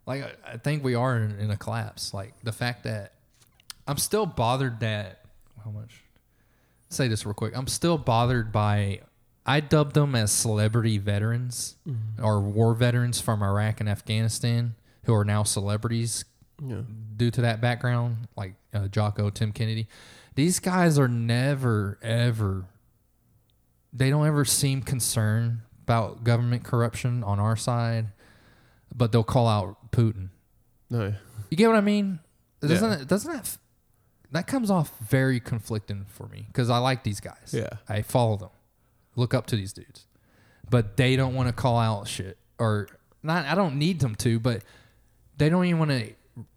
like 0.04 0.24
I, 0.24 0.54
I 0.54 0.56
think 0.56 0.82
we 0.82 0.96
are 0.96 1.16
in, 1.16 1.38
in 1.38 1.48
a 1.52 1.56
collapse. 1.56 2.12
Like 2.12 2.34
the 2.42 2.50
fact 2.50 2.82
that 2.82 3.12
I'm 3.86 3.98
still 3.98 4.26
bothered 4.26 4.80
that 4.80 5.20
how 5.64 5.70
much 5.70 6.02
say 6.88 7.06
this 7.06 7.24
real 7.24 7.34
quick. 7.34 7.56
I'm 7.56 7.68
still 7.68 7.98
bothered 7.98 8.50
by 8.50 9.02
I 9.45 9.61
dubbed 9.61 9.95
them 9.95 10.14
as 10.14 10.30
celebrity 10.30 10.98
veterans 10.98 11.77
or 12.23 12.40
war 12.40 12.74
veterans 12.74 13.20
from 13.20 13.43
Iraq 13.43 13.81
and 13.81 13.89
Afghanistan 13.89 14.74
who 15.05 15.14
are 15.14 15.24
now 15.24 15.43
celebrities 15.43 16.24
Yeah. 16.64 16.82
due 17.16 17.31
to 17.32 17.40
that 17.40 17.60
background, 17.60 18.28
like 18.36 18.55
uh, 18.73 18.86
Jocko, 18.89 19.31
Tim 19.31 19.51
Kennedy. 19.52 19.89
These 20.36 20.60
guys 20.60 20.97
are 20.98 21.09
never, 21.09 21.98
ever, 22.02 22.66
they 23.93 24.10
don't 24.10 24.27
ever 24.27 24.44
seem 24.44 24.81
concerned 24.82 25.59
about 25.82 26.23
government 26.24 26.62
corruption 26.64 27.24
on 27.24 27.40
our 27.40 27.56
side, 27.56 28.06
but 28.94 29.10
they'll 29.12 29.24
call 29.24 29.48
out 29.48 29.90
Putin. 29.90 30.28
No. 30.89 31.14
You 31.51 31.56
get 31.56 31.66
what 31.66 31.77
I 31.77 31.81
mean? 31.81 32.20
Doesn't 32.60 32.90
Yeah. 32.93 33.01
it, 33.01 33.09
doesn't 33.09 33.32
that, 33.32 33.59
that 34.31 34.47
comes 34.47 34.70
off 34.70 34.97
very 35.01 35.40
conflicting 35.40 36.06
for 36.09 36.28
me 36.28 36.44
because 36.47 36.70
I 36.70 36.78
like 36.78 37.02
these 37.02 37.19
guys. 37.20 37.51
Yeah. 37.52 37.69
I 37.89 38.02
follow 38.02 38.36
them, 38.36 38.51
look 39.16 39.34
up 39.34 39.47
to 39.48 39.56
these 39.56 39.72
dudes, 39.72 40.06
but 40.70 40.97
they 40.97 41.16
don't 41.16 41.34
want 41.34 41.48
to 41.48 41.52
call 41.52 41.78
out 41.78 42.09
shit 42.09 42.39
or 42.59 42.89
not. 43.22 43.47
I 43.47 43.55
don't 43.55 43.76
need 43.76 44.01
them 44.01 44.14
to, 44.16 44.39
but 44.39 44.62
they 45.36 45.48
don't 45.48 45.64
even 45.64 45.78
want 45.78 45.90
to 45.90 46.12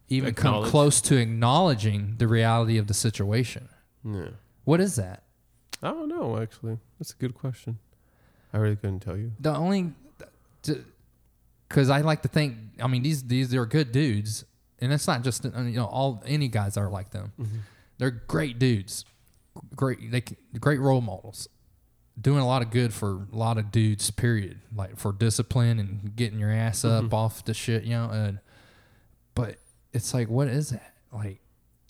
even 0.09 0.33
come 0.33 0.63
close 0.65 1.01
to 1.01 1.17
acknowledging 1.17 2.15
the 2.17 2.27
reality 2.27 2.77
of 2.77 2.87
the 2.87 2.93
situation. 2.93 3.69
Yeah. 4.03 4.29
What 4.63 4.79
is 4.79 4.95
that? 4.95 5.23
I 5.81 5.89
don't 5.89 6.09
know, 6.09 6.39
actually. 6.39 6.77
That's 6.99 7.11
a 7.11 7.15
good 7.15 7.35
question. 7.35 7.79
I 8.53 8.57
really 8.57 8.75
couldn't 8.75 9.01
tell 9.01 9.17
you. 9.17 9.31
The 9.39 9.55
only, 9.55 9.93
because 11.67 11.89
I 11.89 12.01
like 12.01 12.21
to 12.21 12.27
think. 12.27 12.55
I 12.81 12.87
mean, 12.87 13.03
these 13.03 13.23
these 13.23 13.53
are 13.53 13.65
good 13.65 13.91
dudes, 13.91 14.45
and 14.79 14.93
it's 14.93 15.07
not 15.07 15.23
just 15.23 15.43
you 15.43 15.51
know 15.51 15.85
all 15.85 16.23
any 16.25 16.47
guys 16.47 16.77
are 16.77 16.89
like 16.89 17.11
them. 17.11 17.33
Mm-hmm. 17.39 17.57
They're 17.97 18.11
great 18.11 18.57
dudes, 18.57 19.05
great 19.75 20.11
they 20.11 20.23
great 20.59 20.79
role 20.79 21.01
models, 21.01 21.49
doing 22.19 22.39
a 22.39 22.47
lot 22.47 22.61
of 22.61 22.71
good 22.71 22.93
for 22.93 23.27
a 23.31 23.35
lot 23.35 23.57
of 23.57 23.71
dudes. 23.71 24.09
Period. 24.11 24.59
Like 24.75 24.97
for 24.97 25.11
discipline 25.11 25.79
and 25.79 26.15
getting 26.15 26.39
your 26.39 26.51
ass 26.51 26.85
up 26.85 27.05
mm-hmm. 27.05 27.15
off 27.15 27.45
the 27.45 27.53
shit, 27.53 27.83
you 27.83 27.91
know. 27.91 28.09
And 28.11 28.39
but 29.33 29.57
it's 29.93 30.13
like, 30.13 30.29
what 30.29 30.47
is 30.47 30.69
that? 30.69 30.93
Like, 31.11 31.39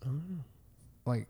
mm. 0.08 0.40
like, 1.06 1.28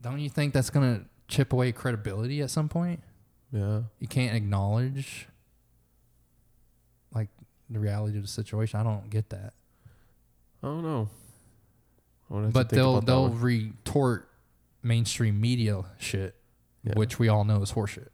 don't 0.00 0.20
you 0.20 0.28
think 0.28 0.54
that's 0.54 0.70
gonna 0.70 1.04
chip 1.28 1.52
away 1.52 1.72
credibility 1.72 2.40
at 2.42 2.50
some 2.50 2.68
point? 2.68 3.00
Yeah. 3.50 3.80
you 3.98 4.06
can't 4.06 4.36
acknowledge 4.36 5.26
like 7.14 7.28
the 7.70 7.78
reality 7.78 8.18
of 8.18 8.24
the 8.24 8.28
situation. 8.28 8.78
I 8.78 8.82
don't 8.82 9.08
get 9.08 9.30
that. 9.30 9.54
I 10.62 10.66
don't 10.66 10.82
know. 10.82 11.08
I 12.30 12.34
wanna 12.34 12.46
have 12.46 12.52
to 12.52 12.58
But 12.58 12.68
they'll 12.70 13.00
they'll 13.00 13.30
retort 13.30 14.28
mainstream 14.82 15.40
media 15.40 15.82
shit, 15.98 16.34
Yeah. 16.84 16.92
which 16.96 17.18
we 17.18 17.28
all 17.28 17.44
know 17.44 17.60
is 17.62 17.72
horseshit. 17.72 18.08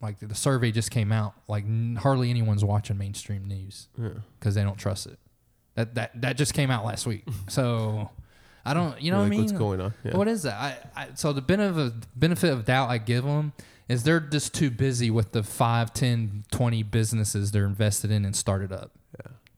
Like 0.00 0.18
the, 0.18 0.26
the 0.26 0.34
survey 0.34 0.72
just 0.72 0.90
came 0.90 1.10
out, 1.10 1.34
like 1.48 1.64
n- 1.64 1.98
hardly 2.00 2.28
anyone's 2.30 2.64
watching 2.64 2.98
mainstream 2.98 3.46
news 3.46 3.88
Yeah. 3.98 4.10
because 4.38 4.54
they 4.54 4.62
don't 4.62 4.76
trust 4.76 5.06
it. 5.06 5.18
That 5.74 5.94
that 5.94 6.20
that 6.20 6.36
just 6.36 6.54
came 6.54 6.70
out 6.70 6.84
last 6.84 7.06
week. 7.06 7.24
So 7.48 8.10
I 8.64 8.74
don't, 8.74 9.00
you 9.00 9.10
know 9.12 9.18
You're 9.18 9.22
what 9.22 9.26
I 9.26 9.30
mean? 9.30 9.40
What's 9.42 9.52
going 9.52 9.80
on? 9.80 9.94
Yeah. 10.04 10.16
What 10.16 10.26
is 10.28 10.42
that? 10.42 10.54
I, 10.96 11.02
I 11.04 11.08
so 11.14 11.32
the 11.32 11.40
benefit 11.40 11.78
of, 11.78 12.18
benefit 12.18 12.50
of 12.52 12.64
doubt 12.64 12.90
I 12.90 12.98
give 12.98 13.24
them 13.24 13.52
is 13.88 14.02
they're 14.02 14.18
just 14.20 14.52
too 14.54 14.70
busy 14.70 15.10
with 15.10 15.30
the 15.32 15.44
5, 15.44 15.92
10, 15.94 16.44
20 16.50 16.82
businesses 16.82 17.52
they're 17.52 17.64
invested 17.66 18.10
in 18.10 18.24
and 18.24 18.34
started 18.34 18.72
up. 18.72 18.90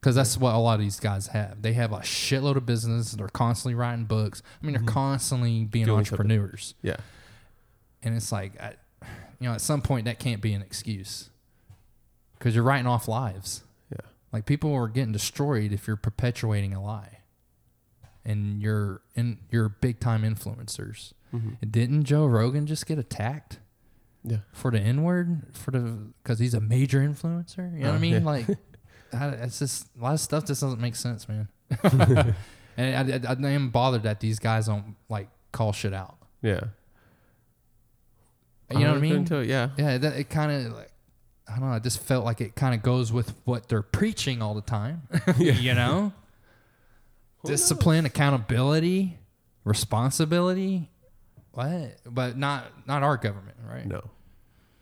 Because 0.00 0.14
that's 0.14 0.38
what 0.38 0.54
a 0.54 0.58
lot 0.58 0.74
of 0.74 0.80
these 0.80 1.00
guys 1.00 1.28
have. 1.28 1.60
They 1.62 1.72
have 1.72 1.92
a 1.92 1.98
shitload 1.98 2.54
of 2.56 2.64
business. 2.64 3.12
They're 3.12 3.26
constantly 3.28 3.74
writing 3.74 4.04
books. 4.04 4.42
I 4.62 4.64
mean, 4.66 4.74
they're 4.74 4.82
constantly 4.84 5.64
being 5.64 5.86
Mm-hmm. 5.86 5.94
Doing 5.94 6.04
something. 6.04 6.24
entrepreneurs. 6.30 6.74
Yeah. 6.82 6.96
And 8.04 8.14
it's 8.14 8.30
like, 8.30 8.60
I, 8.60 8.74
you 9.40 9.48
know, 9.48 9.54
at 9.54 9.60
some 9.60 9.82
point 9.82 10.04
that 10.04 10.20
can't 10.20 10.40
be 10.40 10.52
an 10.52 10.62
excuse 10.62 11.30
because 12.38 12.54
you're 12.54 12.62
writing 12.64 12.86
off 12.86 13.08
lives. 13.08 13.64
Yeah. 13.92 14.06
Like 14.32 14.46
people 14.46 14.72
are 14.72 14.86
getting 14.86 15.10
destroyed 15.12 15.72
if 15.72 15.88
you're 15.88 15.96
perpetuating 15.96 16.74
a 16.74 16.82
lie, 16.82 17.18
and 18.24 18.62
you're 18.62 19.02
in 19.16 19.38
you're 19.50 19.68
big 19.68 19.98
time 20.00 20.22
influencers. 20.22 21.12
Mm-hmm. 21.34 21.68
Didn't 21.70 22.04
Joe 22.04 22.24
Rogan 22.26 22.66
just 22.66 22.86
get 22.86 22.98
attacked 22.98 23.58
Yeah. 24.24 24.38
for 24.52 24.70
the 24.70 24.78
N 24.80 25.02
word 25.02 25.42
for 25.54 25.72
the 25.72 26.12
because 26.22 26.38
he's 26.38 26.54
a 26.54 26.60
major 26.60 27.00
influencer? 27.00 27.72
You 27.76 27.80
know 27.84 27.86
what 27.88 27.94
I 27.94 27.96
Oh, 27.96 27.98
mean? 27.98 28.12
yeah. 28.12 28.18
Like, 28.20 28.46
I, 29.12 29.28
it's 29.28 29.58
just 29.58 29.86
a 29.98 30.02
lot 30.02 30.14
of 30.14 30.20
stuff 30.20 30.46
just 30.46 30.60
doesn't 30.60 30.80
make 30.80 30.96
sense, 30.96 31.28
man. 31.28 31.48
and 32.76 33.12
I, 33.26 33.30
I, 33.30 33.36
I 33.40 33.50
am 33.50 33.70
bothered 33.70 34.02
that 34.04 34.20
these 34.20 34.38
guys 34.38 34.66
don't 34.66 34.96
like 35.08 35.28
call 35.52 35.72
shit 35.72 35.94
out. 35.94 36.16
Yeah. 36.42 36.64
You 38.70 38.80
know 38.80 38.90
what 38.90 38.98
I 38.98 39.00
mean? 39.00 39.24
tell- 39.24 39.42
yeah. 39.44 39.70
Yeah, 39.78 39.98
that, 39.98 40.16
it 40.18 40.28
kind 40.28 40.52
of 40.52 40.72
like 40.74 40.92
I 41.48 41.58
don't 41.58 41.70
know. 41.70 41.74
I 41.74 41.78
just 41.78 42.00
felt 42.02 42.24
like 42.24 42.40
it 42.40 42.54
kind 42.54 42.74
of 42.74 42.82
goes 42.82 43.12
with 43.12 43.32
what 43.44 43.68
they're 43.68 43.82
preaching 43.82 44.42
all 44.42 44.54
the 44.54 44.60
time. 44.60 45.02
you 45.38 45.74
know, 45.74 46.12
discipline, 47.44 48.04
accountability, 48.04 49.18
responsibility. 49.64 50.90
What? 51.52 51.96
But 52.04 52.36
not 52.36 52.66
not 52.86 53.02
our 53.02 53.16
government, 53.16 53.56
right? 53.66 53.86
No. 53.86 54.04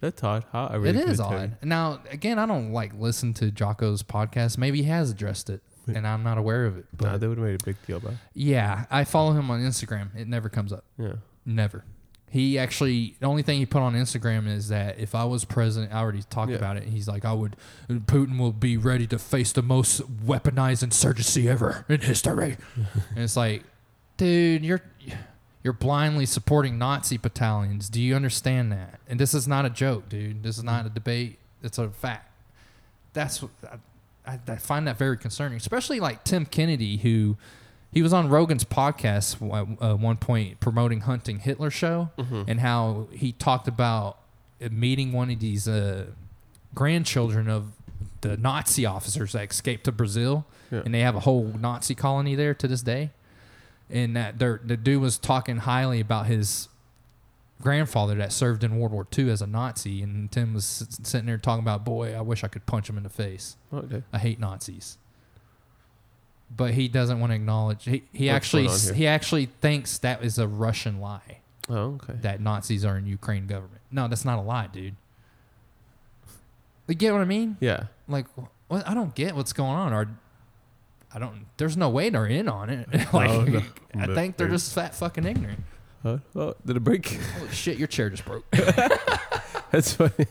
That's 0.00 0.22
odd. 0.22 0.44
How 0.52 0.66
I 0.66 0.76
really 0.76 0.98
it 1.00 1.08
is 1.08 1.20
odd. 1.20 1.56
Now, 1.62 2.00
again, 2.10 2.38
I 2.38 2.46
don't 2.46 2.72
like 2.72 2.92
listen 2.98 3.32
to 3.34 3.50
Jocko's 3.50 4.02
podcast. 4.02 4.58
Maybe 4.58 4.78
he 4.82 4.88
has 4.88 5.10
addressed 5.10 5.48
it, 5.50 5.62
and 5.86 6.06
I'm 6.06 6.22
not 6.22 6.36
aware 6.38 6.66
of 6.66 6.76
it. 6.78 6.84
But 6.96 7.06
Nah, 7.12 7.16
they 7.18 7.26
would 7.28 7.38
have 7.38 7.46
made 7.46 7.60
a 7.60 7.64
big 7.64 7.76
deal 7.86 7.96
about 7.98 8.12
it. 8.12 8.18
yeah, 8.34 8.84
I 8.90 9.04
follow 9.04 9.32
him 9.32 9.50
on 9.50 9.60
Instagram. 9.60 10.14
It 10.16 10.28
never 10.28 10.48
comes 10.48 10.72
up. 10.72 10.84
Yeah. 10.98 11.14
Never. 11.44 11.84
He 12.28 12.58
actually, 12.58 13.14
the 13.20 13.26
only 13.26 13.42
thing 13.42 13.58
he 13.60 13.66
put 13.66 13.80
on 13.82 13.94
Instagram 13.94 14.48
is 14.48 14.68
that 14.68 14.98
if 14.98 15.14
I 15.14 15.24
was 15.24 15.44
president, 15.44 15.94
I 15.94 15.98
already 16.00 16.22
talked 16.28 16.50
Yeah. 16.50 16.56
about 16.58 16.76
it. 16.76 16.82
He's 16.82 17.06
like, 17.08 17.24
I 17.24 17.32
would, 17.32 17.56
Putin 17.88 18.36
will 18.38 18.52
be 18.52 18.76
ready 18.76 19.06
to 19.06 19.18
face 19.18 19.52
the 19.52 19.62
most 19.62 20.00
weaponized 20.26 20.82
insurgency 20.82 21.48
ever 21.48 21.86
in 21.88 22.00
history. 22.00 22.56
and 22.76 23.18
it's 23.18 23.36
like, 23.36 23.62
dude, 24.16 24.64
you're 24.64 24.82
you're 25.66 25.72
blindly 25.72 26.26
supporting 26.26 26.78
Nazi 26.78 27.16
battalions. 27.16 27.88
Do 27.88 28.00
you 28.00 28.14
understand 28.14 28.70
that? 28.70 29.00
And 29.08 29.18
this 29.18 29.34
is 29.34 29.48
not 29.48 29.64
a 29.66 29.68
joke, 29.68 30.08
dude. 30.08 30.44
This 30.44 30.58
is 30.58 30.62
not 30.62 30.86
a 30.86 30.88
debate. 30.88 31.40
It's 31.60 31.76
a 31.76 31.88
fact. 31.88 32.30
That's 33.14 33.42
what 33.42 33.50
I, 34.24 34.38
I, 34.46 34.56
find 34.58 34.86
that 34.86 34.96
very 34.96 35.18
concerning, 35.18 35.56
especially 35.56 35.98
like 35.98 36.22
Tim 36.22 36.46
Kennedy, 36.46 36.98
who 36.98 37.36
he 37.92 38.00
was 38.00 38.12
on 38.12 38.28
Rogan's 38.28 38.62
podcast 38.62 39.42
at 39.42 39.82
uh, 39.82 39.96
one 39.96 40.18
point 40.18 40.60
promoting 40.60 41.00
hunting 41.00 41.40
Hitler 41.40 41.70
show 41.70 42.10
and 42.16 42.60
how 42.60 43.08
he 43.10 43.32
talked 43.32 43.66
about 43.66 44.18
meeting 44.70 45.10
one 45.10 45.32
of 45.32 45.40
these 45.40 45.66
uh, 45.66 46.06
grandchildren 46.76 47.48
of 47.48 47.72
the 48.20 48.36
Nazi 48.36 48.86
officers 48.86 49.32
that 49.32 49.50
escaped 49.50 49.82
to 49.86 49.92
Brazil, 49.92 50.46
Yeah. 50.70 50.82
and 50.84 50.94
they 50.94 51.00
have 51.00 51.16
a 51.16 51.20
whole 51.20 51.52
Nazi 51.58 51.96
colony 51.96 52.36
there 52.36 52.54
to 52.54 52.68
this 52.68 52.82
day. 52.82 53.10
And 53.90 54.16
that 54.16 54.38
they're- 54.38 54.60
the 54.64 54.76
dude 54.76 55.00
was 55.00 55.16
talking 55.18 55.58
highly 55.58 56.00
about 56.00 56.26
his 56.26 56.68
grandfather 57.62 58.14
that 58.16 58.32
served 58.32 58.64
in 58.64 58.78
World 58.78 58.92
War 58.92 59.06
II 59.16 59.30
as 59.30 59.40
a 59.40 59.46
Nazi, 59.46 60.02
and 60.02 60.30
Tim 60.30 60.52
was 60.54 60.86
sitting 61.02 61.26
there 61.26 61.38
talking 61.38 61.62
about, 61.62 61.84
boy, 61.84 62.14
I 62.16 62.20
wish 62.20 62.44
I 62.44 62.48
could 62.48 62.66
punch 62.66 62.88
him 62.90 62.96
in 62.96 63.02
the 63.04 63.08
face. 63.08 63.56
Okay. 63.72 64.02
I 64.12 64.18
hate 64.18 64.38
Nazis. 64.40 64.98
But 66.54 66.74
he 66.74 66.86
doesn't 66.88 67.18
want 67.18 67.30
to 67.30 67.34
acknowledge. 67.36 67.84
He, 67.84 68.02
he 68.12 68.26
What's 68.26 68.36
actually 68.36 68.64
going 68.66 68.74
on 68.74 68.84
here? 68.86 68.94
he 68.94 69.06
actually 69.06 69.46
thinks 69.46 69.98
that 69.98 70.22
is 70.22 70.38
a 70.38 70.46
Russian 70.46 71.00
lie 71.00 71.38
Oh, 71.68 71.98
okay. 72.02 72.14
that 72.22 72.40
Nazis 72.40 72.84
are 72.84 72.96
in 72.98 73.06
Ukraine 73.06 73.46
government. 73.46 73.80
No, 73.90 74.06
that's 74.06 74.24
not 74.24 74.38
a 74.38 74.42
lie, 74.42 74.66
dude. 74.68 74.94
You 76.88 76.94
get 76.94 77.12
what 77.12 77.20
I 77.22 77.24
mean? 77.24 77.56
Yeah. 77.60 77.84
Like, 78.06 78.26
what? 78.68 78.86
I 78.86 78.94
don't 78.94 79.14
get 79.14 79.34
what's 79.34 79.52
going 79.52 79.72
on. 79.76 79.92
Or 79.92 80.08
I 81.16 81.18
don't. 81.18 81.46
There's 81.56 81.78
no 81.78 81.88
way 81.88 82.10
they're 82.10 82.26
in 82.26 82.46
on 82.46 82.68
it. 82.68 82.88
like, 83.14 83.30
Oh, 83.30 83.42
no. 83.44 83.62
I 83.98 84.06
think 84.06 84.36
they're 84.36 84.48
just 84.50 84.74
fat 84.74 84.94
fucking 84.94 85.24
ignorant. 85.24 85.60
Huh? 86.02 86.18
Oh, 86.34 86.54
did 86.66 86.76
it 86.76 86.80
break? 86.80 87.18
Holy 87.38 87.48
shit, 87.52 87.78
your 87.78 87.88
chair 87.88 88.10
just 88.10 88.26
broke. 88.26 88.44
That's 89.70 89.94
funny. 89.94 90.26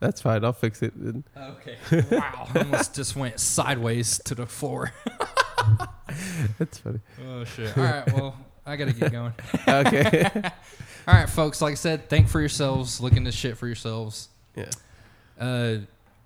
That's 0.00 0.20
fine. 0.20 0.44
I'll 0.44 0.52
fix 0.52 0.82
it. 0.82 0.92
then. 0.96 1.24
okay. 1.34 1.76
Wow. 2.10 2.46
Almost 2.54 2.94
just 2.94 3.16
went 3.16 3.40
sideways 3.40 4.18
to 4.24 4.34
the 4.34 4.46
floor. 4.46 4.92
That's 6.58 6.76
funny. 6.78 7.00
Oh 7.26 7.44
shit. 7.44 7.76
All 7.78 7.84
right. 7.84 8.12
Well, 8.12 8.36
I 8.66 8.76
gotta 8.76 8.92
get 8.92 9.12
going. 9.12 9.32
Okay. 9.66 10.28
All 11.08 11.14
right, 11.14 11.28
folks. 11.28 11.62
Like 11.62 11.72
I 11.72 11.76
said, 11.76 12.10
think 12.10 12.28
for 12.28 12.38
yourselves. 12.40 13.00
Look 13.00 13.16
into 13.16 13.32
shit 13.32 13.56
for 13.56 13.66
yourselves. 13.66 14.28
yeah. 14.56 14.68
Uh, 15.40 15.78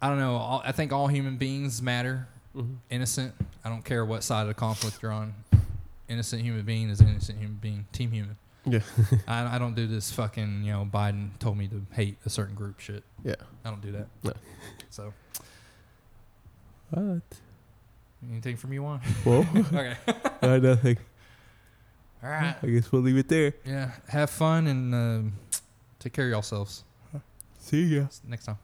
I 0.02 0.08
don't 0.08 0.18
know. 0.18 0.60
I 0.64 0.72
think 0.72 0.92
all 0.92 1.06
human 1.06 1.36
beings 1.36 1.80
matter. 1.80 2.26
Mm-hmm. 2.56 2.74
Innocent. 2.90 3.34
I 3.64 3.68
don't 3.68 3.84
care 3.84 4.04
what 4.04 4.22
side 4.24 4.42
of 4.42 4.48
the 4.48 4.54
conflict 4.54 4.98
you're 5.02 5.12
on. 5.12 5.34
Innocent 6.08 6.40
human 6.42 6.64
being 6.64 6.88
is 6.88 7.00
an 7.00 7.08
innocent 7.08 7.38
human 7.38 7.56
being. 7.56 7.86
Team 7.92 8.10
human. 8.12 8.36
Yeah. 8.64 8.80
I, 9.28 9.56
I 9.56 9.58
don't 9.58 9.74
do 9.74 9.86
this 9.86 10.10
fucking 10.12 10.64
you 10.64 10.72
know 10.72 10.88
Biden 10.92 11.30
told 11.38 11.56
me 11.58 11.68
to 11.68 11.82
hate 11.92 12.16
a 12.24 12.30
certain 12.30 12.54
group 12.54 12.80
shit. 12.80 13.04
Yeah. 13.24 13.34
I 13.64 13.70
don't 13.70 13.82
do 13.82 13.92
that. 13.92 14.06
No. 14.24 14.32
So 14.90 15.12
What? 16.90 17.22
anything 18.30 18.56
from 18.56 18.72
you 18.72 18.84
on? 18.86 19.00
Well, 19.24 19.46
okay. 19.56 19.96
uh, 20.42 20.56
nothing. 20.58 20.98
All 22.22 22.30
right. 22.30 22.56
I 22.62 22.66
guess 22.66 22.90
we'll 22.90 23.02
leave 23.02 23.18
it 23.18 23.28
there. 23.28 23.52
Yeah. 23.64 23.90
Have 24.08 24.30
fun 24.30 24.66
and 24.66 24.94
um 24.94 25.32
take 25.98 26.12
care 26.12 26.24
of 26.24 26.30
yourselves. 26.30 26.84
See 27.58 27.84
ya. 27.84 28.06
Next 28.26 28.44
time. 28.46 28.58